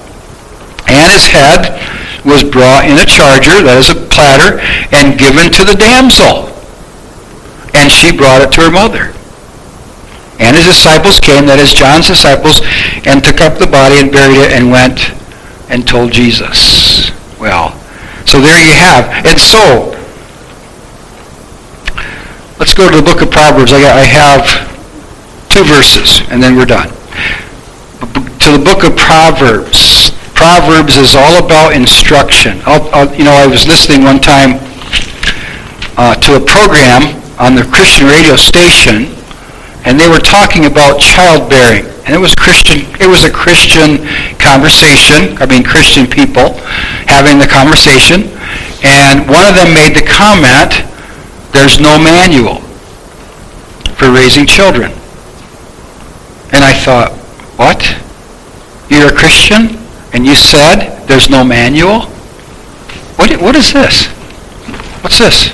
And 0.91 1.07
his 1.07 1.23
head 1.31 1.79
was 2.27 2.43
brought 2.43 2.83
in 2.83 2.99
a 2.99 3.07
charger, 3.07 3.63
that 3.63 3.79
is 3.79 3.87
a 3.87 3.99
platter, 4.11 4.59
and 4.91 5.15
given 5.15 5.47
to 5.55 5.63
the 5.63 5.79
damsel. 5.79 6.51
And 7.71 7.87
she 7.87 8.11
brought 8.11 8.43
it 8.43 8.51
to 8.59 8.67
her 8.67 8.73
mother. 8.75 9.15
And 10.43 10.51
his 10.59 10.67
disciples 10.67 11.23
came, 11.23 11.47
that 11.47 11.63
is 11.63 11.71
John's 11.71 12.11
disciples, 12.11 12.59
and 13.07 13.23
took 13.23 13.39
up 13.39 13.55
the 13.55 13.71
body 13.71 14.03
and 14.03 14.11
buried 14.11 14.43
it 14.43 14.51
and 14.51 14.67
went 14.67 15.15
and 15.71 15.87
told 15.87 16.11
Jesus 16.11 17.02
well. 17.43 17.75
So 18.23 18.39
there 18.39 18.55
you 18.63 18.71
have. 18.71 19.27
And 19.27 19.37
so, 19.37 19.91
let's 22.57 22.73
go 22.73 22.89
to 22.89 22.95
the 22.95 23.03
book 23.03 23.21
of 23.21 23.29
Proverbs. 23.29 23.75
I, 23.75 23.83
I 23.83 24.07
have 24.07 24.47
two 25.51 25.67
verses, 25.67 26.23
and 26.31 26.41
then 26.41 26.55
we're 26.55 26.71
done. 26.71 26.87
To 28.47 28.49
the 28.55 28.63
book 28.63 28.87
of 28.87 28.95
Proverbs. 28.95 30.15
Proverbs 30.33 30.95
is 30.95 31.15
all 31.15 31.43
about 31.43 31.75
instruction. 31.75 32.61
I'll, 32.65 32.87
I'll, 32.95 33.11
you 33.15 33.25
know, 33.25 33.35
I 33.35 33.45
was 33.45 33.67
listening 33.67 34.03
one 34.03 34.19
time 34.19 34.57
uh, 35.99 36.15
to 36.15 36.35
a 36.35 36.41
program 36.41 37.19
on 37.39 37.55
the 37.55 37.67
Christian 37.71 38.07
radio 38.07 38.35
station, 38.35 39.13
and 39.85 39.99
they 39.99 40.07
were 40.07 40.23
talking 40.23 40.65
about 40.65 40.99
childbearing. 40.99 41.92
And 42.05 42.13
it 42.13 42.19
was 42.19 42.35
Christian, 42.35 42.83
it 42.99 43.07
was 43.07 43.23
a 43.23 43.31
Christian 43.31 44.03
conversation, 44.37 45.37
I 45.39 45.45
mean 45.47 45.63
Christian 45.63 46.05
people 46.05 46.59
having 47.07 47.39
the 47.39 47.47
conversation. 47.47 48.27
And 48.83 49.23
one 49.29 49.47
of 49.47 49.55
them 49.55 49.73
made 49.73 49.95
the 49.95 50.03
comment, 50.03 50.83
there's 51.53 51.79
no 51.79 51.97
manual 51.97 52.59
for 53.95 54.11
raising 54.11 54.45
children. 54.45 54.91
And 56.51 56.61
I 56.65 56.73
thought, 56.73 57.11
what? 57.55 57.79
You're 58.89 59.07
a 59.07 59.15
Christian? 59.15 59.79
And 60.11 60.25
you 60.25 60.35
said 60.35 61.05
there's 61.07 61.29
no 61.29 61.43
manual? 61.43 62.01
What, 63.15 63.31
what 63.39 63.55
is 63.55 63.71
this? 63.71 64.07
What's 65.01 65.19
this? 65.19 65.49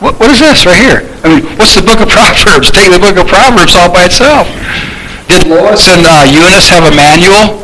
What, 0.00 0.20
what 0.20 0.30
is 0.30 0.40
this 0.40 0.66
right 0.66 0.76
here? 0.76 1.08
I 1.24 1.40
mean, 1.40 1.56
what's 1.56 1.74
the 1.74 1.82
book 1.82 2.00
of 2.00 2.08
Proverbs? 2.12 2.70
Take 2.70 2.92
the 2.92 3.00
book 3.00 3.16
of 3.16 3.26
Proverbs 3.26 3.74
all 3.74 3.90
by 3.90 4.04
itself. 4.04 4.46
Did 5.28 5.46
Lois 5.46 5.88
and 5.88 6.06
uh, 6.06 6.22
Eunice 6.26 6.68
have 6.70 6.86
a 6.86 6.94
manual 6.94 7.58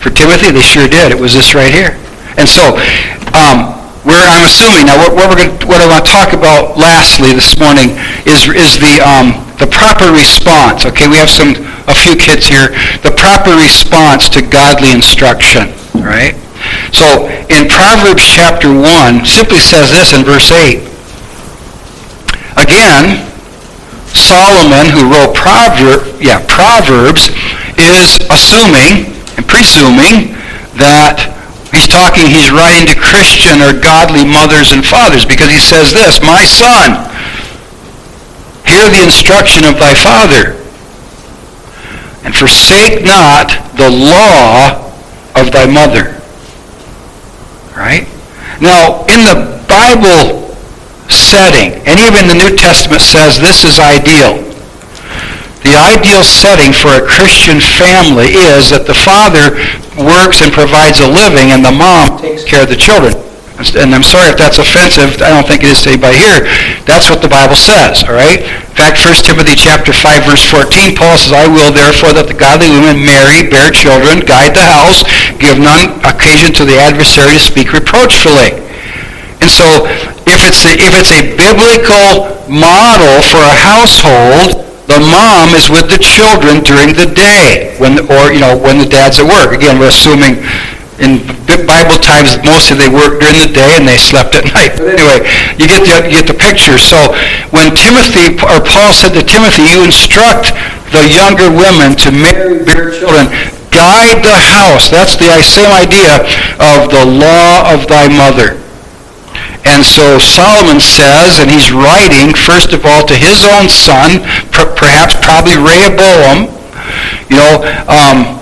for 0.00 0.10
Timothy? 0.10 0.52
They 0.52 0.62
sure 0.62 0.88
did. 0.88 1.12
It 1.12 1.18
was 1.18 1.34
this 1.34 1.54
right 1.54 1.72
here. 1.72 1.96
And 2.36 2.48
so, 2.48 2.76
um, 3.32 3.72
where 4.04 4.22
I'm 4.22 4.44
assuming 4.44 4.86
now, 4.86 5.00
what, 5.00 5.16
what 5.16 5.26
we're 5.26 5.40
going 5.40 5.56
what 5.66 5.80
I 5.80 5.86
want 5.88 6.04
to 6.04 6.10
talk 6.12 6.32
about 6.32 6.78
lastly 6.78 7.32
this 7.32 7.58
morning 7.58 7.98
is 8.22 8.46
is 8.46 8.78
the 8.78 9.02
um, 9.02 9.34
the 9.58 9.66
proper 9.66 10.12
response. 10.12 10.86
Okay, 10.86 11.08
we 11.08 11.16
have 11.16 11.30
some 11.30 11.56
a 11.88 11.94
few 11.94 12.14
kids 12.14 12.46
here. 12.46 12.70
The 13.02 13.10
proper 13.16 13.56
response 13.56 14.28
to 14.30 14.42
godly 14.42 14.92
instruction. 14.92 15.74
Right. 15.96 16.38
So 16.92 17.26
in 17.50 17.66
Proverbs 17.66 18.22
chapter 18.22 18.70
one, 18.70 19.24
simply 19.24 19.58
says 19.58 19.90
this 19.90 20.12
in 20.14 20.22
verse 20.22 20.52
eight. 20.52 20.86
Again, 22.56 23.26
Solomon, 24.14 24.86
who 24.90 25.10
wrote 25.10 25.34
Prover- 25.34 26.06
yeah, 26.20 26.44
Proverbs, 26.46 27.30
is 27.78 28.20
assuming 28.30 29.12
and 29.36 29.44
presuming 29.46 30.32
that 30.76 31.20
he's 31.72 31.88
talking, 31.88 32.28
he's 32.28 32.50
writing 32.50 32.88
to 32.88 32.96
Christian 32.96 33.60
or 33.60 33.76
godly 33.76 34.24
mothers 34.24 34.72
and 34.72 34.84
fathers 34.84 35.24
because 35.24 35.50
he 35.50 35.60
says 35.60 35.92
this, 35.92 36.20
My 36.22 36.44
son, 36.44 36.96
hear 38.64 38.88
the 38.88 39.02
instruction 39.02 39.64
of 39.64 39.78
thy 39.78 39.94
father, 39.94 40.56
and 42.24 42.34
forsake 42.34 43.04
not 43.04 43.52
the 43.76 43.90
law 43.90 44.86
of 45.36 45.52
thy 45.52 45.66
mother. 45.66 46.16
Right? 47.76 48.08
Now, 48.60 49.04
in 49.12 49.20
the 49.20 49.60
Bible 49.68 50.45
setting. 51.10 51.78
And 51.86 52.00
even 52.00 52.26
the 52.26 52.38
New 52.38 52.56
Testament 52.56 53.02
says 53.02 53.38
this 53.38 53.64
is 53.64 53.78
ideal. 53.78 54.42
The 55.66 55.74
ideal 55.74 56.22
setting 56.22 56.70
for 56.70 56.94
a 56.94 57.02
Christian 57.02 57.58
family 57.58 58.38
is 58.38 58.70
that 58.70 58.86
the 58.86 58.94
father 58.94 59.58
works 59.98 60.38
and 60.38 60.54
provides 60.54 61.02
a 61.02 61.08
living 61.10 61.50
and 61.50 61.64
the 61.64 61.74
mom 61.74 62.22
takes 62.22 62.46
care 62.46 62.62
of 62.62 62.70
the 62.70 62.78
children. 62.78 63.18
And 63.56 63.96
I'm 63.96 64.04
sorry 64.04 64.30
if 64.30 64.36
that's 64.36 64.60
offensive. 64.60 65.16
I 65.24 65.32
don't 65.32 65.48
think 65.48 65.64
it 65.64 65.72
is 65.72 65.80
to 65.88 65.96
anybody 65.96 66.20
here. 66.20 66.44
That's 66.84 67.08
what 67.08 67.24
the 67.24 67.32
Bible 67.32 67.56
says, 67.56 68.04
all 68.04 68.12
right? 68.12 68.44
In 68.44 68.76
fact, 68.76 69.00
1 69.00 69.24
Timothy 69.24 69.56
chapter 69.56 69.96
5, 69.96 70.28
verse 70.28 70.44
14, 70.44 70.92
Paul 70.92 71.16
says, 71.16 71.32
I 71.32 71.48
will 71.48 71.72
therefore 71.72 72.12
that 72.12 72.28
the 72.28 72.36
godly 72.36 72.68
women 72.68 73.00
marry, 73.00 73.48
bear 73.48 73.72
children, 73.72 74.20
guide 74.20 74.52
the 74.52 74.60
house, 74.60 75.08
give 75.40 75.56
none 75.56 75.88
occasion 76.04 76.52
to 76.60 76.68
the 76.68 76.76
adversary 76.76 77.40
to 77.40 77.42
speak 77.42 77.72
reproachfully. 77.72 78.65
And 79.40 79.50
so 79.50 79.84
if 80.26 80.40
it's 80.44 80.64
a, 80.64 80.72
if 80.74 80.92
it's 80.96 81.12
a 81.12 81.22
biblical 81.36 82.36
model 82.48 83.20
for 83.28 83.42
a 83.42 83.56
household, 83.56 84.64
the 84.86 85.02
mom 85.02 85.50
is 85.54 85.68
with 85.68 85.90
the 85.90 85.98
children 85.98 86.62
during 86.62 86.94
the 86.94 87.10
day, 87.10 87.74
when 87.78 87.98
or 88.06 88.30
you 88.32 88.38
know 88.38 88.56
when 88.56 88.78
the 88.78 88.86
dad's 88.86 89.18
at 89.18 89.26
work. 89.26 89.50
Again, 89.52 89.78
we're 89.78 89.90
assuming 89.90 90.40
in 91.02 91.20
Bible 91.66 91.98
times 92.00 92.38
mostly 92.40 92.78
they 92.78 92.88
worked 92.88 93.20
during 93.20 93.42
the 93.42 93.52
day 93.52 93.76
and 93.76 93.84
they 93.84 93.98
slept 93.98 94.32
at 94.38 94.46
night. 94.56 94.78
But 94.78 94.96
anyway, 94.96 95.26
you 95.58 95.66
get 95.66 95.84
the 95.84 96.06
you 96.08 96.22
get 96.22 96.30
the 96.30 96.38
picture. 96.38 96.78
So 96.78 97.12
when 97.50 97.74
Timothy 97.74 98.38
or 98.40 98.62
Paul 98.62 98.94
said 98.94 99.12
to 99.18 99.22
Timothy, 99.26 99.66
you 99.68 99.84
instruct 99.84 100.54
the 100.94 101.02
younger 101.04 101.50
women 101.50 101.98
to 102.06 102.14
marry 102.14 102.62
their 102.62 102.94
children, 102.94 103.28
guide 103.74 104.22
the 104.22 104.38
house. 104.38 104.88
That's 104.88 105.18
the 105.18 105.42
same 105.42 105.74
idea 105.74 106.22
of 106.62 106.88
the 106.88 107.04
law 107.04 107.74
of 107.74 107.90
thy 107.90 108.06
mother. 108.08 108.62
And 109.66 109.84
so 109.84 110.18
Solomon 110.18 110.80
says, 110.80 111.38
and 111.42 111.50
he's 111.50 111.72
writing, 111.72 112.32
first 112.34 112.72
of 112.72 112.86
all, 112.86 113.04
to 113.06 113.14
his 113.14 113.42
own 113.44 113.68
son, 113.68 114.22
per- 114.54 114.70
perhaps 114.74 115.18
probably 115.20 115.58
Rehoboam, 115.58 116.54
you 117.28 117.36
know, 117.36 117.66
um, 117.90 118.38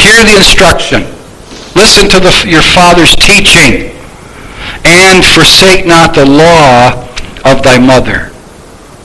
hear 0.00 0.24
the 0.24 0.34
instruction. 0.36 1.04
Listen 1.76 2.08
to 2.08 2.18
the, 2.18 2.32
your 2.48 2.62
father's 2.62 3.14
teaching. 3.14 3.94
And 4.84 5.24
forsake 5.24 5.86
not 5.86 6.14
the 6.14 6.24
law 6.24 6.96
of 7.44 7.62
thy 7.62 7.78
mother. 7.78 8.32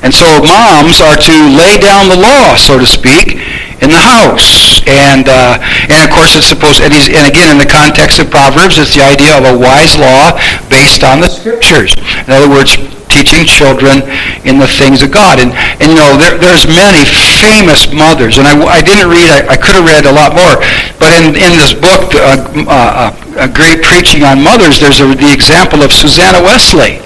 And 0.01 0.13
so 0.13 0.25
moms 0.43 1.01
are 1.01 1.15
to 1.15 1.35
lay 1.55 1.77
down 1.77 2.09
the 2.09 2.17
law, 2.17 2.55
so 2.55 2.79
to 2.79 2.85
speak, 2.85 3.39
in 3.81 3.89
the 3.89 4.01
house. 4.01 4.81
And, 4.85 5.25
uh, 5.27 5.57
and 5.89 6.03
of 6.03 6.11
course 6.13 6.35
it's 6.35 6.47
supposed, 6.47 6.81
and, 6.81 6.93
and 6.93 7.25
again 7.25 7.49
in 7.49 7.57
the 7.57 7.69
context 7.69 8.19
of 8.19 8.29
Proverbs, 8.29 8.77
it's 8.77 8.95
the 8.95 9.03
idea 9.03 9.37
of 9.37 9.45
a 9.47 9.55
wise 9.57 9.97
law 9.97 10.37
based 10.69 11.03
on 11.03 11.21
the 11.21 11.29
scriptures. 11.29 11.95
In 12.27 12.33
other 12.33 12.49
words, 12.49 12.77
teaching 13.13 13.45
children 13.45 14.01
in 14.41 14.57
the 14.57 14.65
things 14.65 15.05
of 15.05 15.13
God. 15.13 15.37
And, 15.37 15.53
and 15.77 15.93
you 15.93 15.97
know, 16.01 16.17
there, 16.17 16.33
there's 16.41 16.65
many 16.65 17.05
famous 17.37 17.93
mothers, 17.93 18.41
and 18.41 18.49
I, 18.49 18.57
I 18.65 18.81
didn't 18.81 19.07
read, 19.13 19.29
I, 19.29 19.53
I 19.53 19.57
could 19.57 19.77
have 19.77 19.85
read 19.85 20.09
a 20.09 20.11
lot 20.11 20.33
more, 20.33 20.57
but 20.97 21.13
in, 21.21 21.37
in 21.37 21.53
this 21.53 21.77
book, 21.77 22.09
uh, 22.17 22.41
uh, 22.65 23.13
a 23.37 23.47
great 23.47 23.85
preaching 23.85 24.25
on 24.25 24.41
mothers, 24.41 24.81
there's 24.81 24.99
a, 24.99 25.05
the 25.13 25.31
example 25.31 25.85
of 25.85 25.93
Susanna 25.93 26.41
Wesley, 26.41 26.97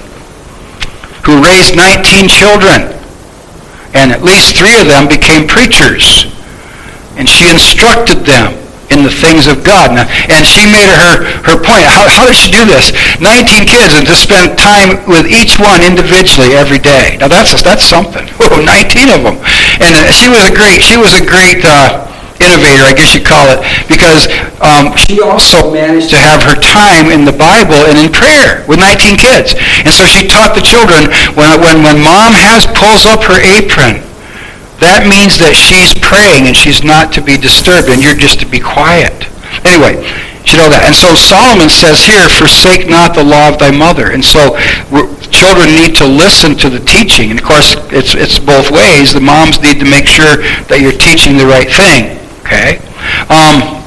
who 1.27 1.43
raised 1.43 1.75
19 1.75 2.31
children, 2.31 2.95
and 3.91 4.15
at 4.15 4.23
least 4.23 4.55
three 4.55 4.79
of 4.79 4.87
them 4.87 5.11
became 5.11 5.47
preachers. 5.47 6.31
And 7.17 7.27
she 7.27 7.49
instructed 7.49 8.25
them 8.25 8.53
in 8.89 9.03
the 9.03 9.11
things 9.11 9.47
of 9.47 9.63
God. 9.63 9.93
Now, 9.93 10.07
and 10.31 10.47
she 10.47 10.63
made 10.65 10.89
her, 10.89 11.21
her 11.43 11.57
point. 11.59 11.85
How, 11.85 12.07
how 12.07 12.25
does 12.25 12.37
she 12.37 12.51
do 12.51 12.63
this? 12.63 12.91
19 13.19 13.67
kids 13.67 13.93
and 13.93 14.07
to 14.07 14.15
spend 14.15 14.57
time 14.57 15.03
with 15.05 15.27
each 15.27 15.59
one 15.59 15.83
individually 15.83 16.55
every 16.55 16.79
day. 16.79 17.17
Now 17.19 17.27
that's, 17.27 17.51
that's 17.61 17.83
something. 17.83 18.27
Whoa, 18.39 18.63
19 18.63 19.11
of 19.13 19.21
them. 19.23 19.37
And 19.83 19.91
uh, 19.93 20.09
she 20.11 20.29
was 20.29 20.47
a 20.47 20.53
great, 20.53 20.81
she 20.81 20.97
was 20.97 21.13
a 21.13 21.23
great 21.23 21.61
uh, 21.67 22.07
innovator, 22.39 22.85
I 22.85 22.93
guess 22.93 23.13
you 23.13 23.21
call 23.21 23.49
it, 23.49 23.59
because 23.89 24.29
um, 24.61 24.95
she 24.95 25.19
also 25.19 25.73
managed 25.73 26.09
to 26.13 26.19
have 26.21 26.41
her 26.45 26.55
time 26.55 27.09
in 27.11 27.25
the 27.25 27.33
Bible 27.33 27.77
and 27.89 27.97
in 27.97 28.09
prayer 28.13 28.63
with 28.69 28.79
19 28.79 29.17
kids. 29.17 29.57
And 29.83 29.91
so 29.91 30.05
she 30.05 30.27
taught 30.29 30.55
the 30.55 30.63
children, 30.63 31.09
when, 31.35 31.49
when, 31.59 31.83
when 31.83 31.97
mom 31.99 32.37
has 32.37 32.63
pulls 32.77 33.03
up 33.09 33.25
her 33.25 33.41
apron, 33.41 34.06
that 34.79 35.09
means 35.09 35.41
that 35.41 35.57
she's 35.57 35.93
praying 35.97 36.45
and 36.45 36.55
she's 36.55 36.83
not 36.83 37.11
to 37.13 37.21
be 37.21 37.37
disturbed 37.37 37.89
and 37.89 38.01
you're 38.01 38.17
just 38.17 38.39
to 38.41 38.47
be 38.47 38.59
quiet. 38.59 39.25
Anyway, 39.65 39.97
you 40.47 40.55
know 40.55 40.69
that. 40.71 40.87
And 40.87 40.95
so 40.95 41.11
Solomon 41.17 41.67
says 41.67 41.99
here, 42.05 42.23
forsake 42.29 42.87
not 42.87 43.17
the 43.17 43.23
law 43.23 43.51
of 43.51 43.59
thy 43.59 43.73
mother. 43.73 44.13
And 44.13 44.23
so 44.23 44.55
children 45.33 45.75
need 45.75 45.97
to 45.99 46.07
listen 46.07 46.55
to 46.63 46.69
the 46.69 46.79
teaching. 46.79 47.33
And 47.33 47.39
of 47.39 47.45
course, 47.45 47.75
it's, 47.91 48.15
it's 48.15 48.39
both 48.39 48.71
ways. 48.71 49.11
The 49.11 49.23
moms 49.23 49.59
need 49.59 49.81
to 49.83 49.87
make 49.89 50.07
sure 50.07 50.39
that 50.71 50.79
you're 50.79 50.95
teaching 50.95 51.35
the 51.35 51.49
right 51.49 51.67
thing. 51.67 52.15
Okay? 52.45 52.79
Um, 53.27 53.77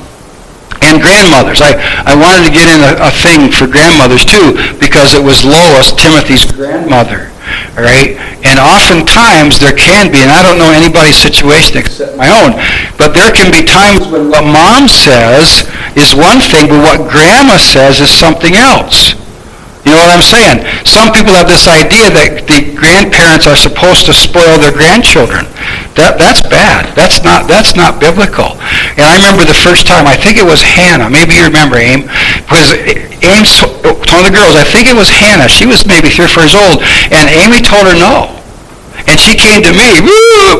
and 0.83 1.01
grandmothers. 1.01 1.61
I, 1.63 1.77
I 2.05 2.17
wanted 2.17 2.49
to 2.49 2.53
get 2.53 2.67
in 2.67 2.81
a, 2.81 3.09
a 3.09 3.13
thing 3.13 3.53
for 3.53 3.69
grandmothers 3.69 4.25
too 4.25 4.57
because 4.81 5.13
it 5.13 5.23
was 5.23 5.45
Lois, 5.45 5.93
Timothy's 5.93 6.45
grandmother. 6.51 7.33
All 7.77 7.85
right? 7.85 8.19
And 8.43 8.59
oftentimes 8.59 9.61
there 9.61 9.77
can 9.77 10.11
be, 10.11 10.23
and 10.23 10.31
I 10.31 10.43
don't 10.43 10.59
know 10.59 10.71
anybody's 10.71 11.17
situation 11.17 11.79
except 11.79 12.17
my 12.17 12.29
own, 12.29 12.59
but 12.99 13.15
there 13.15 13.31
can 13.31 13.53
be 13.53 13.63
times 13.63 14.07
when 14.09 14.29
what 14.29 14.43
mom 14.45 14.89
says 14.89 15.69
is 15.95 16.15
one 16.15 16.41
thing, 16.41 16.69
but 16.69 16.83
what 16.83 17.11
grandma 17.11 17.57
says 17.57 18.01
is 18.01 18.11
something 18.11 18.55
else. 18.55 19.15
You 19.85 19.97
know 19.97 20.05
what 20.05 20.13
I'm 20.13 20.25
saying? 20.25 20.61
Some 20.85 21.09
people 21.13 21.33
have 21.33 21.49
this 21.49 21.65
idea 21.65 22.13
that 22.13 22.45
the 22.45 22.77
grandparents 22.77 23.49
are 23.49 23.57
supposed 23.57 24.05
to 24.07 24.13
spoil 24.13 24.61
their 24.61 24.73
grandchildren. 24.73 25.49
That, 25.97 26.17
that's 26.21 26.41
bad. 26.45 26.93
That's 26.97 27.25
not, 27.25 27.49
that's 27.49 27.77
not 27.77 28.01
biblical. 28.01 28.57
And 28.97 29.05
I 29.05 29.17
remember 29.21 29.45
the 29.45 29.57
first 29.57 29.89
time, 29.89 30.09
I 30.09 30.17
think 30.17 30.37
it 30.37 30.47
was 30.47 30.61
Hannah. 30.61 31.09
Maybe 31.09 31.37
you 31.37 31.45
remember 31.45 31.77
Aim. 31.77 32.09
Because 32.45 32.73
Aim 33.21 33.45
told 34.09 34.25
the 34.25 34.33
girls, 34.33 34.57
I 34.57 34.65
think 34.65 34.89
it 34.89 34.97
was 34.97 35.13
Hannah. 35.13 35.49
She 35.49 35.69
was 35.69 35.85
maybe 35.85 36.09
three 36.09 36.25
or 36.25 36.33
four 36.33 36.45
years 36.49 36.57
old. 36.57 36.81
And 37.13 37.29
Amy 37.29 37.61
told 37.61 37.85
her 37.89 37.97
no. 37.97 38.40
And 39.09 39.17
she 39.19 39.37
came 39.37 39.63
to 39.63 39.73
me, 39.73 40.01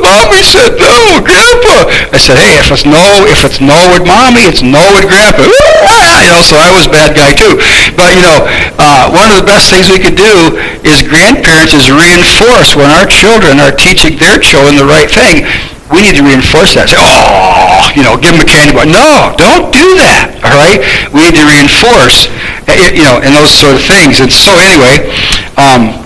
mommy 0.01 0.43
said 0.43 0.77
no, 0.81 1.21
grandpa. 1.21 1.89
I 2.13 2.19
said, 2.19 2.41
hey, 2.41 2.61
if 2.61 2.73
it's 2.73 2.87
no, 2.87 3.25
if 3.29 3.45
it's 3.45 3.61
no 3.61 3.77
with 3.93 4.05
mommy, 4.07 4.49
it's 4.49 4.63
no 4.65 4.81
with 4.97 5.07
grandpa. 5.09 5.45
You 5.45 6.29
know, 6.33 6.43
so 6.43 6.57
I 6.57 6.71
was 6.73 6.87
a 6.87 6.93
bad 6.93 7.17
guy 7.17 7.33
too. 7.37 7.61
But 7.97 8.17
you 8.17 8.23
know, 8.25 8.45
uh, 8.81 9.13
one 9.13 9.31
of 9.31 9.37
the 9.41 9.47
best 9.47 9.71
things 9.71 9.89
we 9.89 10.01
could 10.01 10.17
do 10.17 10.57
is 10.87 11.05
grandparents 11.05 11.75
is 11.75 11.93
reinforce 11.93 12.77
when 12.77 12.91
our 12.91 13.07
children 13.07 13.61
are 13.61 13.73
teaching 13.73 14.17
their 14.17 14.39
children 14.39 14.77
the 14.77 14.89
right 14.89 15.11
thing. 15.11 15.45
We 15.91 16.07
need 16.07 16.15
to 16.23 16.23
reinforce 16.23 16.79
that. 16.79 16.87
Say, 16.87 17.03
oh, 17.03 17.91
you 17.99 18.07
know, 18.07 18.15
give 18.15 18.39
them 18.39 18.47
a 18.47 18.49
candy 18.49 18.71
bar. 18.71 18.87
No, 18.87 19.35
don't 19.35 19.75
do 19.75 19.99
that. 19.99 20.39
All 20.47 20.55
right, 20.55 20.79
we 21.11 21.27
need 21.27 21.35
to 21.35 21.43
reinforce, 21.43 22.31
eh, 22.71 22.95
you 22.95 23.03
know, 23.03 23.19
and 23.19 23.35
those 23.35 23.51
sort 23.51 23.75
of 23.75 23.83
things. 23.83 24.23
And 24.23 24.31
so 24.31 24.55
anyway, 24.55 25.11
um, 25.59 25.99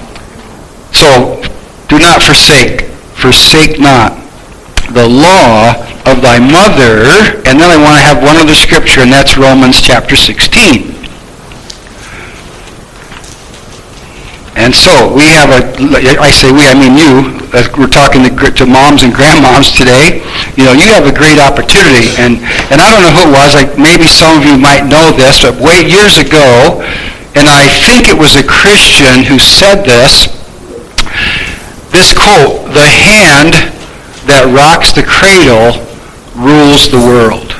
so 0.97 1.37
do 1.89 1.99
not 1.99 2.22
forsake, 2.22 2.82
forsake 3.14 3.78
not 3.78 4.16
the 4.93 5.07
law 5.09 5.74
of 6.07 6.20
thy 6.20 6.39
mother. 6.39 7.09
And 7.49 7.61
then 7.61 7.70
I 7.70 7.76
want 7.80 7.97
to 7.97 8.05
have 8.05 8.22
one 8.22 8.37
other 8.37 8.55
scripture, 8.55 9.01
and 9.01 9.12
that's 9.12 9.37
Romans 9.37 9.80
chapter 9.80 10.16
16. 10.16 10.93
And 14.55 14.70
so 14.70 15.11
we 15.11 15.26
have 15.35 15.51
a, 15.51 15.61
I 16.22 16.30
say 16.30 16.53
we, 16.53 16.62
I 16.70 16.78
mean 16.78 16.95
you, 16.95 17.43
we're 17.74 17.91
talking 17.91 18.22
to, 18.22 18.30
to 18.30 18.64
moms 18.64 19.03
and 19.03 19.12
grandmoms 19.12 19.74
today, 19.74 20.22
you 20.55 20.62
know, 20.62 20.72
you 20.72 20.87
have 20.95 21.11
a 21.11 21.14
great 21.14 21.43
opportunity. 21.43 22.14
And, 22.22 22.39
and 22.70 22.78
I 22.78 22.87
don't 22.87 23.03
know 23.03 23.11
who 23.11 23.28
it 23.28 23.35
was, 23.35 23.59
like 23.59 23.74
maybe 23.74 24.07
some 24.07 24.39
of 24.39 24.47
you 24.47 24.55
might 24.55 24.87
know 24.87 25.11
this, 25.11 25.43
but 25.43 25.59
way 25.59 25.82
years 25.82 26.22
ago, 26.22 26.78
and 27.35 27.51
I 27.51 27.66
think 27.82 28.07
it 28.07 28.14
was 28.14 28.39
a 28.39 28.47
Christian 28.47 29.26
who 29.26 29.43
said 29.43 29.82
this 29.82 30.30
quote, 32.13 32.69
the 32.77 32.85
hand 32.85 33.57
that 34.29 34.49
rocks 34.53 34.93
the 34.93 35.05
cradle 35.05 35.81
rules 36.37 36.91
the 36.91 37.01
world. 37.01 37.55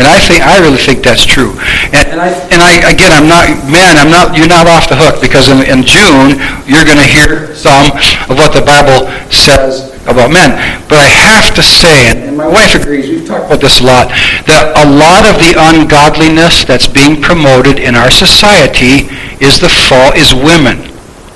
And 0.00 0.08
I 0.08 0.18
think 0.24 0.40
I 0.40 0.56
really 0.64 0.80
think 0.80 1.04
that's 1.04 1.28
true. 1.28 1.52
And, 1.92 2.16
and 2.16 2.18
I 2.18 2.32
and 2.48 2.64
I 2.64 2.80
again 2.88 3.12
I'm 3.12 3.28
not 3.28 3.44
man 3.68 4.00
I'm 4.00 4.08
not 4.08 4.32
you're 4.32 4.48
not 4.48 4.64
off 4.64 4.88
the 4.88 4.96
hook 4.96 5.20
because 5.20 5.52
in, 5.52 5.60
in 5.68 5.84
June 5.84 6.40
you're 6.64 6.88
going 6.88 6.98
to 6.98 7.06
hear 7.06 7.52
some 7.52 7.92
of 8.32 8.40
what 8.40 8.56
the 8.56 8.64
Bible 8.64 9.04
says 9.28 9.92
about 10.08 10.32
men. 10.32 10.56
But 10.88 10.98
I 10.98 11.12
have 11.12 11.54
to 11.54 11.62
say, 11.62 12.08
and 12.08 12.36
my 12.36 12.48
wife 12.48 12.74
agrees, 12.74 13.06
we've 13.06 13.28
talked 13.28 13.46
about 13.46 13.60
this 13.60 13.78
a 13.78 13.84
lot, 13.84 14.08
that 14.48 14.72
a 14.80 14.86
lot 14.88 15.28
of 15.28 15.38
the 15.38 15.54
ungodliness 15.60 16.64
that's 16.64 16.88
being 16.88 17.20
promoted 17.20 17.78
in 17.78 17.94
our 17.94 18.10
society 18.10 19.12
is 19.44 19.60
the 19.60 19.70
fault 19.70 20.16
is 20.16 20.32
women. 20.32 20.88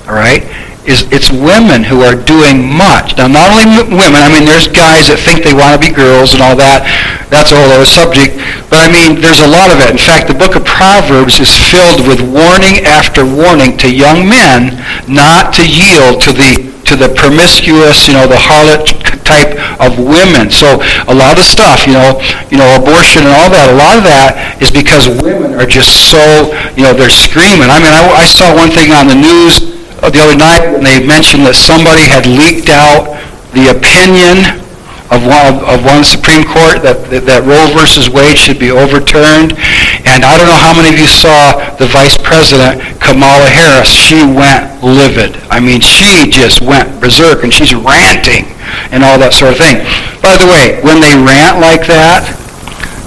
All 0.09 0.17
right 0.17 0.43
is 0.87 1.03
it's 1.11 1.29
women 1.29 1.83
who 1.83 2.01
are 2.01 2.15
doing 2.15 2.63
much. 2.63 3.19
Now, 3.19 3.27
not 3.27 3.51
only 3.51 3.83
women, 3.91 4.23
I 4.23 4.31
mean, 4.31 4.47
there's 4.47 4.71
guys 4.71 5.11
that 5.11 5.19
think 5.19 5.43
they 5.43 5.51
want 5.51 5.75
to 5.75 5.81
be 5.83 5.91
girls 5.91 6.31
and 6.31 6.39
all 6.39 6.55
that. 6.55 6.87
That's 7.27 7.51
a 7.51 7.59
whole 7.59 7.75
other 7.75 7.85
subject. 7.85 8.39
But 8.71 8.79
I 8.79 8.87
mean, 8.87 9.19
there's 9.19 9.43
a 9.43 9.51
lot 9.51 9.67
of 9.67 9.83
it. 9.83 9.91
In 9.91 9.99
fact, 9.99 10.31
the 10.31 10.39
book 10.39 10.55
of 10.55 10.63
Proverbs 10.63 11.43
is 11.43 11.51
filled 11.51 12.07
with 12.07 12.23
warning 12.23 12.87
after 12.87 13.27
warning 13.27 13.75
to 13.83 13.91
young 13.91 14.31
men 14.31 14.79
not 15.11 15.51
to 15.59 15.63
yield 15.67 16.23
to 16.23 16.31
the 16.31 16.71
to 16.87 16.95
the 16.95 17.11
promiscuous, 17.19 18.07
you 18.07 18.15
know, 18.15 18.23
the 18.23 18.39
harlot 18.39 18.87
type 19.27 19.59
of 19.83 19.99
women. 19.99 20.47
So 20.47 20.79
a 21.11 21.15
lot 21.15 21.35
of 21.35 21.43
stuff, 21.43 21.83
you 21.83 21.99
know, 21.99 22.15
you 22.47 22.55
know, 22.55 22.79
abortion 22.79 23.27
and 23.27 23.35
all 23.35 23.51
that, 23.51 23.67
a 23.67 23.75
lot 23.75 23.99
of 23.99 24.07
that 24.07 24.55
is 24.63 24.71
because 24.71 25.11
women 25.19 25.51
are 25.59 25.67
just 25.67 26.07
so, 26.07 26.47
you 26.79 26.87
know, 26.87 26.95
they're 26.95 27.11
screaming. 27.11 27.67
I 27.67 27.83
mean, 27.83 27.91
I, 27.91 28.23
I 28.23 28.23
saw 28.23 28.55
one 28.55 28.71
thing 28.71 28.95
on 28.95 29.11
the 29.11 29.19
news 29.19 29.76
Uh, 30.01 30.09
the 30.09 30.21
other 30.21 30.37
night 30.37 30.61
when 30.71 30.83
they 30.83 31.01
mentioned 31.05 31.45
that 31.45 31.57
somebody 31.57 32.05
had 32.05 32.25
leaked 32.25 32.69
out 32.69 33.17
the 33.57 33.73
opinion 33.73 34.61
of 35.09 35.23
one, 35.23 35.63
of 35.63 35.79
one 35.87 36.03
Supreme 36.03 36.43
Court 36.43 36.83
that, 36.83 37.07
that, 37.07 37.23
that 37.23 37.47
Roe 37.47 37.71
versus 37.71 38.11
Wade 38.11 38.35
should 38.35 38.59
be 38.59 38.71
overturned. 38.71 39.55
And 40.03 40.27
I 40.27 40.35
don't 40.35 40.47
know 40.47 40.59
how 40.59 40.75
many 40.75 40.91
of 40.91 40.99
you 40.99 41.07
saw 41.07 41.55
the 41.79 41.87
Vice 41.87 42.19
President, 42.19 42.83
Kamala 42.99 43.47
Harris. 43.47 43.87
She 43.87 44.19
went 44.19 44.83
livid. 44.83 45.39
I 45.47 45.63
mean, 45.63 45.79
she 45.79 46.27
just 46.27 46.59
went 46.59 46.99
berserk, 46.99 47.47
and 47.47 47.53
she's 47.53 47.71
ranting 47.71 48.51
and 48.91 48.99
all 49.03 49.15
that 49.19 49.31
sort 49.31 49.55
of 49.55 49.59
thing. 49.63 49.79
By 50.19 50.35
the 50.35 50.47
way, 50.47 50.83
when 50.83 50.99
they 50.99 51.15
rant 51.15 51.63
like 51.63 51.87
that, 51.87 52.27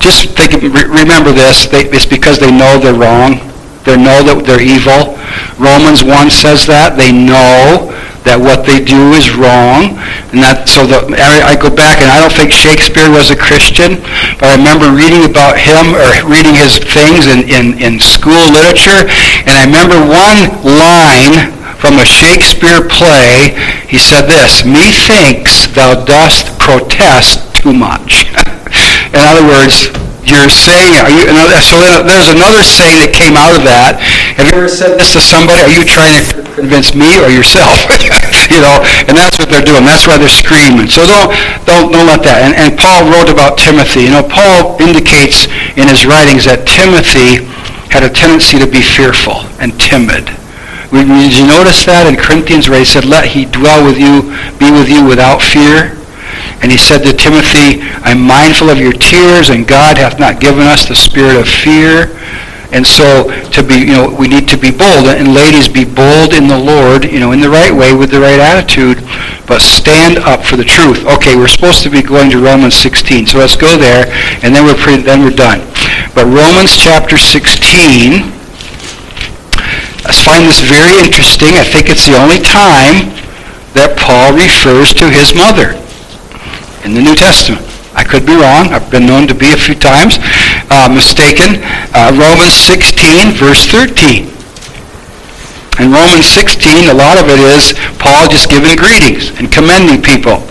just 0.01 0.32
think, 0.32 0.57
remember 0.64 1.36
this, 1.36 1.68
they, 1.68 1.84
it's 1.93 2.09
because 2.09 2.41
they 2.41 2.51
know 2.51 2.80
they're 2.80 2.97
wrong. 2.97 3.49
They 3.85 3.97
know 3.97 4.20
that 4.22 4.45
they're 4.45 4.61
evil. 4.61 5.16
Romans 5.57 6.05
1 6.05 6.31
says 6.31 6.66
that. 6.66 6.97
They 6.97 7.12
know 7.12 7.89
that 8.24 8.37
what 8.37 8.68
they 8.68 8.85
do 8.85 9.16
is 9.16 9.33
wrong, 9.33 9.97
and 10.31 10.45
that 10.45 10.68
so 10.68 10.85
the, 10.85 11.09
I 11.16 11.53
I 11.53 11.55
go 11.57 11.72
back 11.72 12.05
and 12.05 12.12
I 12.12 12.20
don't 12.20 12.33
think 12.33 12.53
Shakespeare 12.53 13.09
was 13.09 13.33
a 13.33 13.39
Christian, 13.39 14.05
but 14.37 14.53
I 14.53 14.55
remember 14.61 14.93
reading 14.93 15.24
about 15.24 15.57
him 15.57 15.97
or 15.97 16.09
reading 16.28 16.53
his 16.53 16.76
things 16.76 17.24
in, 17.33 17.49
in, 17.49 17.81
in 17.81 17.97
school 17.97 18.45
literature, 18.53 19.09
and 19.49 19.53
I 19.57 19.64
remember 19.64 19.97
one 19.97 20.53
line 20.61 21.57
from 21.81 21.97
a 21.97 22.05
Shakespeare 22.05 22.85
play. 22.85 23.57
He 23.89 23.97
said 23.97 24.28
this, 24.28 24.68
"Methinks 24.68 25.72
thou 25.72 26.05
dost 26.05 26.53
protest 26.61 27.41
too 27.57 27.72
much." 27.72 28.28
in 29.16 29.20
other 29.24 29.49
words, 29.49 29.89
you're 30.31 30.49
saying, 30.49 30.97
are 31.03 31.12
you, 31.12 31.26
so 31.61 31.76
there's 32.07 32.31
another 32.31 32.62
saying 32.62 33.03
that 33.03 33.12
came 33.12 33.37
out 33.37 33.53
of 33.53 33.62
that. 33.66 34.01
Have 34.39 34.49
you 34.49 34.57
ever 34.57 34.70
said 34.70 34.97
this 34.97 35.12
to 35.14 35.20
somebody? 35.20 35.66
Are 35.66 35.74
you 35.74 35.85
trying 35.85 36.14
to 36.14 36.24
convince 36.55 36.95
me 36.95 37.20
or 37.20 37.28
yourself? 37.28 37.76
you 38.55 38.62
know, 38.62 38.81
and 39.07 39.14
that's 39.14 39.37
what 39.37 39.51
they're 39.53 39.64
doing. 39.64 39.85
That's 39.85 40.07
why 40.09 40.16
they're 40.16 40.33
screaming. 40.33 40.89
So 40.89 41.05
don't, 41.05 41.31
don't, 41.68 41.93
don't 41.93 42.09
let 42.09 42.24
that. 42.24 42.43
And, 42.43 42.55
and 42.57 42.72
Paul 42.74 43.07
wrote 43.11 43.31
about 43.31 43.61
Timothy. 43.61 44.09
You 44.09 44.18
know, 44.18 44.24
Paul 44.26 44.81
indicates 44.81 45.47
in 45.76 45.87
his 45.87 46.07
writings 46.09 46.49
that 46.49 46.64
Timothy 46.64 47.47
had 47.91 48.07
a 48.07 48.11
tendency 48.11 48.59
to 48.59 48.66
be 48.66 48.81
fearful 48.81 49.43
and 49.59 49.74
timid. 49.78 50.31
Did 50.91 51.39
you 51.39 51.47
notice 51.47 51.87
that 51.87 52.11
in 52.11 52.18
Corinthians 52.18 52.66
where 52.66 52.78
he 52.78 52.85
said, 52.85 53.07
let 53.07 53.31
he 53.31 53.47
dwell 53.47 53.87
with 53.87 53.95
you, 53.95 54.26
be 54.59 54.74
with 54.74 54.91
you 54.91 55.07
without 55.07 55.39
fear? 55.39 55.99
And 56.62 56.70
he 56.70 56.76
said 56.76 57.02
to 57.04 57.12
Timothy, 57.12 57.80
I'm 58.04 58.20
mindful 58.20 58.68
of 58.68 58.78
your 58.78 58.92
tears, 58.92 59.48
and 59.48 59.66
God 59.66 59.96
hath 59.96 60.20
not 60.20 60.40
given 60.40 60.66
us 60.66 60.86
the 60.86 60.94
spirit 60.94 61.36
of 61.40 61.48
fear. 61.48 62.12
And 62.70 62.86
so 62.86 63.26
to 63.50 63.62
be, 63.64 63.80
you 63.80 63.96
know, 63.96 64.14
we 64.14 64.28
need 64.28 64.46
to 64.50 64.58
be 64.58 64.70
bold. 64.70 65.08
And 65.08 65.34
ladies, 65.34 65.68
be 65.68 65.84
bold 65.84 66.34
in 66.34 66.46
the 66.46 66.58
Lord, 66.58 67.04
you 67.04 67.18
know, 67.18 67.32
in 67.32 67.40
the 67.40 67.48
right 67.48 67.72
way, 67.72 67.94
with 67.94 68.11
the 68.11 68.20
right 68.20 68.38
attitude, 68.38 69.02
but 69.48 69.61
stand 69.61 70.18
up 70.18 70.44
for 70.44 70.56
the 70.56 70.64
truth. 70.64 71.02
Okay, 71.06 71.34
we're 71.34 71.48
supposed 71.48 71.82
to 71.82 71.90
be 71.90 72.02
going 72.02 72.30
to 72.30 72.38
Romans 72.38 72.76
16, 72.76 73.26
so 73.26 73.38
let's 73.38 73.56
go 73.56 73.76
there, 73.76 74.06
and 74.44 74.54
then 74.54 74.64
we're 74.64 74.78
pretty, 74.78 75.02
then 75.02 75.24
we're 75.24 75.34
done. 75.34 75.61
But 76.14 76.26
Romans 76.28 76.76
chapter 76.76 77.16
16, 77.16 78.22
I 80.04 80.12
find 80.12 80.44
this 80.44 80.61
very 80.61 81.00
interesting. 81.00 81.56
I 81.56 81.64
think 81.64 81.88
it's 81.88 82.06
the 82.06 82.20
only 82.20 82.38
time 82.38 83.16
that 83.72 83.96
Paul 83.96 84.36
refers 84.36 84.92
to 85.00 85.08
his 85.08 85.34
mother 85.34 85.80
in 86.85 86.95
the 86.95 87.03
New 87.03 87.14
Testament. 87.14 87.66
I 87.95 88.05
could 88.05 88.24
be 88.24 88.35
wrong. 88.35 88.70
I've 88.70 88.91
been 88.91 89.07
known 89.07 89.26
to 89.26 89.35
be 89.35 89.53
a 89.53 89.57
few 89.57 89.74
times 89.74 90.18
uh, 90.70 90.89
mistaken. 90.89 91.59
Uh, 91.93 92.14
Romans 92.14 92.55
16, 92.55 93.35
verse 93.35 93.66
13. 93.66 94.31
In 95.83 95.91
Romans 95.91 96.28
16, 96.28 96.89
a 96.89 96.95
lot 96.95 97.18
of 97.18 97.26
it 97.28 97.41
is 97.41 97.74
Paul 97.99 98.28
just 98.28 98.51
giving 98.51 98.76
greetings 98.76 99.31
and 99.39 99.51
commending 99.51 100.03
people. 100.03 100.45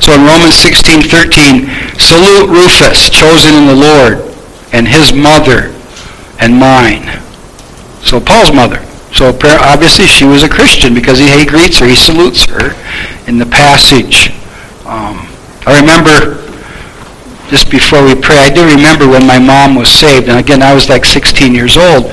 So 0.00 0.12
in 0.12 0.26
Romans 0.26 0.54
16, 0.56 1.02
13, 1.08 1.98
salute 1.98 2.50
Rufus, 2.50 3.08
chosen 3.08 3.54
in 3.54 3.66
the 3.66 3.74
Lord, 3.74 4.34
and 4.72 4.86
his 4.86 5.12
mother 5.12 5.72
and 6.38 6.58
mine. 6.58 7.22
So 8.02 8.20
Paul's 8.20 8.52
mother. 8.52 8.84
So 9.12 9.30
obviously 9.62 10.06
she 10.06 10.24
was 10.24 10.42
a 10.42 10.48
Christian 10.48 10.92
because 10.92 11.18
he, 11.18 11.30
he 11.30 11.46
greets 11.46 11.78
her, 11.78 11.86
he 11.86 11.96
salutes 11.96 12.44
her 12.46 12.74
in 13.28 13.38
the 13.38 13.46
passage. 13.46 14.30
Um, 14.84 15.28
I 15.66 15.80
remember 15.80 16.44
just 17.48 17.70
before 17.70 18.04
we 18.04 18.14
pray, 18.14 18.38
I 18.38 18.50
do 18.50 18.64
remember 18.64 19.08
when 19.08 19.26
my 19.26 19.38
mom 19.38 19.74
was 19.74 19.88
saved, 19.88 20.28
and 20.28 20.38
again, 20.38 20.62
I 20.62 20.74
was 20.74 20.88
like 20.88 21.04
16 21.04 21.54
years 21.54 21.76
old, 21.76 22.06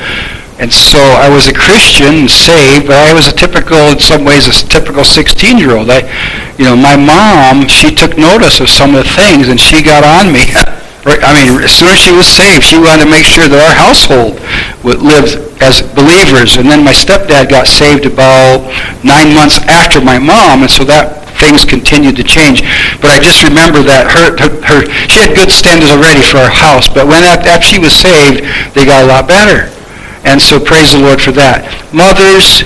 and 0.59 0.71
so 0.71 0.99
I 0.99 1.27
was 1.27 1.47
a 1.47 1.53
Christian, 1.53 2.29
saved, 2.29 2.85
but 2.85 2.95
I 2.95 3.13
was 3.13 3.27
a 3.27 3.33
typical, 3.33 3.95
in 3.95 3.99
some 3.99 4.23
ways, 4.23 4.45
a 4.47 4.53
typical 4.67 5.01
16-year-old. 5.01 5.89
I, 5.89 6.05
you 6.57 6.65
know, 6.65 6.75
my 6.75 6.95
mom, 6.95 7.67
she 7.67 7.89
took 7.89 8.17
notice 8.17 8.59
of 8.59 8.69
some 8.69 8.93
of 8.93 9.03
the 9.03 9.09
things, 9.17 9.49
and 9.49 9.59
she 9.59 9.81
got 9.81 10.03
on 10.03 10.31
me. 10.31 10.51
I 11.03 11.33
mean, 11.33 11.63
as 11.63 11.73
soon 11.73 11.89
as 11.89 11.97
she 11.97 12.13
was 12.13 12.27
saved, 12.27 12.63
she 12.63 12.77
wanted 12.77 13.05
to 13.05 13.09
make 13.09 13.25
sure 13.25 13.49
that 13.49 13.57
our 13.57 13.73
household 13.73 14.37
would 14.85 15.01
live 15.01 15.25
as 15.57 15.81
believers. 15.81 16.61
And 16.61 16.69
then 16.69 16.85
my 16.85 16.93
stepdad 16.93 17.49
got 17.49 17.65
saved 17.65 18.05
about 18.05 18.69
nine 19.01 19.33
months 19.33 19.57
after 19.65 19.97
my 19.99 20.19
mom, 20.19 20.61
and 20.61 20.69
so 20.69 20.85
that 20.85 21.20
things 21.41 21.65
continued 21.65 22.15
to 22.21 22.23
change. 22.23 22.61
But 23.01 23.09
I 23.09 23.19
just 23.19 23.41
remember 23.41 23.81
that 23.81 24.05
her, 24.13 24.37
her, 24.37 24.51
her 24.61 24.79
she 25.09 25.25
had 25.25 25.33
good 25.33 25.49
standards 25.49 25.89
already 25.89 26.21
for 26.21 26.37
our 26.37 26.53
house, 26.53 26.85
but 26.85 27.09
when 27.09 27.25
after 27.25 27.65
she 27.65 27.81
was 27.81 27.97
saved, 27.97 28.45
they 28.77 28.85
got 28.85 29.03
a 29.03 29.09
lot 29.09 29.25
better. 29.25 29.73
And 30.21 30.37
so 30.37 30.61
praise 30.61 30.93
the 30.93 31.01
Lord 31.01 31.17
for 31.17 31.33
that. 31.33 31.65
Mothers 31.89 32.61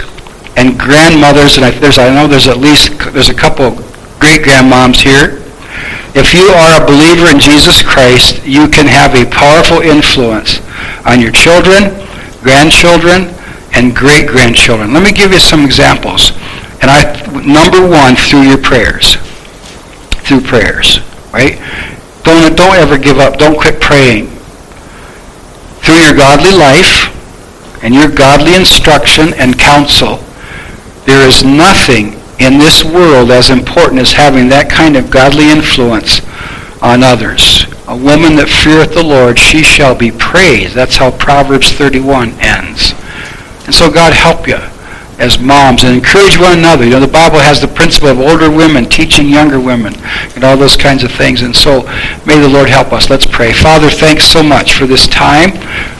and 0.59 0.75
grandmothers, 0.75 1.55
and 1.55 1.63
I, 1.63 1.71
there's, 1.71 1.97
I 1.97 2.11
know 2.11 2.27
there's 2.27 2.51
at 2.51 2.59
least, 2.59 2.99
there's 3.15 3.31
a 3.31 3.35
couple 3.35 3.79
great 4.19 4.43
grandmoms 4.43 4.99
here. 4.99 5.39
If 6.15 6.35
you 6.35 6.47
are 6.51 6.79
a 6.79 6.85
believer 6.85 7.31
in 7.31 7.39
Jesus 7.39 7.83
Christ, 7.83 8.43
you 8.43 8.67
can 8.67 8.87
have 8.87 9.15
a 9.15 9.27
powerful 9.27 9.79
influence 9.79 10.59
on 11.07 11.19
your 11.19 11.31
children, 11.31 11.91
grandchildren, 12.43 13.35
and 13.75 13.93
great-grandchildren. 13.93 14.93
Let 14.93 15.03
me 15.03 15.11
give 15.11 15.31
you 15.31 15.39
some 15.39 15.65
examples. 15.65 16.31
And 16.85 16.93
I, 16.93 17.41
number 17.41 17.81
one, 17.81 18.15
through 18.15 18.43
your 18.43 18.59
prayers. 18.59 19.15
Through 20.21 20.41
prayers, 20.41 20.99
right? 21.33 21.57
Don't, 22.21 22.55
don't 22.55 22.75
ever 22.75 22.99
give 22.99 23.17
up. 23.17 23.39
Don't 23.39 23.57
quit 23.59 23.81
praying. 23.81 24.27
Through 25.81 25.95
your 25.95 26.13
godly 26.13 26.51
life 26.51 27.09
and 27.83 27.95
your 27.95 28.07
godly 28.07 28.53
instruction 28.53 29.33
and 29.33 29.57
counsel, 29.57 30.17
there 31.07 31.27
is 31.27 31.43
nothing 31.43 32.21
in 32.37 32.59
this 32.59 32.83
world 32.83 33.31
as 33.31 33.49
important 33.49 33.99
as 33.99 34.13
having 34.13 34.47
that 34.49 34.69
kind 34.69 34.95
of 34.95 35.09
godly 35.09 35.49
influence 35.49 36.21
on 36.83 37.01
others. 37.01 37.65
A 37.87 37.97
woman 37.97 38.35
that 38.35 38.47
feareth 38.47 38.93
the 38.93 39.03
Lord, 39.03 39.39
she 39.39 39.63
shall 39.63 39.95
be 39.95 40.11
praised. 40.11 40.75
That's 40.75 40.97
how 40.97 41.09
Proverbs 41.09 41.71
31 41.71 42.33
ends. 42.37 42.93
And 43.65 43.73
so 43.73 43.89
God 43.89 44.13
help 44.13 44.47
you 44.47 44.59
as 45.17 45.39
moms 45.39 45.83
and 45.83 45.95
encourage 45.95 46.37
one 46.37 46.59
another. 46.59 46.83
You 46.83 46.91
know, 46.91 46.99
the 46.99 47.07
Bible 47.07 47.39
has 47.39 47.61
the 47.61 47.67
principle 47.67 48.09
of 48.09 48.19
older 48.19 48.51
women 48.51 48.85
teaching 48.85 49.29
younger 49.29 49.59
women 49.59 49.93
and 50.35 50.43
all 50.43 50.57
those 50.57 50.75
kinds 50.75 51.03
of 51.03 51.11
things. 51.11 51.41
And 51.41 51.55
so 51.55 51.83
may 52.25 52.39
the 52.39 52.49
Lord 52.49 52.69
help 52.69 52.91
us. 52.91 53.09
Let's 53.09 53.25
pray. 53.25 53.53
Father, 53.53 53.89
thanks 53.89 54.25
so 54.25 54.43
much 54.43 54.73
for 54.73 54.85
this 54.85 55.07
time 55.07 55.51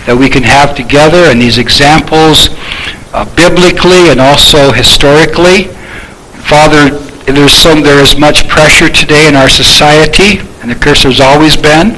that 0.06 0.16
we 0.18 0.30
can 0.30 0.44
have 0.44 0.76
together 0.76 1.32
and 1.32 1.42
these 1.42 1.58
examples 1.58 2.50
uh, 3.16 3.24
biblically 3.36 4.12
and 4.12 4.20
also 4.20 4.72
historically. 4.72 5.72
Father, 6.44 7.00
there's 7.26 7.54
some, 7.54 7.82
there 7.82 8.04
is 8.04 8.20
much 8.20 8.48
pressure 8.48 8.90
today 8.90 9.28
in 9.28 9.36
our 9.36 9.50
society, 9.50 10.46
and 10.62 10.72
of 10.72 10.80
course 10.80 11.04
there's 11.04 11.20
always 11.20 11.58
been 11.58 11.98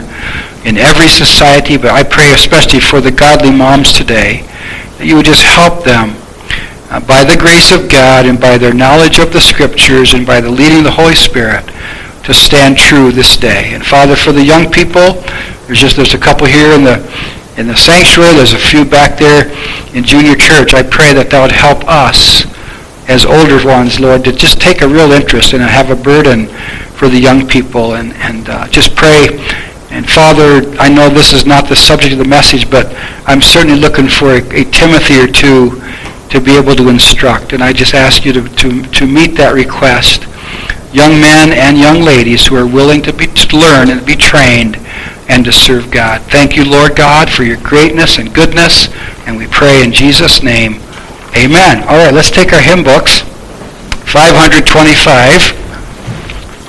in 0.63 0.77
every 0.77 1.09
society, 1.09 1.75
but 1.77 1.91
I 1.91 2.03
pray 2.03 2.31
especially 2.31 2.79
for 2.79 3.01
the 3.01 3.11
godly 3.11 3.51
moms 3.51 3.91
today 3.91 4.43
that 4.97 5.05
you 5.05 5.15
would 5.15 5.25
just 5.25 5.43
help 5.43 5.83
them 5.83 6.15
uh, 6.89 6.99
by 7.01 7.23
the 7.23 7.37
grace 7.37 7.71
of 7.71 7.91
God 7.91 8.25
and 8.25 8.39
by 8.39 8.57
their 8.57 8.73
knowledge 8.73 9.19
of 9.19 9.33
the 9.33 9.41
Scriptures 9.41 10.13
and 10.13 10.25
by 10.25 10.39
the 10.39 10.49
leading 10.49 10.79
of 10.79 10.83
the 10.85 10.91
Holy 10.91 11.15
Spirit 11.15 11.65
to 12.23 12.33
stand 12.33 12.77
true 12.77 13.11
this 13.11 13.37
day. 13.37 13.73
And 13.73 13.85
Father, 13.85 14.15
for 14.15 14.31
the 14.31 14.43
young 14.43 14.71
people, 14.71 15.21
there's 15.65 15.79
just 15.79 15.95
there's 15.95 16.13
a 16.13 16.19
couple 16.19 16.47
here 16.47 16.71
in 16.71 16.83
the 16.83 16.99
in 17.57 17.67
the 17.67 17.75
sanctuary. 17.75 18.35
There's 18.35 18.53
a 18.53 18.59
few 18.59 18.85
back 18.85 19.17
there 19.17 19.51
in 19.95 20.03
junior 20.03 20.35
church. 20.35 20.73
I 20.73 20.83
pray 20.83 21.13
that 21.13 21.29
that 21.31 21.41
would 21.41 21.51
help 21.51 21.83
us 21.87 22.45
as 23.07 23.25
older 23.25 23.63
ones, 23.65 23.99
Lord, 23.99 24.23
to 24.25 24.31
just 24.31 24.61
take 24.61 24.81
a 24.81 24.87
real 24.87 25.11
interest 25.11 25.53
and 25.53 25.63
have 25.63 25.89
a 25.89 25.95
burden 25.95 26.47
for 26.99 27.07
the 27.07 27.19
young 27.19 27.47
people 27.47 27.95
and, 27.95 28.13
and 28.13 28.49
uh, 28.49 28.67
just 28.67 28.95
pray. 28.95 29.27
And 29.89 30.09
Father, 30.09 30.67
I 30.79 30.89
know 30.89 31.07
this 31.09 31.31
is 31.31 31.45
not 31.45 31.69
the 31.69 31.75
subject 31.75 32.11
of 32.11 32.19
the 32.19 32.27
message, 32.27 32.69
but 32.69 32.93
I'm 33.25 33.41
certainly 33.41 33.79
looking 33.79 34.07
for 34.07 34.33
a, 34.33 34.41
a 34.51 34.63
Timothy 34.65 35.19
or 35.19 35.27
two 35.27 35.81
to 36.29 36.41
be 36.41 36.57
able 36.57 36.75
to 36.75 36.89
instruct. 36.89 37.53
And 37.53 37.63
I 37.63 37.73
just 37.73 37.93
ask 37.93 38.25
you 38.25 38.33
to, 38.33 38.47
to, 38.47 38.81
to 38.83 39.07
meet 39.07 39.35
that 39.37 39.53
request. 39.53 40.23
Young 40.93 41.19
men 41.19 41.51
and 41.51 41.77
young 41.77 42.01
ladies 42.01 42.47
who 42.47 42.55
are 42.55 42.67
willing 42.67 43.01
to, 43.03 43.13
be, 43.13 43.27
to 43.27 43.57
learn 43.57 43.89
and 43.89 44.05
be 44.05 44.15
trained 44.15 44.77
and 45.27 45.43
to 45.45 45.51
serve 45.51 45.91
God. 45.91 46.21
Thank 46.23 46.55
you, 46.55 46.63
Lord 46.63 46.95
God, 46.95 47.29
for 47.29 47.43
your 47.43 47.57
greatness 47.61 48.17
and 48.17 48.33
goodness. 48.33 48.87
And 49.27 49.37
we 49.37 49.47
pray 49.47 49.83
in 49.83 49.91
Jesus' 49.91 50.41
name. 50.41 50.79
Amen. 51.35 51.83
All 51.83 51.97
right, 51.97 52.13
let's 52.13 52.31
take 52.31 52.53
our 52.53 52.61
hymn 52.61 52.83
books. 52.83 53.19
525. 54.07 55.51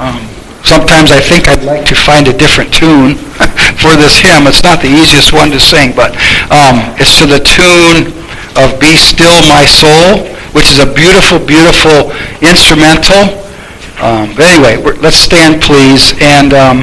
Um, 0.03 0.19
sometimes 0.67 1.15
I 1.15 1.21
think 1.23 1.47
I'd 1.49 1.63
like 1.63 1.87
to 1.87 1.95
find 1.95 2.27
a 2.27 2.35
different 2.35 2.75
tune 2.75 3.15
for 3.79 3.95
this 3.95 4.19
hymn. 4.19 4.51
It's 4.51 4.65
not 4.65 4.83
the 4.83 4.91
easiest 4.91 5.33
one 5.33 5.51
to 5.51 5.61
sing, 5.61 5.95
but 5.95 6.19
um, 6.51 6.83
it's 6.99 7.19
to 7.23 7.27
the 7.27 7.39
tune 7.39 8.18
of 8.59 8.81
Be 8.81 8.97
Still 8.97 9.39
My 9.47 9.65
Soul, 9.65 10.27
which 10.53 10.71
is 10.71 10.81
a 10.81 10.87
beautiful, 10.93 11.39
beautiful 11.39 12.11
instrumental. 12.43 13.39
Um, 14.03 14.35
but 14.35 14.47
anyway, 14.47 14.77
let's 14.99 15.17
stand, 15.17 15.63
please, 15.63 16.15
and 16.21 16.53
um, 16.55 16.79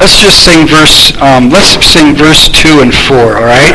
let's 0.00 0.20
just 0.20 0.44
sing 0.44 0.66
verse, 0.66 1.16
um, 1.20 1.50
let's 1.50 1.84
sing 1.84 2.14
verse 2.14 2.48
2 2.48 2.80
and 2.80 2.94
4, 2.94 3.16
all 3.16 3.44
right? 3.44 3.74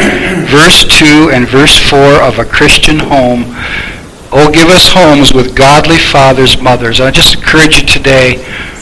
verse 0.49 0.85
2 0.85 1.31
and 1.33 1.47
verse 1.47 1.77
4 1.89 1.99
of 2.21 2.39
a 2.39 2.45
Christian 2.45 2.99
home. 2.99 3.43
Oh, 4.33 4.49
give 4.51 4.69
us 4.69 4.87
homes 4.87 5.33
with 5.33 5.55
godly 5.55 5.97
fathers, 5.97 6.61
mothers. 6.61 7.01
I 7.01 7.11
just 7.11 7.35
encourage 7.35 7.81
you 7.81 7.87
today, 7.87 8.37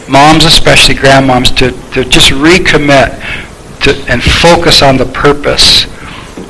moms 0.07 0.45
especially, 0.45 0.95
grandmoms, 0.95 1.55
to, 1.57 1.71
to 1.93 2.07
just 2.07 2.31
recommit 2.31 3.17
to, 3.81 3.91
and 4.09 4.23
focus 4.23 4.81
on 4.81 4.97
the 4.97 5.05
purpose 5.05 5.85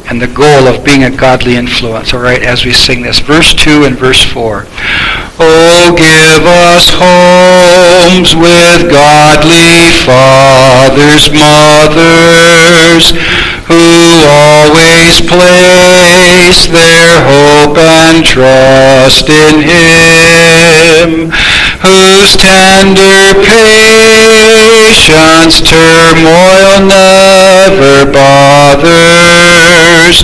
and 0.10 0.22
the 0.22 0.28
goal 0.28 0.68
of 0.68 0.84
being 0.84 1.04
a 1.04 1.16
godly 1.16 1.56
influence, 1.56 2.14
all 2.14 2.20
right, 2.20 2.42
as 2.42 2.66
we 2.66 2.74
sing 2.74 3.02
this. 3.02 3.20
Verse 3.20 3.54
2 3.54 3.84
and 3.84 3.98
verse 3.98 4.24
4. 4.26 4.66
Oh, 5.42 5.96
give 5.96 6.44
us 6.44 6.92
homes 7.00 8.36
with 8.36 8.92
godly 8.92 9.88
fathers, 10.04 11.32
mothers, 11.32 13.16
who 13.72 13.80
always 14.28 15.24
place 15.24 16.68
their 16.68 17.24
hope 17.24 17.80
and 17.80 18.20
trust 18.26 19.30
in 19.32 19.64
Him, 19.64 21.32
whose 21.88 22.36
tender 22.36 23.32
patience 23.48 25.64
turmoil 25.64 26.84
never 26.84 28.12
bothers, 28.12 30.20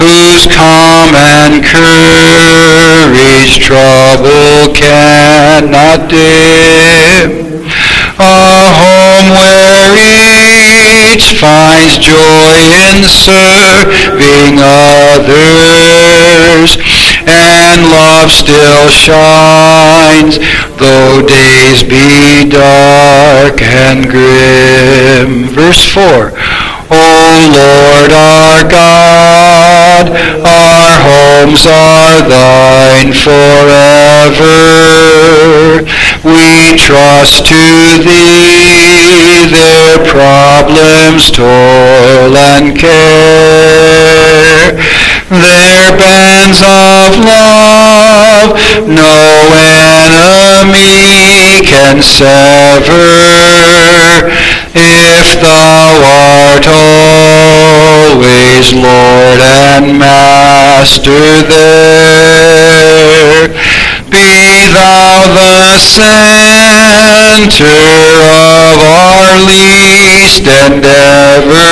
whose 0.00 0.48
calm 0.48 1.12
and 1.12 1.60
courage 1.62 3.60
trouble 3.60 4.53
cannot 4.74 6.08
dim. 6.08 7.54
A 8.16 8.36
home 8.78 9.34
where 9.34 9.90
each 9.98 11.34
finds 11.40 11.98
joy 11.98 12.56
in 12.86 13.02
serving 13.02 14.58
others, 14.62 15.90
and 17.26 17.90
love 17.90 18.30
still 18.30 18.88
shines, 18.90 20.38
though 20.78 21.26
days 21.26 21.82
be 21.82 22.48
dark 22.48 23.60
and 23.62 24.08
grim. 24.08 25.48
Verse 25.48 25.84
4. 25.92 26.32
O 26.90 26.96
Lord 27.54 28.12
our 28.12 28.64
God, 28.68 30.10
our 30.44 30.98
homes 31.00 31.64
are 31.66 32.20
thine 32.28 33.12
forever. 33.12 34.54
We 36.24 36.76
trust 36.76 37.46
to 37.46 37.54
thee 38.04 39.46
their 39.50 39.98
problems, 40.06 41.30
toil, 41.30 42.36
and 42.36 42.78
care. 42.78 44.76
Their 45.30 45.96
bands 45.98 46.60
of 46.60 47.16
love 47.24 48.58
no 48.86 49.08
enemy 50.44 51.64
can 51.64 52.02
sever. 52.02 54.03
If 54.76 55.40
thou 55.40 56.02
art 56.02 56.66
always 56.66 58.24
Lord 58.74 59.40
and 59.40 59.98
Master 60.00 61.14
there, 61.46 62.34
be 64.10 64.66
thou 64.74 65.30
the 65.30 65.78
center 65.78 66.10
of 67.70 68.82
our 68.82 69.38
least 69.46 70.42
endeavor. 70.42 71.70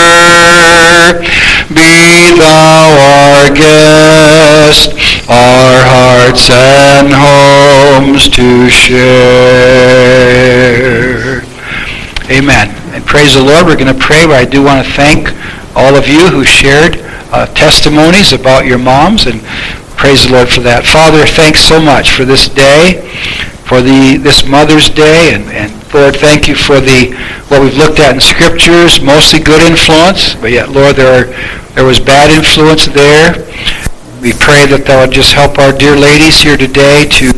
Be 1.74 2.30
thou 2.38 3.02
our 3.02 3.50
guest, 3.50 4.94
our 5.28 5.82
hearts 5.90 6.50
and 6.50 7.12
homes 7.12 8.28
to 8.28 8.70
share. 8.70 9.02
Amen. 12.30 12.71
Praise 13.12 13.34
the 13.34 13.44
Lord. 13.44 13.66
We're 13.66 13.76
going 13.76 13.92
to 13.92 14.00
pray, 14.00 14.24
but 14.24 14.40
I 14.40 14.48
do 14.48 14.64
want 14.64 14.80
to 14.80 14.90
thank 14.90 15.36
all 15.76 16.00
of 16.00 16.08
you 16.08 16.32
who 16.32 16.48
shared 16.48 16.96
uh, 17.28 17.44
testimonies 17.52 18.32
about 18.32 18.64
your 18.64 18.78
moms, 18.78 19.26
and 19.26 19.44
praise 20.00 20.24
the 20.24 20.32
Lord 20.32 20.48
for 20.48 20.64
that. 20.64 20.88
Father, 20.88 21.28
thanks 21.28 21.60
so 21.60 21.76
much 21.76 22.16
for 22.16 22.24
this 22.24 22.48
day, 22.48 23.04
for 23.68 23.84
the 23.84 24.16
this 24.16 24.48
Mother's 24.48 24.88
Day, 24.88 25.36
and, 25.36 25.44
and 25.52 25.68
Lord, 25.92 26.16
thank 26.16 26.48
you 26.48 26.56
for 26.56 26.80
the 26.80 27.12
what 27.52 27.60
we've 27.60 27.76
looked 27.76 28.00
at 28.00 28.16
in 28.16 28.20
Scriptures, 28.24 29.04
mostly 29.04 29.44
good 29.44 29.60
influence, 29.60 30.32
but 30.32 30.48
yet, 30.48 30.72
Lord, 30.72 30.96
there 30.96 31.12
are, 31.12 31.28
there 31.76 31.84
was 31.84 32.00
bad 32.00 32.32
influence 32.32 32.88
there. 32.88 33.44
We 34.24 34.32
pray 34.32 34.64
that 34.72 34.88
thou 34.88 35.04
would 35.04 35.12
just 35.12 35.36
help 35.36 35.60
our 35.60 35.76
dear 35.76 36.00
ladies 36.00 36.40
here 36.40 36.56
today 36.56 37.04
to 37.20 37.28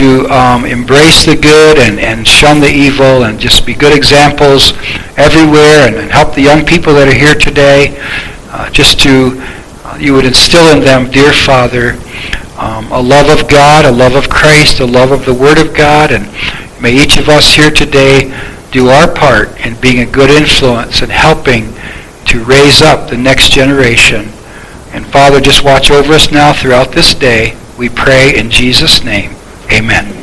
to 0.00 0.24
um, 0.30 0.64
embrace 0.64 1.26
the 1.26 1.36
good 1.36 1.76
and, 1.76 2.00
and 2.00 2.26
shun 2.26 2.58
the 2.58 2.72
evil 2.72 3.24
and 3.24 3.38
just 3.38 3.66
be 3.66 3.74
good 3.74 3.94
examples 3.94 4.72
everywhere 5.18 5.86
and, 5.86 5.96
and 5.96 6.10
help 6.10 6.34
the 6.34 6.40
young 6.40 6.64
people 6.64 6.94
that 6.94 7.06
are 7.06 7.12
here 7.12 7.34
today 7.34 8.00
uh, 8.48 8.70
just 8.70 8.98
to, 8.98 9.36
uh, 9.84 9.98
you 10.00 10.14
would 10.14 10.24
instill 10.24 10.74
in 10.74 10.82
them, 10.82 11.10
dear 11.10 11.34
Father, 11.34 12.00
um, 12.56 12.90
a 12.92 12.98
love 12.98 13.28
of 13.28 13.46
God, 13.46 13.84
a 13.84 13.92
love 13.92 14.14
of 14.14 14.30
Christ, 14.30 14.80
a 14.80 14.86
love 14.86 15.12
of 15.12 15.26
the 15.26 15.34
Word 15.34 15.58
of 15.58 15.76
God, 15.76 16.12
and 16.12 16.24
may 16.80 16.96
each 16.96 17.18
of 17.18 17.28
us 17.28 17.52
here 17.52 17.70
today 17.70 18.32
do 18.72 18.88
our 18.88 19.12
part 19.12 19.50
in 19.66 19.78
being 19.82 20.00
a 20.00 20.10
good 20.10 20.30
influence 20.30 21.02
and 21.02 21.12
helping 21.12 21.74
to 22.24 22.42
raise 22.44 22.80
up 22.80 23.10
the 23.10 23.18
next 23.18 23.52
generation. 23.52 24.32
And 24.96 25.04
Father, 25.04 25.42
just 25.42 25.62
watch 25.62 25.90
over 25.90 26.14
us 26.14 26.32
now 26.32 26.54
throughout 26.54 26.92
this 26.92 27.12
day. 27.12 27.54
We 27.76 27.90
pray 27.90 28.38
in 28.38 28.50
Jesus' 28.50 29.04
name. 29.04 29.36
Amen. 29.72 30.19